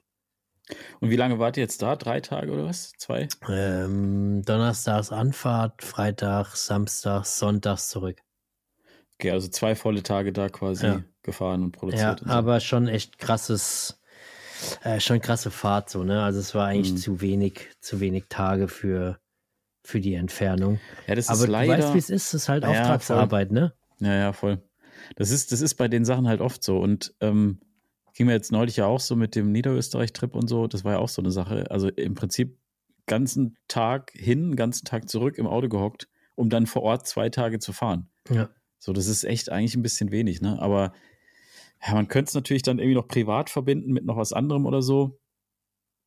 [1.00, 1.96] Und wie lange wart ihr jetzt da?
[1.96, 2.92] Drei Tage oder was?
[2.98, 3.28] Zwei?
[3.48, 8.22] Ähm, Donnerstags Anfahrt, Freitag, Samstag, Sonntags zurück.
[9.16, 11.04] Okay, also zwei volle Tage da quasi Ja.
[11.24, 12.22] gefahren und Ja, produziert.
[12.22, 12.34] und so.
[12.34, 14.00] aber schon echt krasses,
[14.84, 16.22] äh, schon krasse Fahrt so, ne?
[16.24, 16.98] Also es war eigentlich Mhm.
[16.98, 19.20] zu wenig, zu wenig Tage für,
[19.84, 20.80] für die Entfernung.
[21.08, 21.78] ja, das Aber ist du leider.
[21.78, 23.74] weißt, wie es ist, es ist halt Ja, Auftragsarbeit, ne?
[24.00, 24.62] Ja, ja, voll.
[25.16, 26.78] Das ist, das ist bei den Sachen halt oft so.
[26.80, 27.60] Und ähm,
[28.18, 30.66] ging mir jetzt neulich ja auch so mit dem Niederösterreich-Trip und so.
[30.68, 31.70] Das war ja auch so eine Sache.
[31.70, 32.58] Also im Prinzip
[33.06, 37.60] ganzen Tag hin, ganzen Tag zurück im Auto gehockt, um dann vor Ort zwei Tage
[37.60, 38.10] zu fahren.
[38.30, 38.50] Ja.
[38.80, 40.60] So, das ist echt eigentlich ein bisschen wenig, ne?
[40.60, 40.94] Aber
[41.86, 44.82] ja, man könnte es natürlich dann irgendwie noch privat verbinden mit noch was anderem oder
[44.82, 45.20] so.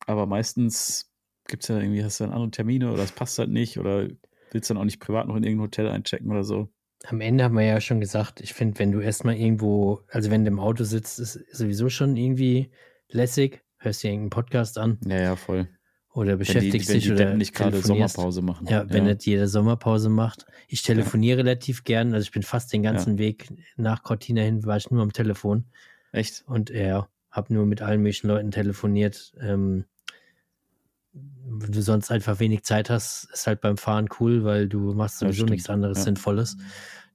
[0.05, 1.13] Aber meistens
[1.47, 4.09] gibt es ja irgendwie, hast du dann andere Termine oder es passt halt nicht oder
[4.51, 6.69] willst dann auch nicht privat noch in irgendein Hotel einchecken oder so.
[7.05, 10.45] Am Ende haben wir ja schon gesagt, ich finde, wenn du erstmal irgendwo, also wenn
[10.45, 12.69] du im Auto sitzt, ist sowieso schon irgendwie
[13.09, 15.67] lässig, hörst dir irgendeinen Podcast an Ja, ja, voll.
[16.13, 17.81] oder Wenn die, beschäftigst wenn dich die oder nicht gerade.
[17.81, 18.67] Sommerpause machen.
[18.67, 20.45] Ja, wenn nicht jeder Sommerpause macht.
[20.67, 23.47] Ich telefoniere relativ gern, also ich bin fast den ganzen Weg
[23.77, 25.65] nach Cortina hin, war ich nur am Telefon
[26.11, 26.43] Echt?
[26.45, 29.33] und ja, habe nur mit allen möglichen Leuten telefoniert.
[29.41, 29.85] Ähm,
[31.13, 35.45] du sonst einfach wenig Zeit hast, ist halt beim Fahren cool, weil du machst sowieso
[35.45, 36.03] nichts anderes Ja.
[36.05, 36.57] Sinnvolles.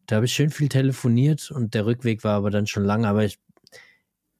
[0.07, 3.24] Da habe ich schön viel telefoniert und der Rückweg war aber dann schon lang, aber
[3.24, 3.38] ich,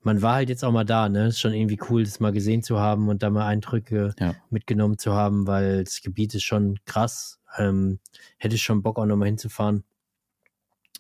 [0.03, 1.29] man war halt jetzt auch mal da, ne?
[1.29, 4.35] Ist schon irgendwie cool, das mal gesehen zu haben und da mal Eindrücke Ja.
[4.51, 7.41] mitgenommen zu haben, weil das Gebiet ist schon krass.
[7.59, 7.99] Ähm,
[8.39, 9.83] hätte ich schon Bock auch nochmal hinzufahren.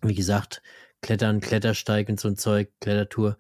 [0.03, 0.63] Wie gesagt,
[1.03, 3.37] Klettern, Klettersteig und so ein Zeug, Klettertour.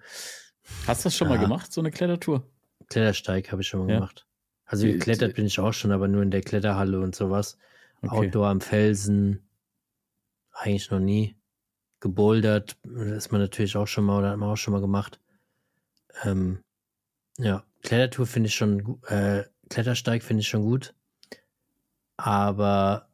[0.86, 1.40] Hast du das schon mal Ja.
[1.42, 2.46] gemacht, so eine Klettertour?
[2.88, 4.26] Klettersteig habe ich schon mal gemacht.
[4.66, 7.56] Also geklettert bin ich auch schon, aber nur in der Kletterhalle und sowas.
[8.02, 8.14] Okay.
[8.14, 9.48] Outdoor am Felsen.
[10.52, 11.36] Eigentlich noch nie.
[12.00, 15.20] Gebouldert ist man natürlich auch schon mal oder hat man auch schon mal gemacht.
[16.24, 16.62] Ähm,
[17.38, 20.94] ja, Klettertour finde ich schon, äh, Klettersteig finde ich schon gut.
[22.16, 23.08] Aber,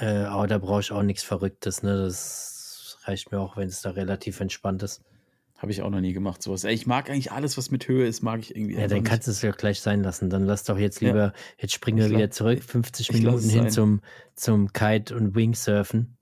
[0.00, 1.96] äh, aber da brauche ich auch nichts Verrücktes, ne?
[1.96, 5.02] Das reicht mir auch, wenn es da relativ entspannt ist.
[5.58, 6.64] Habe ich auch noch nie gemacht, sowas.
[6.64, 8.74] Ey, ich mag eigentlich alles, was mit Höhe ist, mag ich irgendwie.
[8.74, 9.06] Ja, dann nicht.
[9.08, 10.28] kannst du es ja gleich sein lassen.
[10.28, 11.08] Dann lass doch jetzt Ja.
[11.08, 13.70] lieber, jetzt springen wir Ich wieder zurück, 50 ich lass Minuten hin sein.
[13.70, 14.00] zum,
[14.34, 16.16] zum Kite- und Wingsurfen.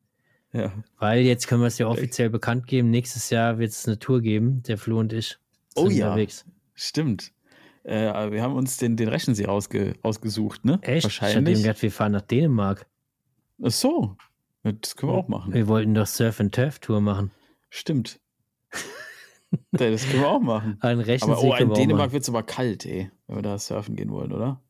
[0.52, 0.72] Ja.
[0.98, 2.90] Weil jetzt können wir es ja offiziell bekannt geben.
[2.90, 5.36] Nächstes Jahr wird es eine Tour geben, der Flo und ich.
[5.74, 6.06] Oh ja.
[6.12, 6.44] Unterwegs.
[6.74, 7.32] Stimmt.
[7.82, 10.78] Äh, wir haben uns den, den Rechensee ausge, ausgesucht, ne?
[10.82, 10.98] Echt?
[10.98, 11.58] Ich Wahrscheinlich.
[11.58, 12.86] ihm gedacht, wir fahren nach Dänemark.
[13.62, 14.16] Ach so.
[14.62, 15.52] Ja, Das können wir auch machen.
[15.52, 17.32] Wir wollten doch Surf and Turf Tour machen.
[17.68, 18.20] Stimmt.
[19.72, 20.76] Ja, das können wir auch machen.
[20.80, 23.58] Ein Rechensee Aber oh, in wir Dänemark wird es aber kalt, ey, wenn wir da
[23.58, 24.60] surfen gehen wollen, oder?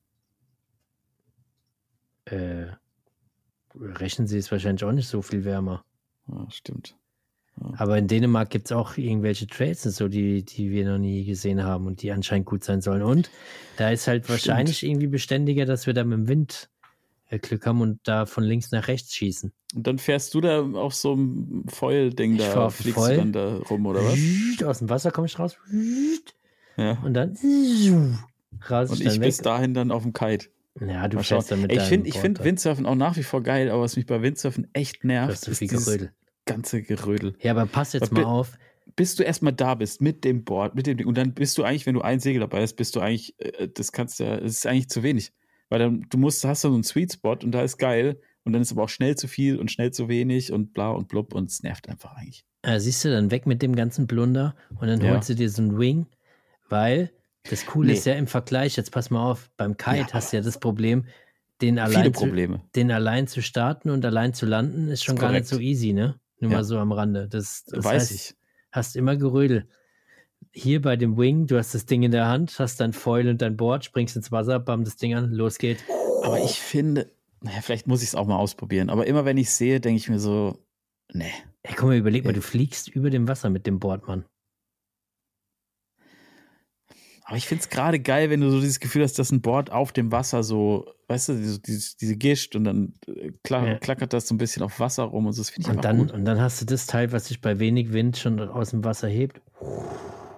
[2.26, 2.66] Äh,
[3.74, 5.84] Rechensee ist wahrscheinlich auch nicht so viel wärmer.
[6.28, 6.96] Ja, stimmt.
[7.76, 11.24] Aber in Dänemark gibt es auch irgendwelche Trails und so, die, die wir noch nie
[11.24, 13.02] gesehen haben und die anscheinend gut sein sollen.
[13.02, 13.30] Und
[13.76, 14.30] da ist halt Stimmt.
[14.30, 16.68] wahrscheinlich irgendwie beständiger, dass wir da mit dem Wind
[17.38, 19.52] Glück haben und da von links nach rechts schießen.
[19.74, 23.16] Und dann fährst du da auf so einem Foil-Ding da, fliegst Foil.
[23.16, 24.18] dann da rum, oder was?
[24.64, 25.56] Aus dem Wasser komme ich raus
[26.76, 26.98] Ja.
[27.02, 27.36] und dann
[28.70, 30.48] raus Und ich dann ich bis dahin dann auf dem Kite.
[30.80, 32.42] Ja, du fährst dann mit Ey, ich finde ich find.
[32.42, 35.84] Windsurfen auch nach wie vor geil, aber was mich bei Windsurfen echt nervt, ist dieses
[35.86, 36.12] Gerödel.
[36.46, 37.36] ganze Gerödel.
[37.40, 38.58] Ja, aber pass jetzt Was mal auf.
[38.96, 41.06] Bis du erstmal da bist mit dem Board, mit dem Ding.
[41.06, 43.68] Und dann bist du eigentlich, wenn du ein Segel dabei hast, bist du eigentlich, äh,
[43.72, 45.32] das kannst du, das ist eigentlich zu wenig.
[45.68, 48.20] Weil dann, du musst, hast da so einen Sweet Spot und da ist geil.
[48.44, 51.08] Und dann ist aber auch schnell zu viel und schnell zu wenig und bla und
[51.08, 52.44] blub und es nervt einfach eigentlich.
[52.62, 55.12] Äh, siehst du, dann weg mit dem ganzen Blunder und dann Ja.
[55.12, 56.06] holst du dir so einen Wing,
[56.68, 57.10] weil
[57.46, 57.94] das Coole Nee.
[57.94, 60.58] ist ja im Vergleich, jetzt pass mal auf, beim Kite Ja, hast du ja das
[60.58, 61.06] Problem,
[61.60, 62.32] den allein, zu,
[62.74, 65.92] den allein zu starten und allein zu landen, ist schon Ist gar nicht so easy,
[65.92, 66.18] ne?
[66.40, 66.58] Nur Ja.
[66.58, 67.28] mal so am Rande.
[67.28, 68.34] Das, das Weiß heißt, ich.
[68.72, 69.68] hast immer Gerödel.
[70.56, 73.42] Hier bei dem Wing, du hast das Ding in der Hand, hast dein Foil und
[73.42, 75.84] dein Board, springst ins Wasser, bam das Ding an, los geht.
[76.22, 78.88] Aber ich finde, naja, vielleicht muss ich es auch mal ausprobieren.
[78.88, 80.56] Aber immer wenn ich sehe, denke ich mir so,
[81.12, 81.32] nee.
[81.64, 82.34] Ey, guck mal, überleg mal, Ja.
[82.34, 84.24] du fliegst über dem Wasser mit dem Board, Mann.
[87.24, 89.72] Aber ich finde es gerade geil, wenn du so dieses Gefühl hast, dass ein Board
[89.72, 93.78] auf dem Wasser so, weißt du, diese, diese, diese Gischt und dann äh, kla Ja.
[93.78, 95.40] klackert das so ein bisschen auf Wasser rum und so.
[95.42, 96.12] Das finde ich Und dann, gut.
[96.12, 99.08] und dann hast du das Teil, was sich bei wenig Wind schon aus dem Wasser
[99.08, 99.40] hebt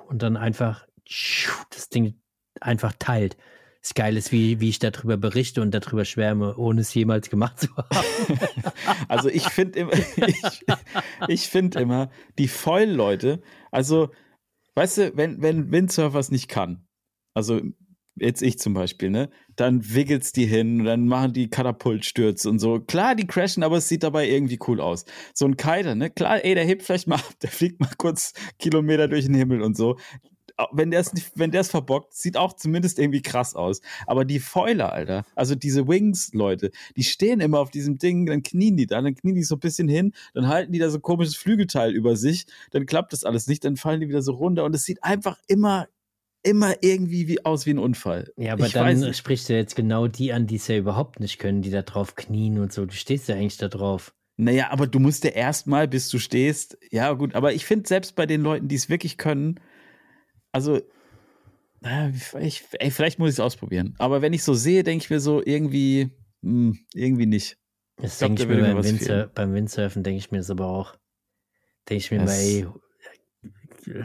[0.07, 0.87] und dann einfach
[1.71, 2.21] das Ding
[2.61, 3.37] einfach teilt.
[3.83, 7.61] Das Geile ist, wie, wie ich darüber berichte und darüber schwärme, ohne es jemals gemacht
[7.61, 8.41] zu haben.
[9.09, 10.65] Also ich finde immer, ich,
[11.29, 13.41] ich finde immer, die Foil-Leute,
[13.71, 14.11] also,
[14.75, 16.89] weißt du, wenn, wenn Windsurfers nicht kann,
[17.35, 17.61] also
[18.17, 22.59] jetzt ich zum Beispiel, ne, dann wickelt's die hin und dann machen die Katapultstürze und
[22.59, 22.81] so.
[22.81, 25.05] Klar, die crashen, aber es sieht dabei irgendwie cool aus.
[25.35, 28.33] So ein Kiter, ne, klar, ey, der hebt vielleicht mal ab, der fliegt mal kurz
[28.59, 29.97] Kilometer durch den Himmel und so.
[30.73, 33.81] wenn der es wenn der es verbockt, sieht auch zumindest irgendwie krass aus.
[34.07, 38.77] Aber die Foiler, Alter, also diese Wings-Leute, die stehen immer auf diesem Ding, dann knien
[38.77, 41.03] die da, dann knien die so ein bisschen hin, dann halten die da so ein
[41.03, 44.65] komisches Flügelteil über sich, dann klappt das alles nicht, dann fallen die wieder so runter
[44.65, 45.89] und es sieht einfach immer
[46.47, 48.33] immer irgendwie wie aus wie ein Unfall.
[48.37, 51.39] Ja, aber ich dann sprichst du jetzt genau die an, die es ja überhaupt nicht
[51.39, 52.87] können, die da drauf knien und so.
[52.87, 54.15] Du stehst ja eigentlich da drauf.
[54.37, 58.17] Naja, aber du musst ja erstmal, bis du stehst, ja gut, aber ich finde selbst
[58.17, 59.59] bei den Leuten, die es wirklich können,
[60.53, 60.81] also,
[62.41, 63.95] ich, ey, vielleicht muss ich es ausprobieren.
[63.99, 66.11] Aber wenn ich so sehe, denke ich mir so irgendwie,
[66.43, 67.59] mh, hm, irgendwie nicht.
[67.97, 70.97] Das denke ich mir beim, Windsurfen, beim Windsurfen, denke ich mir das aber auch.
[71.89, 72.67] Denke ich mir das mal, ey,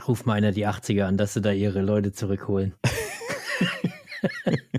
[0.07, 2.73] ruf mal einer die 80er an, dass sie da ihre Leute zurückholen.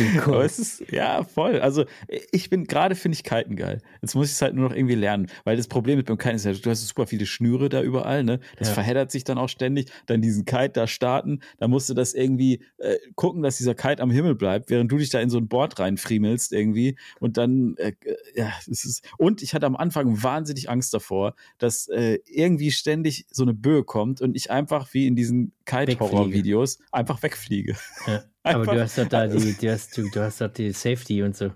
[0.24, 1.60] Aber es ist, ja, voll.
[1.60, 1.84] Also,
[2.30, 3.80] ich bin gerade, finde ich Kiten geil.
[4.00, 6.36] Jetzt muss ich es halt nur noch irgendwie lernen, weil das Problem mit beim Kiten
[6.36, 8.40] ist ja, du hast super viele Schnüre da überall, ne?
[8.56, 8.74] Das ja.
[8.74, 9.90] verheddert sich dann auch ständig.
[10.06, 14.02] Dann diesen Kite da starten, da musst du das irgendwie äh, gucken, dass dieser Kite
[14.02, 16.96] am Himmel bleibt, während du dich da in so ein Board reinfriemelst irgendwie.
[17.20, 17.92] Und dann, äh,
[18.34, 23.26] ja, es ist, und ich hatte am Anfang wahnsinnig Angst davor, dass äh, irgendwie ständig
[23.30, 27.76] so eine Böe kommt und ich einfach wie in diesen Kite-Horror-Videos einfach wegfliege.
[28.06, 28.24] Ja.
[28.44, 31.36] Aber du hast doch da die, du hast, du, du hast doch die Safety und
[31.36, 31.52] so.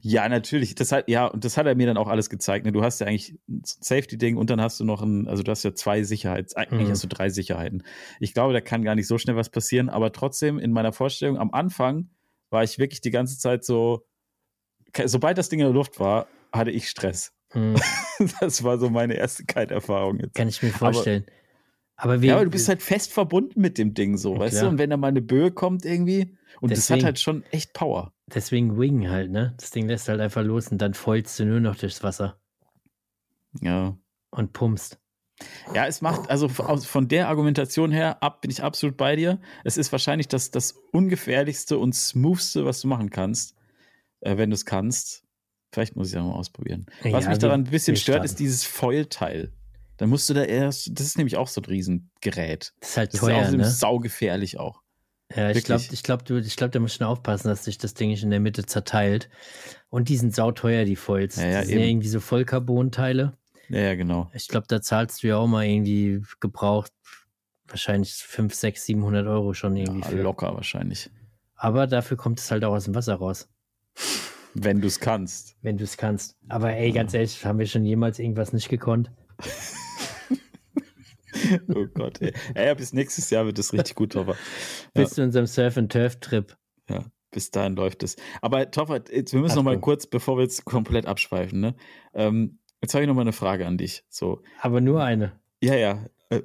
[0.00, 0.74] Ja, natürlich.
[0.74, 2.64] Das hat, ja, und das hat er mir dann auch alles gezeigt.
[2.64, 2.72] Ne?
[2.72, 5.62] Du hast ja eigentlich ein Safety-Ding und dann hast du noch ein, also du hast
[5.64, 6.92] ja zwei Sicherheits, eigentlich mhm.
[6.92, 7.82] hast du drei Sicherheiten.
[8.20, 11.36] Ich glaube, da kann gar nicht so schnell was passieren, aber trotzdem in meiner Vorstellung
[11.38, 12.08] am Anfang
[12.48, 14.06] war ich wirklich die ganze Zeit so,
[15.04, 17.32] sobald das Ding in der Luft war, hatte ich Stress.
[17.52, 17.76] Mhm.
[18.40, 20.36] Das war so meine erste Kite-Erfahrung jetzt.
[20.36, 21.24] Kann ich mir vorstellen.
[21.26, 21.43] Aber,
[22.04, 24.64] aber, wie, ja, aber du bist halt fest verbunden mit dem Ding so, weißt klar.
[24.64, 24.70] du?
[24.70, 27.72] Und wenn da mal eine Böe kommt irgendwie, und deswegen, das hat halt schon echt
[27.72, 28.12] Power.
[28.26, 29.54] Deswegen Wing halt, ne?
[29.58, 32.38] Das Ding lässt halt einfach los und dann folgst du nur noch durchs Wasser.
[33.60, 33.96] Ja.
[34.30, 34.98] Und pumpst.
[35.74, 39.40] Ja, es macht, also von der Argumentation her ab, bin ich absolut bei dir.
[39.64, 43.56] Es ist wahrscheinlich das, das ungefährlichste und smoothste, was du machen kannst,
[44.20, 45.24] äh, wenn du es kannst.
[45.72, 46.86] Vielleicht muss ich es ja mal ausprobieren.
[47.02, 48.26] Was ja, mich daran ein bisschen stört, starten.
[48.26, 49.52] ist dieses Foil-Teil.
[49.96, 52.72] Dann musst du da erst, das ist nämlich auch so ein Riesengerät.
[52.80, 53.64] Das ist halt das teuer, ist ne?
[53.68, 54.82] saugefährlich auch.
[55.34, 57.94] Ja, ich glaube, ich glaube, du, ich glaube, da musst du aufpassen, dass sich das
[57.94, 59.30] Ding nicht in der Mitte zerteilt.
[59.88, 61.36] Und die sind sauteuer, die Foils.
[61.36, 63.32] Ja, ja, die sind ja irgendwie so Vollcarbonteile.
[63.68, 64.30] Ja, ja, genau.
[64.34, 66.92] Ich glaube, da zahlst du ja auch mal irgendwie gebraucht,
[67.66, 70.02] wahrscheinlich 5, 6, 700 Euro schon irgendwie.
[70.02, 70.22] Ja, für.
[70.22, 71.10] locker wahrscheinlich.
[71.56, 73.48] Aber dafür kommt es halt auch aus dem Wasser raus.
[74.52, 75.56] Wenn du es kannst.
[75.62, 76.36] Wenn du es kannst.
[76.48, 79.10] Aber ey, ganz ehrlich, haben wir schon jemals irgendwas nicht gekonnt?
[81.74, 82.32] oh Gott, ey.
[82.54, 82.74] ey.
[82.74, 84.36] bis nächstes Jahr wird es richtig gut, Toffer.
[84.94, 85.14] bis ja.
[85.16, 86.56] zu unserem Surf-and-Turf-Trip.
[86.88, 88.16] Ja, bis dahin läuft es.
[88.42, 89.64] Aber Toffer, jetzt, wir müssen Achtung.
[89.64, 91.74] noch mal kurz, bevor wir jetzt komplett abschweifen, ne?
[92.14, 94.04] Ähm, jetzt habe ich noch mal eine Frage an dich.
[94.08, 94.42] So.
[94.60, 95.40] Aber nur eine.
[95.62, 96.06] Ja, ja.
[96.30, 96.42] Äh,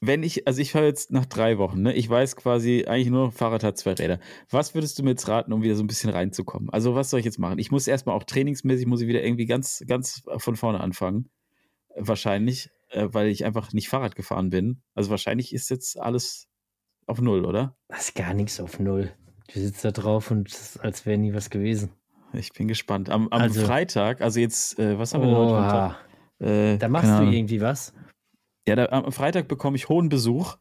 [0.00, 1.94] wenn ich, also ich fahre jetzt nach drei Wochen, ne?
[1.94, 4.20] Ich weiß quasi eigentlich nur, Fahrrad hat zwei Räder.
[4.50, 6.70] Was würdest du mir jetzt raten, um wieder so ein bisschen reinzukommen?
[6.70, 7.58] Also, was soll ich jetzt machen?
[7.58, 11.30] Ich muss erstmal auch trainingsmäßig, muss ich wieder irgendwie ganz, ganz von vorne anfangen.
[11.96, 14.82] Wahrscheinlich äh, weil ich einfach nicht Fahrrad gefahren bin.
[14.94, 16.48] Also wahrscheinlich ist jetzt alles
[17.06, 17.76] auf Null, oder?
[17.88, 19.12] Das ist gar nichts auf Null.
[19.52, 21.90] Du sitzt da drauf und ist, als wäre nie was gewesen.
[22.32, 23.10] Ich bin gespannt.
[23.10, 25.96] Am, am also, Freitag, also jetzt, äh, was haben wir oha.
[26.38, 26.74] heute?
[26.74, 27.92] Äh, da machst du irgendwie was?
[28.66, 30.56] Ja, da, am Freitag bekomme ich hohen Besuch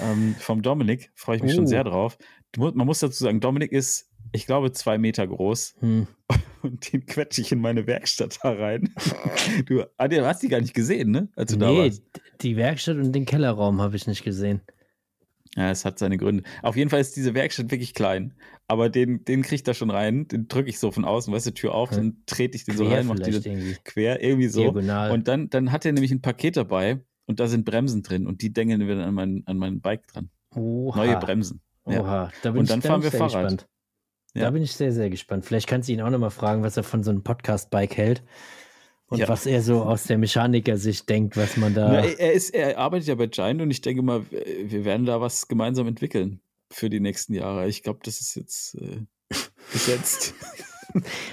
[0.00, 1.10] ähm, vom Dominik.
[1.14, 1.56] Freue ich mich oh.
[1.56, 2.18] schon sehr drauf.
[2.56, 5.76] Man muss dazu sagen, Dominik ist, ich glaube, zwei Meter groß.
[5.80, 6.06] Hm.
[6.62, 8.94] und den quetsche ich in meine Werkstatt da rein.
[9.66, 11.28] Du hast die gar nicht gesehen, ne?
[11.34, 12.02] Als du nee, da warst.
[12.42, 14.60] die Werkstatt und den Kellerraum habe ich nicht gesehen.
[15.56, 16.44] Ja, es hat seine Gründe.
[16.62, 18.34] Auf jeden Fall ist diese Werkstatt wirklich klein.
[18.66, 20.28] Aber den, den kriegt er schon rein.
[20.28, 21.96] Den drücke ich so von außen, weißt du, Tür auf, hm.
[21.96, 23.76] dann trete ich den quer so rein, mache die irgendwie.
[23.84, 24.60] quer, irgendwie so.
[24.60, 25.10] Diagonal.
[25.10, 28.42] Und dann, dann hat er nämlich ein Paket dabei und da sind Bremsen drin und
[28.42, 30.30] die dengeln wir dann an mein, an mein Bike dran.
[30.54, 30.96] Oha.
[30.96, 31.60] Neue Bremsen.
[31.86, 32.02] Ja.
[32.02, 33.48] Oha, da bin und dann fahren wir Fahrrad.
[33.48, 33.68] Gespannt.
[34.34, 34.44] Ja.
[34.44, 35.44] Da bin ich sehr, sehr gespannt.
[35.44, 38.22] Vielleicht kannst du ihn auch nochmal fragen, was er von so einem Podcast-Bike hält.
[39.06, 39.28] Und ja.
[39.28, 41.88] was er so aus der Mechaniker-Sicht denkt, was man da.
[41.88, 45.20] Na, er, ist, er arbeitet ja bei Giant und ich denke mal, wir werden da
[45.22, 47.68] was gemeinsam entwickeln für die nächsten Jahre.
[47.68, 49.00] Ich glaube, das ist jetzt äh,
[49.72, 50.34] gesetzt.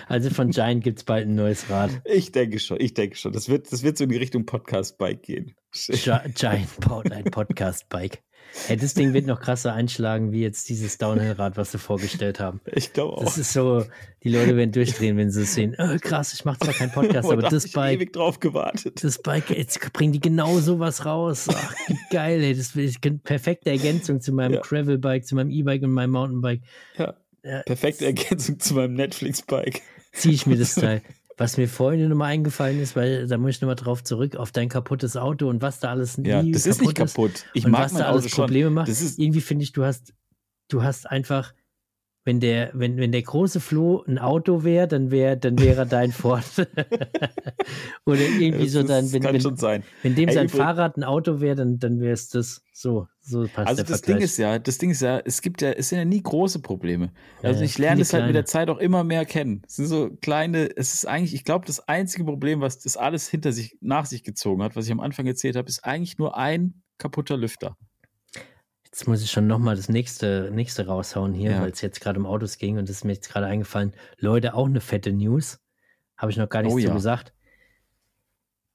[0.10, 2.02] Also von Giant gibt es bald ein neues Rad.
[2.04, 3.32] Ich denke schon, ich denke schon.
[3.32, 5.56] Das wird, das wird so in die Richtung Podcast-Bike gehen.
[5.72, 8.22] Giant baut ein Podcast-Bike.
[8.68, 12.62] Hey, das Ding wird noch krasser einschlagen, wie jetzt dieses Downhill-Rad, was sie vorgestellt haben.
[12.66, 13.24] Ich glaube auch.
[13.24, 13.86] Das ist so,
[14.24, 15.76] die Leute werden durchdrehen, wenn sie es sehen.
[15.78, 17.98] Oh, krass, ich mache zwar keinen Podcast, aber das Bike.
[17.98, 19.04] ewig drauf gewartet.
[19.04, 21.48] Das Bike, jetzt bringen die genau sowas raus.
[21.50, 22.56] Ach, wie geil, ey.
[22.56, 24.62] Das ist eine perfekte Ergänzung zu meinem ja.
[24.62, 26.62] Gravel-Bike, zu meinem E-Bike und meinem Mountainbike.
[26.98, 27.14] Ja.
[27.44, 27.62] ja.
[27.64, 29.82] Perfekte Ergänzung zu meinem Netflix-Bike.
[30.14, 31.02] Ziehe ich mir das Teil.
[31.38, 34.70] Was mir vorhin nochmal eingefallen ist, weil da muss ich nochmal drauf zurück, auf dein
[34.70, 37.46] kaputtes Auto und was da alles Ja, das ist nicht kaputt.
[37.54, 38.46] Ich und mag was mein da alles Auto schon.
[38.46, 38.88] Probleme macht.
[38.88, 40.14] Das ist, Irgendwie finde ich, du hast,
[40.70, 41.54] du hast einfach,
[42.24, 45.86] wenn der, wenn, wenn der große Flo ein Auto wäre, dann wäre, dann wäre er
[45.86, 46.46] dein Ford.
[48.06, 49.84] Oder irgendwie das so dann, wenn, kann wenn, schon sein.
[50.04, 52.62] wenn dem Ey, sein übrigens- Fahrrad ein Auto wäre, dann, dann wäre es das.
[52.74, 54.18] So, so passt Also das Vergleich.
[54.18, 56.60] Ding ist ja, das Ding ist ja, es gibt ja, es sind ja nie große
[56.60, 57.12] Probleme.
[57.42, 58.68] Also ja, ich lerne es halt mit der kleine.
[58.68, 59.64] Zeit auch immer mehr kennen.
[59.68, 63.28] Es sind so kleine, es ist eigentlich, ich glaube, das einzige Problem, was das alles
[63.28, 66.38] hinter sich, nach sich gezogen hat, was ich am Anfang erzählt habe, ist eigentlich nur
[66.38, 67.76] ein kaputter Lüfter.
[68.86, 71.62] Jetzt muss ich schon nochmal das nächste, nächste raushauen hier, Ja.
[71.62, 73.94] weil es jetzt gerade um Autos ging und das ist mir jetzt gerade eingefallen.
[74.20, 75.60] Leute, auch eine fette News.
[76.16, 76.94] Habe ich noch gar nichts Oh zu ja.
[76.94, 77.34] gesagt.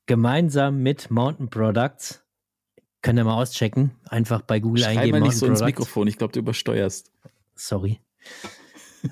[0.07, 2.20] Gemeinsam mit Mountain Products.
[3.03, 3.92] Könnt ihr mal auschecken.
[4.09, 5.20] Einfach bei Google Schrei eingeben.
[5.20, 5.62] mal nicht so ins.
[5.62, 7.11] Mikrofon, ich glaube, du übersteuerst.
[7.55, 8.01] Sorry.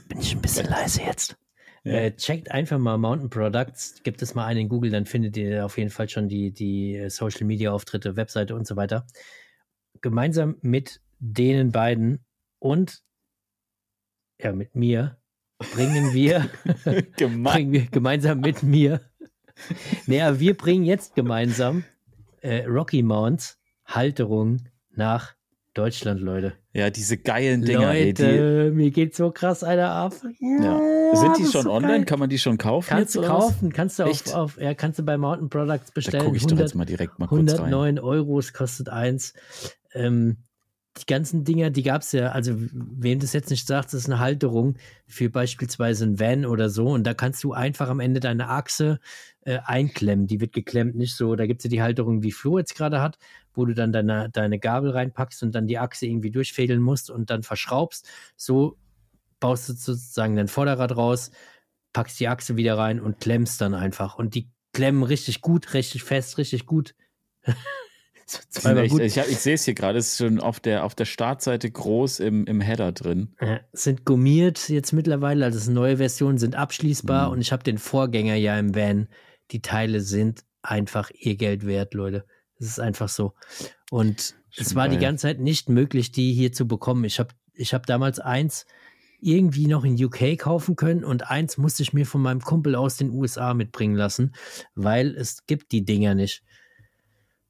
[0.08, 1.36] Bin ich ein bisschen leise jetzt.
[1.84, 1.92] Ja.
[1.94, 5.64] Äh, checkt einfach mal Mountain Products, gibt es mal einen in Google, dann findet ihr
[5.64, 9.06] auf jeden Fall schon die, die äh, Social Media Auftritte, Webseite und so weiter.
[10.02, 12.24] Gemeinsam mit denen beiden
[12.58, 13.02] und
[14.40, 15.18] ja, mit mir
[15.58, 16.50] bringen wir,
[16.84, 19.00] bringen wir gemeinsam mit mir.
[20.06, 21.82] Naja, wir bringen jetzt gemeinsam
[22.42, 23.57] äh, Rocky Mounts
[23.88, 24.58] Halterung
[24.94, 25.34] nach
[25.74, 26.54] Deutschland, Leute.
[26.72, 30.14] Ja, diese geilen Dinger, ey, die, Leute, mir geht so krass einer ab.
[30.40, 30.80] ja.
[31.14, 31.98] Sind die schon so online?
[31.98, 32.04] geil.
[32.04, 32.88] Kann man die schon kaufen?
[32.88, 33.28] Kannst du was?
[33.28, 36.24] kaufen, kannst du auf, auf, ja, kannst du bei Mountain Products Da bestellen.
[36.24, 37.72] gucke ich doch 100, jetzt mal direkt mal kurz rein.
[37.72, 39.34] 109 Euro, es kostet eins.
[39.94, 40.38] Ähm,
[41.00, 44.06] die ganzen Dinger, die gab es ja, also wem das jetzt nicht sagt, das ist
[44.06, 44.76] eine Halterung
[45.06, 48.98] für beispielsweise ein Van oder so und da kannst du einfach am Ende deine Achse
[49.42, 50.26] äh, einklemmen.
[50.26, 53.00] Die wird geklemmt, nicht so, da gibt es ja die Halterung, wie Flo jetzt gerade
[53.00, 53.18] hat,
[53.58, 57.28] wo du dann deine, deine Gabel reinpackst und dann die Achse irgendwie durchfädeln musst und
[57.28, 58.08] dann verschraubst.
[58.36, 58.78] So
[59.40, 61.30] baust du sozusagen dein Vorderrad raus,
[61.92, 64.16] packst die Achse wieder rein und klemmst dann einfach.
[64.16, 66.94] Und die klemmen richtig gut, richtig fest, richtig gut.
[68.28, 71.70] Echt, ich ich sehe es hier gerade, es ist schon auf der, auf der Startseite
[71.70, 73.34] groß im, im Header drin.
[73.40, 77.32] Ja, sind gummiert jetzt mittlerweile, also neue Versionen, sind abschließbar Mhm.
[77.32, 79.08] und ich habe den Vorgänger ja im Van.
[79.50, 82.26] Die Teile sind einfach ihr Geld wert, Leute.
[82.58, 83.34] Es ist einfach so.
[83.90, 85.04] Und es Schon war die geil.
[85.04, 87.04] ganze Zeit nicht möglich, die hier zu bekommen.
[87.04, 88.66] Ich habe ich hab damals eins
[89.20, 92.96] irgendwie noch in UK kaufen können und eins musste ich mir von meinem Kumpel aus
[92.96, 94.32] den USA mitbringen lassen,
[94.76, 96.42] weil es gibt die Dinger nicht.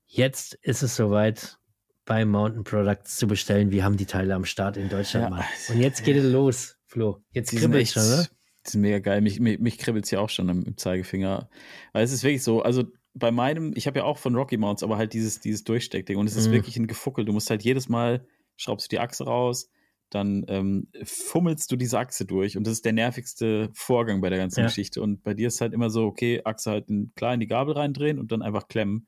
[0.06, 1.58] Jetzt ist es soweit,
[2.06, 3.70] bei Mountain Products zu bestellen.
[3.70, 5.30] Wir haben die Teile am Start in Deutschland Ja.
[5.30, 5.44] mal.
[5.68, 7.22] Und jetzt geht es los, Flo.
[7.32, 8.26] Jetzt Die kribbelt echt, schon, ne?
[8.66, 9.20] die sind mega geil.
[9.20, 11.50] Mich, mich, mich kribbelt es ja auch schon im, im Zeigefinger.
[11.92, 12.84] Weil es ist wirklich so, also
[13.18, 16.26] bei meinem, ich habe ja auch von Rocky Mounts, aber halt dieses, dieses Durchsteckding und
[16.26, 16.52] es ist Mhm.
[16.52, 17.24] wirklich ein Gefuckel.
[17.24, 19.70] Du musst halt jedes Mal, schraubst du die Achse raus,
[20.10, 24.38] dann ähm, fummelst du diese Achse durch und das ist der nervigste Vorgang bei der
[24.38, 24.66] ganzen Ja.
[24.66, 25.02] Geschichte.
[25.02, 27.74] Und bei dir ist halt immer so, okay, Achse halt in, klar in die Gabel
[27.74, 29.06] reindrehen und dann einfach klemmen.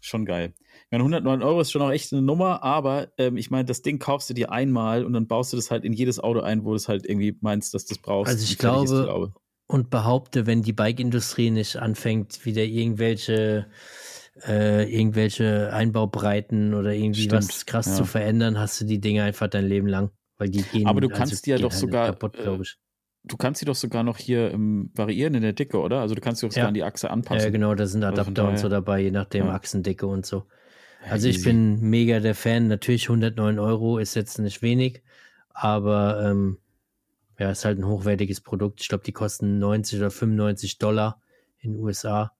[0.00, 0.54] Schon geil.
[0.84, 3.82] Ich meine, 109 Euro ist schon auch echt eine Nummer, aber ähm, ich meine, das
[3.82, 6.64] Ding kaufst du dir einmal und dann baust du das halt in jedes Auto ein,
[6.64, 8.30] wo du es halt irgendwie meinst, dass du das brauchst.
[8.30, 9.34] Also ich die glaube-
[9.68, 13.66] Und behaupte, wenn die Bike-Industrie nicht anfängt, wieder irgendwelche,
[14.46, 17.94] äh, irgendwelche Einbaubreiten oder irgendwie Stimmt, was krass ja.
[17.94, 20.10] zu verändern, hast du die Dinge einfach dein Leben lang.
[20.38, 22.62] Weil die gehen Aber du also kannst die ja doch halt sogar, kaputt, äh, glaube
[22.62, 22.76] ich.
[23.24, 26.00] Du kannst sie doch sogar noch hier ähm, variieren in der Dicke, oder?
[26.00, 26.68] Also du kannst sie doch sogar Ja.
[26.68, 27.44] an die Achse anpassen.
[27.44, 29.52] Ja, genau, da sind Also Adapter und so dabei, je nachdem Ja.
[29.52, 30.44] Achsendicke und so.
[31.10, 32.68] Also ich bin mega der Fan.
[32.68, 35.02] Natürlich 109 Euro ist jetzt nicht wenig,
[35.50, 36.58] aber ähm,
[37.38, 38.80] ja, ist halt ein hochwertiges Produkt.
[38.80, 41.20] Ich glaube, die kosten 90 oder 95 Dollar
[41.60, 42.32] in den USA.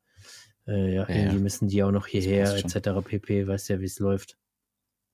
[0.67, 2.91] Äh, ja, Ja, irgendwie müssen die auch noch hierher etc.
[3.05, 3.47] pp.
[3.47, 4.37] Weißt ja, wie es läuft.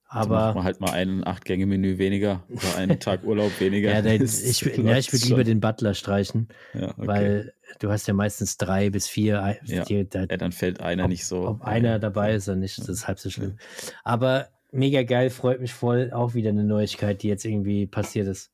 [0.06, 3.90] Also macht Aber man halt mal einen Acht-Gänge-Menü weniger oder einen Tag Urlaub weniger.
[3.92, 7.06] ja, Das ich, ja, ich würde lieber den Butler streichen, Ja, okay.
[7.06, 9.58] weil du hast ja meistens drei bis vier.
[9.64, 9.84] Ja.
[9.84, 11.48] die, da, ja, dann fällt einer ob, nicht so.
[11.48, 13.58] Ob einer dabei ist oder nicht, das ist halb so schlimm.
[14.04, 16.10] Aber mega geil, freut mich voll.
[16.12, 18.52] Auch wieder eine Neuigkeit, die jetzt irgendwie passiert ist.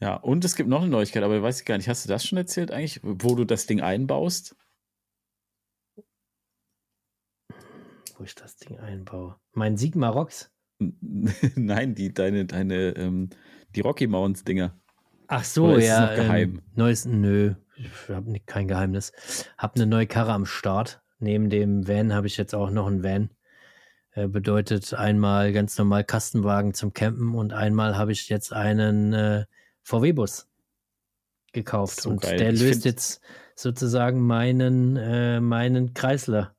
[0.00, 1.88] Ja, und es gibt noch eine Neuigkeit, aber weiß ich gar nicht.
[1.88, 4.56] Hast du das schon erzählt eigentlich, wo du das Ding einbaust?
[8.16, 9.36] Wo ich das Ding einbaue.
[9.52, 10.52] Mein Sigma Rocks.
[10.80, 13.30] Nein, die, deine, deine, ähm,
[13.74, 14.78] die Rocky Mounts Dinger.
[15.28, 16.14] Ach so, ja.
[16.14, 16.56] geheim?
[16.56, 19.12] Ähm, neues, nö, ich habe kein Geheimnis.
[19.58, 21.02] Hab eine neue Karre am Start.
[21.18, 23.30] Neben dem Van habe ich jetzt auch noch einen Van.
[24.12, 29.44] Äh, bedeutet einmal ganz normal Kastenwagen zum Campen und einmal habe ich jetzt einen äh,
[29.86, 30.48] VW-Bus
[31.52, 32.00] gekauft.
[32.00, 32.36] So und geil.
[32.36, 33.20] der löst jetzt
[33.54, 36.54] sozusagen meinen, äh, meinen Kreisler.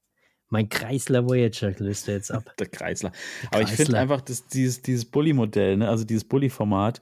[0.50, 2.54] Mein Kreisler Voyager löst er jetzt ab.
[2.60, 3.12] Der Kreisler.
[3.44, 4.00] Der Aber ich finde Kreisler.
[4.00, 7.02] einfach, dass dieses, dieses Bully-Modell, ne, also dieses Bully-Format,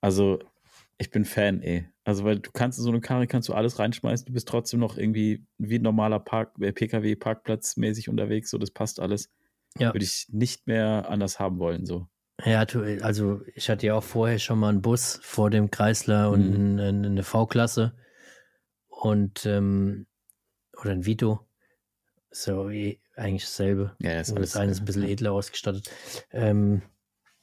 [0.00, 0.38] also
[0.98, 1.88] Ich bin Fan, ey.
[2.04, 4.80] Also, weil du kannst in so eine Karre kannst du alles reinschmeißen, du bist trotzdem
[4.80, 9.28] noch irgendwie wie ein normaler Park, äh, PKW-Parkplatz mäßig unterwegs, so das passt alles.
[9.76, 9.92] Ja.
[9.92, 12.06] Würde ich nicht mehr anders haben wollen, so.
[12.44, 12.64] Ja,
[13.02, 16.78] also ich hatte ja auch vorher schon mal einen Bus vor dem Kreisler und Mhm.
[16.80, 17.94] eine, eine V-Klasse
[18.88, 20.06] und ähm,
[20.80, 21.40] oder ein Vito.
[22.30, 23.96] So eh, eigentlich dasselbe.
[24.00, 25.90] Ja, das das eine ist ein bisschen edler ausgestattet.
[26.30, 26.82] Ähm,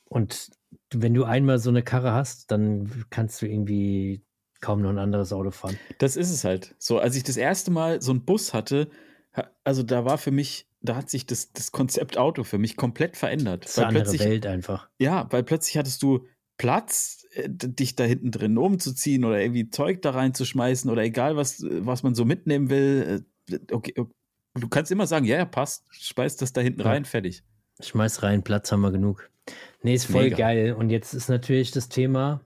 [0.05, 0.51] und
[0.93, 4.23] wenn du einmal so eine Karre hast, dann kannst du irgendwie
[4.61, 5.77] kaum noch ein anderes Auto fahren.
[5.97, 6.75] Das ist es halt.
[6.77, 8.89] So, als ich das erste Mal so einen Bus hatte,
[9.35, 12.75] ha- also da war für mich, da hat sich das, das Konzept Auto für mich
[12.75, 13.65] komplett verändert.
[13.65, 14.89] Das ist eine Weil andere plötzlich, Welt einfach.
[14.99, 16.25] ja, weil plötzlich hattest du
[16.57, 21.61] Platz, äh, dich da hinten drin umzuziehen oder irgendwie Zeug da reinzuschmeißen oder egal, was,
[21.63, 23.25] äh, was man so mitnehmen will.
[23.51, 24.11] äh, Okay, okay.
[24.57, 26.87] Du kannst immer sagen, ja, ja, passt, schmeiß das da hinten Ja.
[26.87, 27.43] rein, fertig.
[27.81, 29.29] Schmeiß rein, Platz haben wir genug.
[29.83, 30.37] Nee, ist voll Mega.
[30.37, 30.73] geil.
[30.73, 32.39] Und jetzt ist natürlich das Thema,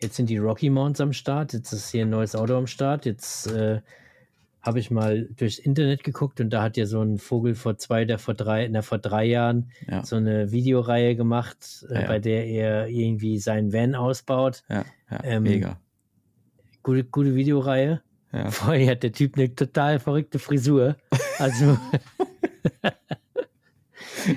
[0.00, 3.04] jetzt sind die Rocky Mounts am Start, jetzt ist hier ein neues Auto am Start,
[3.04, 3.82] jetzt äh,
[4.62, 8.04] habe ich mal durchs Internet geguckt und da hat ja so ein Vogel vor zwei,
[8.04, 12.06] der vor drei, na, vor drei Jahren Ja, so eine Videoreihe gemacht, äh, Ja, ja.
[12.06, 14.62] bei der er irgendwie seinen Van ausbaut.
[14.68, 15.80] ja, ja Ähm, mega.
[16.82, 18.02] Gute, gute Videoreihe.
[18.32, 18.50] Ja.
[18.50, 20.96] Vorher hat der Typ eine total verrückte Frisur.
[21.38, 21.78] Also.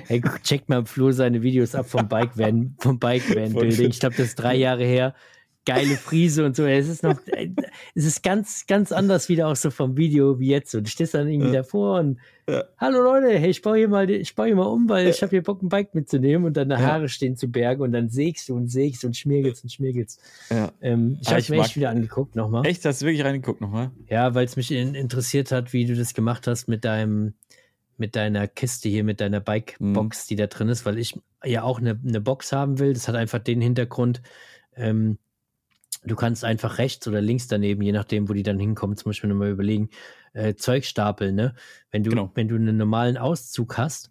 [0.06, 3.90] Hey, checkt mal im Flo seine Videos ab vom Bike Van, vom Bike Van Building.
[3.90, 5.14] Ich glaube, das ist drei Jahre her.
[5.66, 6.64] Geile Frise und so.
[6.66, 7.18] Es ist noch,
[7.94, 10.74] es ist ganz, ganz anders wieder auch so vom Video wie jetzt.
[10.74, 11.62] Und du stehst dann irgendwie Ja.
[11.62, 12.18] davor und
[12.48, 12.64] Ja.
[12.76, 15.30] hallo Leute, hey, ich baue hier mal, ich baue hier mal um, weil ich habe
[15.30, 16.80] hier Bock, ein Bike mitzunehmen und deine Ja.
[16.80, 20.20] Haare stehen zu Berge und dann sägst du und sägst und schmirgelst und schmirgelst.
[20.50, 20.70] ja.
[20.82, 22.66] Ähm, ich habe mir echt wieder angeguckt nochmal.
[22.66, 23.90] Echt, hast du wirklich reingeguckt nochmal?
[24.10, 27.34] Ja, weil es mich in, interessiert hat, wie du das gemacht hast mit deinem,
[27.96, 31.78] mit deiner Kiste hier, mit deiner Bike-Box, die da drin ist, weil ich ja auch
[31.80, 32.92] eine, eine Box haben will.
[32.92, 34.20] Das hat einfach den Hintergrund,
[34.76, 35.16] ähm,
[36.04, 39.30] du kannst einfach rechts oder links daneben, je nachdem, wo die dann hinkommen, zum Beispiel
[39.30, 39.90] nochmal überlegen,
[40.32, 41.54] äh, Zeug stapeln, ne?
[41.90, 42.30] Wenn du, Genau.
[42.34, 44.10] wenn du einen normalen Auszug hast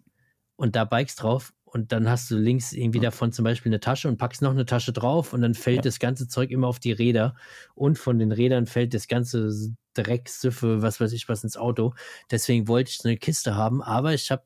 [0.56, 3.04] und da Bikes drauf und dann hast du links irgendwie Ja.
[3.04, 5.82] davon zum Beispiel eine Tasche und packst noch eine Tasche drauf und dann fällt Ja.
[5.82, 7.34] das ganze Zeug immer auf die Räder
[7.74, 9.50] und von den Rädern fällt das ganze
[9.94, 11.94] Dreck, Süffe, was weiß ich was ins Auto.
[12.30, 14.42] Deswegen wollte ich so eine Kiste haben, aber ich habe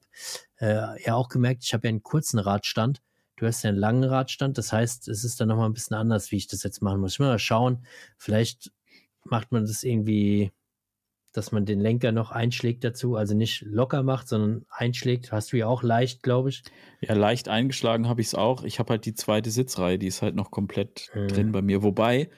[0.60, 3.00] äh, ja auch gemerkt, ich habe ja einen kurzen Radstand.
[3.38, 6.32] Du hast ja einen langen Radstand, das heißt, es ist dann nochmal ein bisschen anders,
[6.32, 7.12] wie ich das jetzt machen muss.
[7.12, 7.86] Ich muss mal schauen,
[8.16, 8.72] vielleicht
[9.22, 10.50] macht man das irgendwie,
[11.32, 15.30] dass man den Lenker noch einschlägt dazu, also nicht locker macht, sondern einschlägt.
[15.30, 16.64] Hast du ja auch leicht, glaube ich.
[17.00, 18.64] Ja, leicht eingeschlagen habe ich es auch.
[18.64, 21.28] Ich habe halt die zweite Sitzreihe, die ist halt noch komplett Mhm.
[21.28, 21.84] drin bei mir.
[21.84, 22.30] Wobei,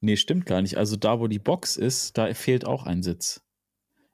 [0.00, 0.78] nee, stimmt gar nicht.
[0.78, 3.43] Also da, wo die Box ist, da fehlt auch ein Sitz.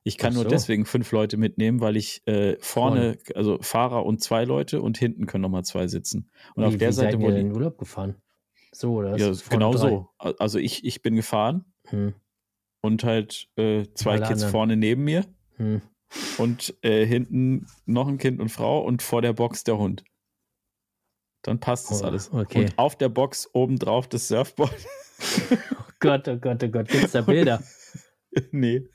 [0.03, 0.49] Ich kann Ach nur so.
[0.51, 5.27] deswegen fünf Leute mitnehmen, weil ich äh, vorne, also Fahrer und zwei Leute und hinten
[5.27, 6.31] können nochmal zwei sitzen.
[6.55, 8.17] Und auf wie, der wie Seite, seid ihr in den Urlaub gefahren?
[8.73, 9.17] So, oder?
[9.19, 9.79] ja, genau drei?
[9.79, 10.09] so.
[10.19, 12.15] Also ich, ich bin gefahren Hm,
[12.83, 14.51] und halt äh, zwei Alle Kids anderen.
[14.51, 15.25] vorne neben mir
[15.57, 15.83] hm.
[16.39, 20.05] und äh, hinten noch ein Kind und Frau und vor der Box der Hund.
[21.43, 22.33] Dann passt das Oh, alles.
[22.33, 22.65] okay.
[22.67, 24.75] Und auf der Box obendrauf das Surfboard.
[25.79, 27.63] Oh Gott, oh Gott, oh Gott, gibt's da Bilder?
[28.53, 28.89] nee.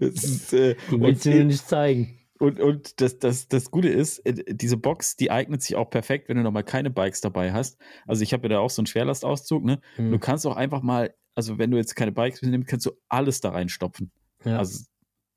[0.00, 2.18] Ist, äh, Die willst du und, mir nicht zeigen.
[2.38, 6.28] und, und das, das, das Gute ist, äh, diese Box, die eignet sich auch perfekt,
[6.28, 7.78] wenn du nochmal keine Bikes dabei hast.
[8.06, 9.80] Also ich habe ja da auch so einen Schwerlastauszug, ne?
[9.96, 12.92] Hm, Du kannst auch einfach mal, also wenn du jetzt keine Bikes mitnimmst, kannst du
[13.08, 14.10] alles da reinstopfen.
[14.44, 14.58] ja.
[14.58, 14.84] Also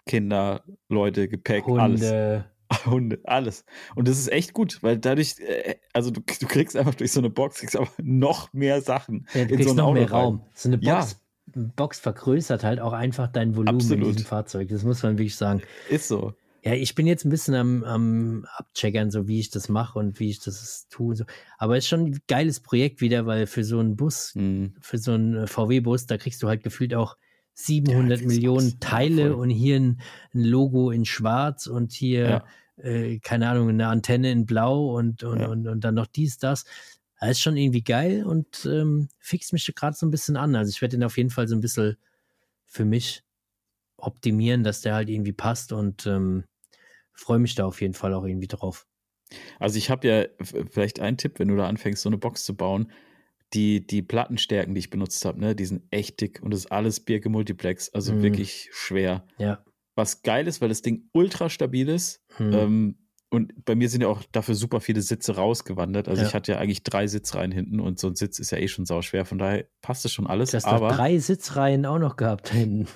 [0.05, 2.01] Kinder, Leute, Gepäck, alles.
[2.01, 2.45] Hunde.
[2.85, 3.63] Hunde, alles.
[3.95, 7.19] Und das ist echt gut, weil dadurch, äh, also du, du kriegst einfach durch so
[7.21, 9.27] eine Box, kriegst aber noch mehr Sachen.
[9.33, 10.11] Ja, du in kriegst so noch Auto mehr.
[10.11, 10.41] Raum.
[10.55, 11.07] So eine Ja.
[11.55, 14.07] Box, vergrößert halt auch einfach dein Volumen in Absolut.
[14.15, 14.69] diesem Fahrzeug.
[14.69, 15.61] Das muss man wirklich sagen.
[15.89, 16.33] Ist so.
[16.65, 20.19] Ja, ich bin jetzt ein bisschen am, am Abcheckern, so wie ich das mache und
[20.21, 21.15] wie ich das tue.
[21.15, 21.25] So.
[21.57, 24.73] Aber es ist schon ein geiles Projekt wieder, weil für so einen Bus, Hm.
[24.79, 27.17] für so einen VW-Bus, da kriegst du halt gefühlt auch
[27.55, 28.69] 700 kriegst Millionen.
[28.69, 29.41] Ja, Teile voll.
[29.41, 29.99] und hier ein,
[30.33, 32.43] ein Logo in schwarz und hier,
[32.77, 32.83] Ja.
[32.83, 35.47] äh, keine Ahnung, eine Antenne in blau und, und, Ja.
[35.49, 36.63] und, und dann noch dies, das.
[37.27, 40.55] Das ist schon irgendwie geil und ähm, fixt mich gerade so ein bisschen an.
[40.55, 41.97] Also ich werde den auf jeden Fall so ein bisschen
[42.65, 43.23] für mich
[43.97, 46.43] optimieren, dass der halt irgendwie passt und ähm,
[47.13, 48.87] freue mich da auf jeden Fall auch irgendwie drauf.
[49.59, 50.25] Also ich habe ja
[50.69, 52.91] vielleicht einen Tipp, wenn du da anfängst, so eine Box zu bauen.
[53.53, 56.71] Die, die Plattenstärken, die ich benutzt habe, ne, die sind echt dick und das ist
[56.71, 58.23] alles Birke Multiplex, also Mhm.
[58.23, 59.27] wirklich schwer.
[59.37, 59.63] Ja.
[59.95, 62.23] Was geil ist, weil das Ding ultra stabil ist.
[62.37, 62.53] Hm.
[62.53, 62.97] Ähm,
[63.33, 66.07] und bei mir sind ja auch dafür super viele Sitze rausgewandert.
[66.07, 66.27] Also Ja.
[66.29, 68.85] ich hatte ja eigentlich drei Sitzreihen hinten und so ein Sitz ist ja eh schon
[68.85, 69.25] sauschwer.
[69.25, 70.51] Von daher passt es schon alles.
[70.51, 72.87] du hast aber drei Sitzreihen auch noch gehabt hinten.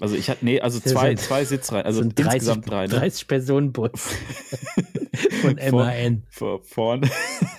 [0.00, 2.70] also ich hatte, nee, also zwei, so ein- zwei Sitzreihen, also so ein 30, insgesamt
[2.70, 2.82] drei.
[2.86, 2.94] Ne?
[2.94, 3.90] 30 Personen Bus
[5.42, 6.22] von Vor- MAN.
[6.30, 7.08] Vor, vorne,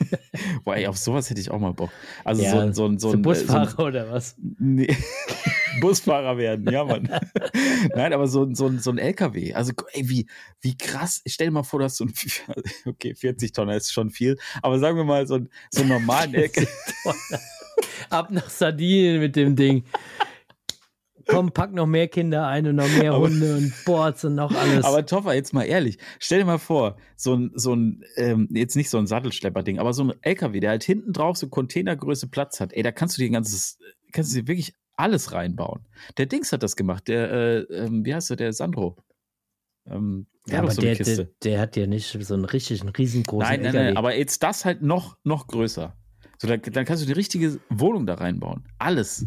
[0.64, 1.90] Boah, ey, auf sowas hätte ich auch mal Bock.
[2.24, 4.36] Also Ja, so, ein- so, ein- so, so ein Busfahrer So oder was?
[4.60, 4.88] nee.
[5.80, 7.10] Busfahrer werden, ja, Mann.
[7.96, 9.54] Nein, aber so, ein- so, so ein LKW.
[9.54, 10.28] Also, ey, wie,
[10.62, 11.22] wie krass.
[11.26, 12.14] Stell dir mal vor, dass so ein,
[12.86, 16.34] okay, 40 Tonner ist schon viel, aber sagen wir mal, so, ein, so einen normalen
[16.34, 16.68] LKW.
[18.10, 19.84] Ab nach Sardinien mit dem Ding.
[21.30, 24.56] Komm, pack noch mehr Kinder ein und noch mehr Aber- Hunde und Boards und noch
[24.56, 24.86] alles.
[24.86, 28.78] Aber Toffer, jetzt mal ehrlich, stell dir mal vor, so ein, so ein ähm, jetzt
[28.78, 32.62] nicht so ein Sattelschlepper-Ding, aber so ein LKW, der halt hinten drauf so Containergröße Platz
[32.62, 33.78] hat, ey, da kannst du dir ein ganzes,
[34.14, 35.88] kannst du dir wirklich alles reinbauen.
[36.18, 38.98] Der Dings hat das gemacht, der, äh, ähm, wie heißt der, der Sandro.
[39.86, 42.90] Ähm, der ja, hat aber so der, der, der hat ja nicht so einen richtigen,
[42.90, 43.84] riesengroßen Nein, nein, LKW.
[43.86, 45.96] nein, aber jetzt das halt noch, noch größer.
[46.40, 48.68] So, dann, dann kannst du die richtige Wohnung da reinbauen.
[48.80, 49.26] Alles.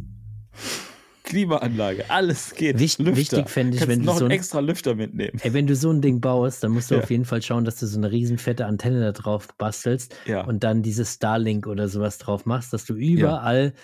[1.23, 2.79] Klimaanlage, alles geht.
[2.79, 5.39] Wicht- wichtig fände ich, Kannst wenn du noch so einen ein- extra Lüfter mitnehmen.
[5.43, 7.03] Ey, wenn du so ein Ding baust, dann musst du Ja.
[7.03, 10.45] auf jeden Fall schauen, dass du so eine riesen fette Antenne da drauf bastelst Ja.
[10.45, 13.75] und dann dieses Starlink oder sowas drauf machst, dass du überall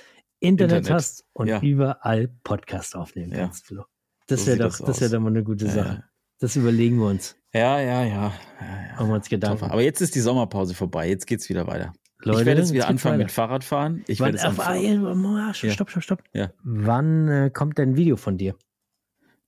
[0.40, 0.90] Internet, Internet.
[0.92, 1.60] hast und Ja.
[1.60, 3.38] überall Podcast aufnehmen Ja.
[3.44, 3.84] kannst, Flo.
[4.26, 5.88] Das So wäre doch, das das wäre doch mal eine gute Ja, Sache.
[5.88, 6.04] ja.
[6.40, 7.36] Das überlegen wir uns.
[7.54, 8.06] Ja, ja, ja.
[8.06, 8.92] ja, ja.
[8.96, 9.64] Machen wir uns Gedanken.
[9.64, 11.08] Aber jetzt ist die Sommerpause vorbei.
[11.08, 11.92] Jetzt geht's wieder weiter.
[12.22, 13.24] Leute, ich werde jetzt wieder anfangen weiter.
[13.24, 14.04] mit Fahrradfahren.
[14.06, 15.36] Ich Wann, werde jetzt ah, anfangen.
[15.36, 16.22] ja, stopp, stopp, stopp.
[16.34, 16.50] Ja.
[16.62, 18.54] Wann äh, kommt denn ein Video von dir?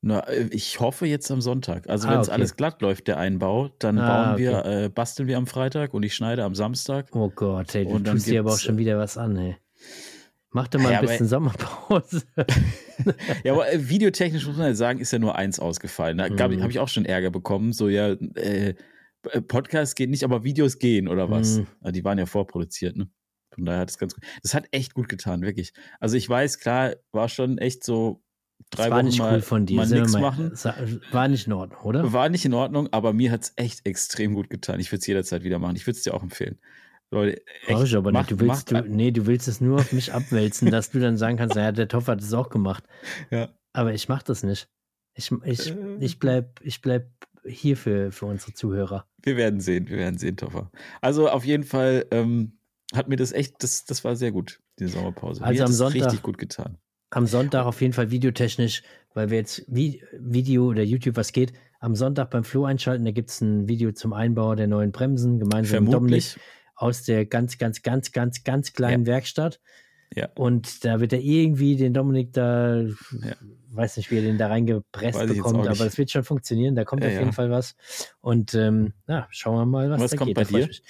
[0.00, 1.88] Na, äh, ich hoffe jetzt am Sonntag.
[1.88, 2.34] Also Ah, wenn es okay.
[2.36, 6.04] alles glatt läuft, der Einbau, dann Ah, bauen wir, äh, basteln wir am Freitag und
[6.04, 7.08] ich schneide am Samstag.
[7.14, 9.56] Oh Gott, ey, du Und dann tust dir aber auch schon wieder was an, ey.
[10.50, 12.22] Mach doch mal Ja, ein aber- bisschen Sommerpause.
[13.44, 16.18] Ja, aber äh, videotechnisch muss man ja sagen, ist ja nur eins ausgefallen.
[16.18, 16.62] Da gab- Mhm.
[16.62, 17.72] habe ich auch schon Ärger bekommen.
[17.72, 18.74] So, ja, äh,
[19.46, 21.58] Podcast geht nicht, aber Videos gehen oder was.
[21.58, 21.92] Mhm.
[21.92, 23.08] Die waren ja vorproduziert, ne?
[23.54, 24.24] Von daher hat es ganz gut.
[24.42, 25.72] Das hat echt gut getan, wirklich.
[26.00, 28.22] Also ich weiß, klar, war schon echt so
[28.70, 29.76] drei Das war Wochen nicht mal, cool von dir.
[29.76, 30.52] mal nichts machen.
[31.12, 32.12] War nicht in Ordnung, oder?
[32.12, 34.80] War nicht in Ordnung, aber mir hat es echt extrem gut getan.
[34.80, 35.76] Ich würde es jederzeit wieder machen.
[35.76, 36.58] Ich würde es dir auch empfehlen.
[37.10, 38.40] Leute, Brauch ich aber macht- nicht.
[38.40, 41.16] Du willst, macht- du, nee, du willst es nur auf mich abwälzen, dass du dann
[41.16, 42.84] sagen kannst, naja, der Toff hat es auch gemacht.
[43.30, 43.48] Ja.
[43.72, 44.68] Aber ich mach das nicht.
[45.14, 45.96] Ich, ich, Äh.
[46.00, 47.10] ich, bleib, ich bleib
[47.46, 49.06] hier für, für unsere Zuhörer.
[49.22, 50.70] Wir werden sehen, wir werden sehen, Toffer.
[51.00, 52.58] Also auf jeden Fall ähm,
[52.94, 55.42] hat mir das echt, das, das war sehr gut, die Sommerpause.
[55.42, 56.78] Also mir am Sonntag- richtig gut getan.
[57.10, 58.82] Am Sonntag auf jeden Fall videotechnisch,
[59.14, 61.54] weil wir jetzt Vi Video oder YouTube was geht.
[61.80, 65.38] Am Sonntag beim Flo einschalten, da gibt es ein Video zum Einbau der neuen Bremsen,
[65.38, 66.36] gemeinsam mit Dominik Vermutlich.
[66.78, 69.60] Aus der ganz, ganz, ganz, ganz, ganz kleinen Werkstatt.
[70.14, 70.28] Ja.
[70.36, 72.92] Und da wird er irgendwie den Dominik da, Ja.
[73.70, 76.74] weiß nicht, wie er den da reingepresst bekommt, aber es wird schon funktionieren.
[76.74, 77.32] Da kommt Ja, auf jeden ja.
[77.32, 77.76] Fall was.
[78.20, 80.36] Und ähm, ja, schauen wir mal, was, Was da kommt geht.
[80.36, 80.66] bei dir?
[80.66, 80.82] mich.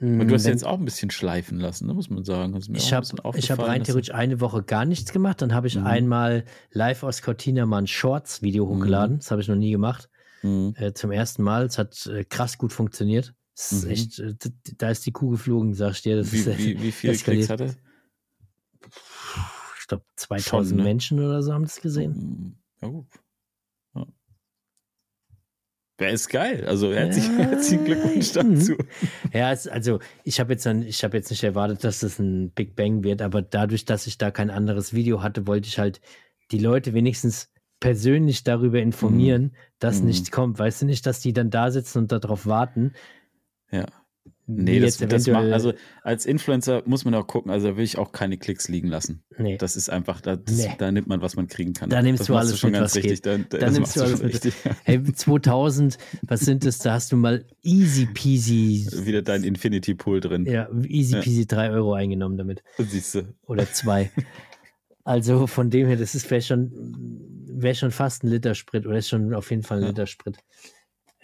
[0.00, 2.52] Und du hast Wenn- jetzt auch ein bisschen schleifen lassen, ne, muss man sagen.
[2.52, 5.40] Das ich habe hab rein theoretisch eine Woche gar nichts gemacht.
[5.40, 5.86] Dann habe ich Mhm.
[5.86, 8.70] einmal live aus Cortina mal ein Shorts-Video Mhm.
[8.70, 9.18] hochgeladen.
[9.18, 10.10] Das habe ich noch nie gemacht.
[10.42, 10.74] Mhm.
[10.76, 11.64] Äh, zum ersten Mal.
[11.66, 13.34] Es hat äh, krass gut funktioniert.
[13.56, 13.90] Es ist Mhm.
[13.90, 14.34] echt, äh,
[14.78, 16.16] da ist die Kuh geflogen, sag ich dir.
[16.16, 17.16] Das Wie, ist, wie, wie viele.
[17.16, 17.74] Klicks hat er?
[19.80, 20.82] ich glaube, 2000 Schon, ne?
[20.82, 22.12] Menschen oder so haben das gesehen.
[22.12, 22.54] Mhm.
[22.82, 23.06] Ja, gut.
[23.94, 24.06] Ja.
[25.98, 26.64] Wer ist geil?
[26.66, 27.32] Also herzlich, Ja.
[27.50, 28.54] herzlichen Glückwunsch Mhm.
[28.56, 28.76] dazu.
[29.32, 32.74] Ja, es, also ich habe jetzt, ich habe jetzt nicht erwartet, dass das ein Big
[32.74, 36.00] Bang wird, aber dadurch, dass ich da kein anderes Video hatte, wollte ich halt
[36.50, 40.06] die Leute wenigstens persönlich darüber informieren, dass Mhm.
[40.06, 40.58] nichts kommt.
[40.58, 42.92] Weißt du nicht, dass die dann da sitzen und darauf warten?
[43.70, 43.86] Ja.
[44.46, 45.72] Nee, das, das macht, also
[46.02, 49.24] als Influencer muss man auch gucken, also da will ich auch keine Klicks liegen lassen.
[49.38, 49.56] nee.
[49.56, 50.74] Das ist einfach, da, das, Nee.
[50.76, 51.88] da nimmt man, was man kriegen kann.
[51.88, 53.22] Da nimmst das du alles schon mit, ganz was richtig.
[53.22, 54.34] Da, Da das nimmst du alles schon mit.
[54.34, 54.54] richtig.
[54.84, 55.96] Hey, 2000,
[56.26, 56.76] was sind das?
[56.78, 60.44] Da hast du mal easy peasy, Wieder dein Infinity Pool drin.
[60.44, 61.22] ja, easy Ja.
[61.22, 62.62] peasy drei Euro eingenommen damit.
[62.76, 63.34] Siehst du.
[63.46, 64.10] oder zwei.
[65.06, 66.72] Also von dem her, das ist wäre schon,
[67.46, 69.88] wäre schon fast ein Liter Sprit oder ist schon auf jeden Fall ein Ja.
[69.90, 70.38] Liter Sprit.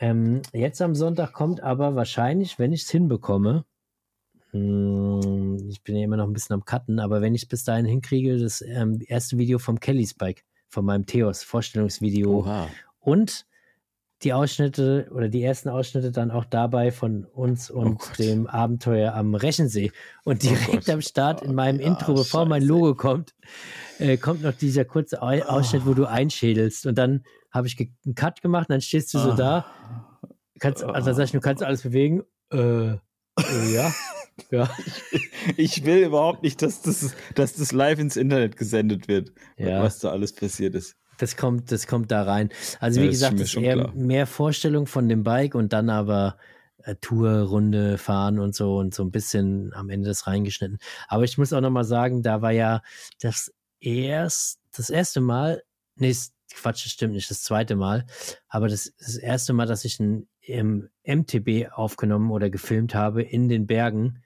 [0.00, 3.64] Ähm, jetzt am Sonntag kommt aber wahrscheinlich, wenn ich es hinbekomme,
[4.50, 7.64] hm, ich bin ja immer noch ein bisschen am Cutten, aber wenn ich es bis
[7.64, 12.68] dahin hinkriege, das ähm, erste Video vom Kelly's Bike, von meinem Theos Vorstellungsvideo Oha.
[12.98, 13.46] und
[14.22, 19.14] die Ausschnitte oder die ersten Ausschnitte dann auch dabei von uns und Oh dem Abenteuer
[19.14, 19.92] am Rechensee.
[20.24, 20.90] Und Oh direkt Gott.
[20.90, 22.68] am Start in meinem Ja, Intro, bevor mein scheiße.
[22.72, 23.34] Logo kommt,
[23.98, 26.84] äh, kommt noch dieser kurze Au- Ausschnitt, wo du einschädelst.
[26.86, 29.36] Und dann habe ich einen Cut gemacht und dann stehst du so Ah.
[29.36, 29.66] da.
[30.58, 32.22] Kannst, also sag ich, du kannst alles bewegen.
[32.52, 32.98] Äh, äh,
[33.74, 33.92] ja.
[34.50, 34.70] Ja.
[35.58, 39.82] Ich will überhaupt nicht, dass das, dass das live ins Internet gesendet wird, Ja.
[39.82, 40.96] was da alles passiert ist.
[41.18, 42.48] Das kommt, das kommt da rein.
[42.78, 43.92] Also Ja, wie ist gesagt, ist eher klar.
[43.94, 46.38] mehr Vorstellung von dem Bike und dann aber
[46.84, 50.78] äh, Tour, Runde fahren und so und so ein bisschen am Ende das reingeschnitten.
[51.08, 52.80] Aber ich muss auch nochmal sagen, da war ja
[53.20, 55.62] das erst, das erste Mal,
[55.96, 56.16] nee,
[56.54, 58.06] Quatsch, das stimmt nicht, das zweite Mal,
[58.48, 63.48] aber das, das erste Mal, dass ich ein im MTB aufgenommen oder gefilmt habe in
[63.48, 64.22] den Bergen.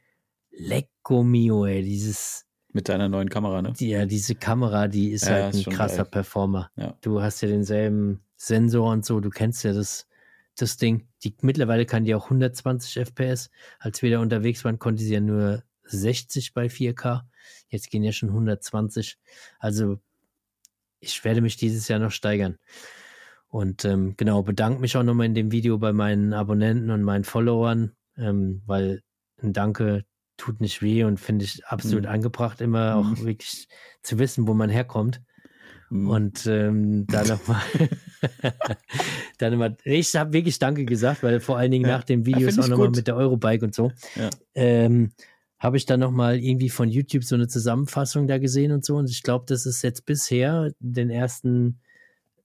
[0.50, 2.46] Lecco mio, ey, dieses.
[2.72, 3.72] Mit deiner neuen Kamera, ne?
[3.78, 6.10] Die, ja, diese Kamera, die ist Ja, halt ist ein schon krasser geil.
[6.10, 6.70] Performer.
[6.76, 6.96] Ja.
[7.02, 10.08] Du hast ja denselben Sensor und so, du kennst ja das,
[10.56, 11.08] das Ding.
[11.22, 13.50] Die, mittlerweile kann die auch 120 FPS.
[13.78, 17.22] Als wir da unterwegs waren, konnte sie ja nur 60 bei 4K.
[17.68, 19.18] Jetzt gehen ja schon 120.
[19.58, 20.00] Also
[21.04, 22.56] ich werde mich dieses Jahr noch steigern.
[23.48, 27.24] Und ähm, genau, bedanke mich auch nochmal in dem Video bei meinen Abonnenten und meinen
[27.24, 29.02] Followern, ähm, weil
[29.42, 30.04] ein Danke
[30.36, 32.10] tut nicht weh und finde ich absolut Mhm.
[32.10, 33.24] angebracht, immer auch Mhm.
[33.26, 33.68] wirklich
[34.02, 35.20] zu wissen, wo man herkommt.
[35.90, 36.08] Mhm.
[36.08, 37.62] Und ähm, dann nochmal,
[39.38, 41.98] dann immer, ich habe wirklich Danke gesagt, weil vor allen Dingen Ja.
[41.98, 44.30] nach den Ja, Videos find auch nochmal mit der Eurobike und so, Ja.
[44.54, 45.12] ähm,
[45.64, 48.96] habe ich dann nochmal irgendwie von YouTube so eine Zusammenfassung da gesehen und so.
[48.96, 51.80] Und ich glaube, das ist jetzt bisher den ersten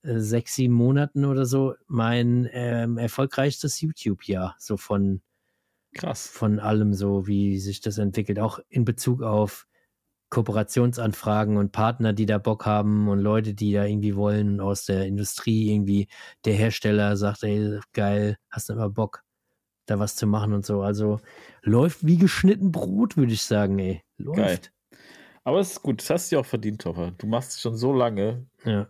[0.02, 5.20] äh, sechs, sieben Monaten oder so mein ähm, erfolgreichstes YouTube-Jahr, so von
[5.92, 6.28] Krass.
[6.28, 9.66] von allem so, wie sich das entwickelt, auch in Bezug auf
[10.30, 14.86] Kooperationsanfragen und Partner, die da Bock haben und Leute, die da irgendwie wollen und aus
[14.86, 16.08] der Industrie irgendwie
[16.46, 19.24] der Hersteller sagt, ey, geil, hast du immer Bock,
[19.90, 20.82] da was zu machen und so.
[20.82, 21.20] Also
[21.62, 24.02] läuft wie geschnitten Brot, würde ich sagen, ey.
[24.18, 24.36] Läuft.
[24.38, 24.58] Geil.
[25.44, 27.12] Aber es ist gut, das hast du ja auch verdient, Toffer.
[27.18, 28.46] Du machst es schon so lange.
[28.64, 28.88] Ja.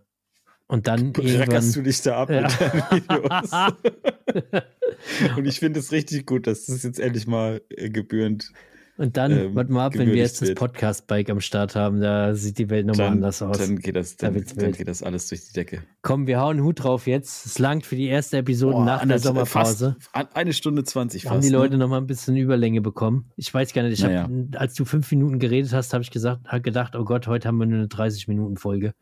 [0.67, 1.71] Und dann irgendwann.
[1.71, 2.41] du dich da ab Ja.
[2.41, 3.51] mit deinen Videos.
[5.37, 8.51] Und ich finde es richtig gut, dass das jetzt endlich mal äh, gebührend.
[9.01, 10.53] Und dann, ähm, warte mal ab, wenn wir jetzt das.
[10.53, 13.57] Podcast-Bike am Start haben, da sieht die Welt nochmal anders aus.
[13.57, 15.81] dann, geht das, Da dann, wird's dann geht das alles durch die Decke.
[16.03, 17.47] Komm, wir hauen Hut drauf jetzt.
[17.47, 19.95] Es langt für die erste Episode Boah, nach der Sommerpause.
[19.99, 21.47] Fast, eine Stunde zwanzig haben fast.
[21.47, 21.79] die Leute ne?
[21.79, 23.31] noch mal ein bisschen Überlänge bekommen.
[23.37, 24.29] Ich weiß gar nicht, ich Naja.
[24.29, 27.47] hab, als du fünf Minuten geredet hast, habe ich gesagt, hab gedacht, oh Gott, heute
[27.47, 28.93] haben wir nur eine 30-Minuten-Folge.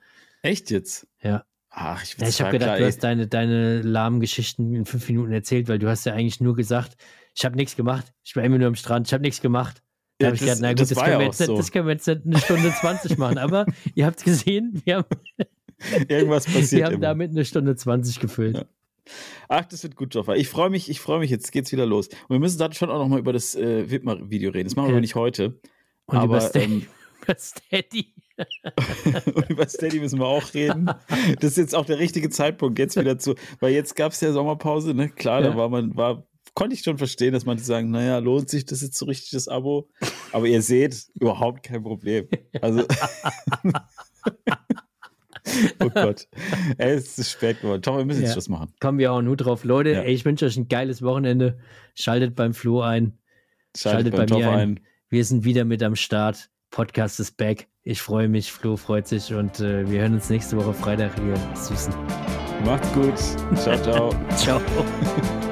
[0.44, 1.08] Echt jetzt?
[1.22, 1.44] Ja.
[1.72, 5.10] Ach, ich, Ja, ich habe gedacht, klar, du hast deine, deine lahmen Geschichten in fünf
[5.10, 6.96] Minuten erzählt, weil du hast ja eigentlich nur gesagt,
[7.36, 8.14] ich habe nichts gemacht.
[8.24, 9.82] Ich war immer nur am Strand, ich habe nichts gemacht.
[10.20, 11.56] Da Ja, habe ich das- gedacht, na gut, das das, können ja wir jetzt, so.
[11.58, 13.38] das können wir jetzt eine Stunde 20 machen.
[13.38, 13.66] Aber
[13.96, 15.06] ihr habt gesehen, wir haben,
[16.10, 17.02] Irgendwas passiert wir haben immer.
[17.08, 18.58] damit eine Stunde 20 gefüllt.
[18.58, 18.66] Ja.
[19.48, 20.36] Ach, das wird gut, Joffa.
[20.36, 22.10] Ich freue mich, ich freue mich, jetzt geht's wieder los.
[22.10, 24.68] Und wir müssen dann schon auch noch mal über das äh, Widmer-Video reden.
[24.68, 24.96] Das machen wir Ja.
[24.96, 25.60] aber nicht heute.
[26.06, 26.74] Und aber über Steady.
[26.76, 26.86] ähm,
[27.24, 28.14] über Steady.
[29.34, 30.92] und über Steady müssen wir auch reden.
[31.40, 34.32] Das ist jetzt auch der richtige Zeitpunkt, jetzt wieder zu, weil jetzt gab es ja
[34.32, 35.10] Sommerpause, ne?
[35.10, 35.50] Klar, Ja.
[35.52, 38.82] da war man, war, konnte ich schon verstehen, dass manche sagen, naja, lohnt sich das
[38.82, 39.90] jetzt so richtig, das Abo?
[40.32, 42.28] Aber ihr seht, überhaupt kein Problem.
[42.62, 42.84] Also.
[45.80, 46.28] oh Gott.
[46.78, 47.82] Ey, es ist spät geworden.
[47.82, 48.34] Doch, wir müssen jetzt Ja.
[48.34, 48.74] Schluss machen.
[48.80, 49.64] Kommen wir auch nur drauf.
[49.64, 50.02] Leute, Ja.
[50.02, 51.60] ey, ich wünsche euch ein geiles Wochenende.
[51.96, 53.18] Schaltet beim Flo ein.
[53.76, 54.60] Schaltet, Schaltet bei mir ein.
[54.60, 54.80] ein.
[55.10, 56.50] Wir sind wieder mit am Start.
[56.72, 57.68] Podcast ist back.
[57.84, 61.36] Ich freue mich, Flo freut sich und äh, wir hören uns nächste Woche Freitag hier.
[61.56, 61.94] Süßen.
[62.66, 63.18] Macht's gut.
[63.58, 64.14] Ciao, ciao.
[64.36, 64.62] Ciao.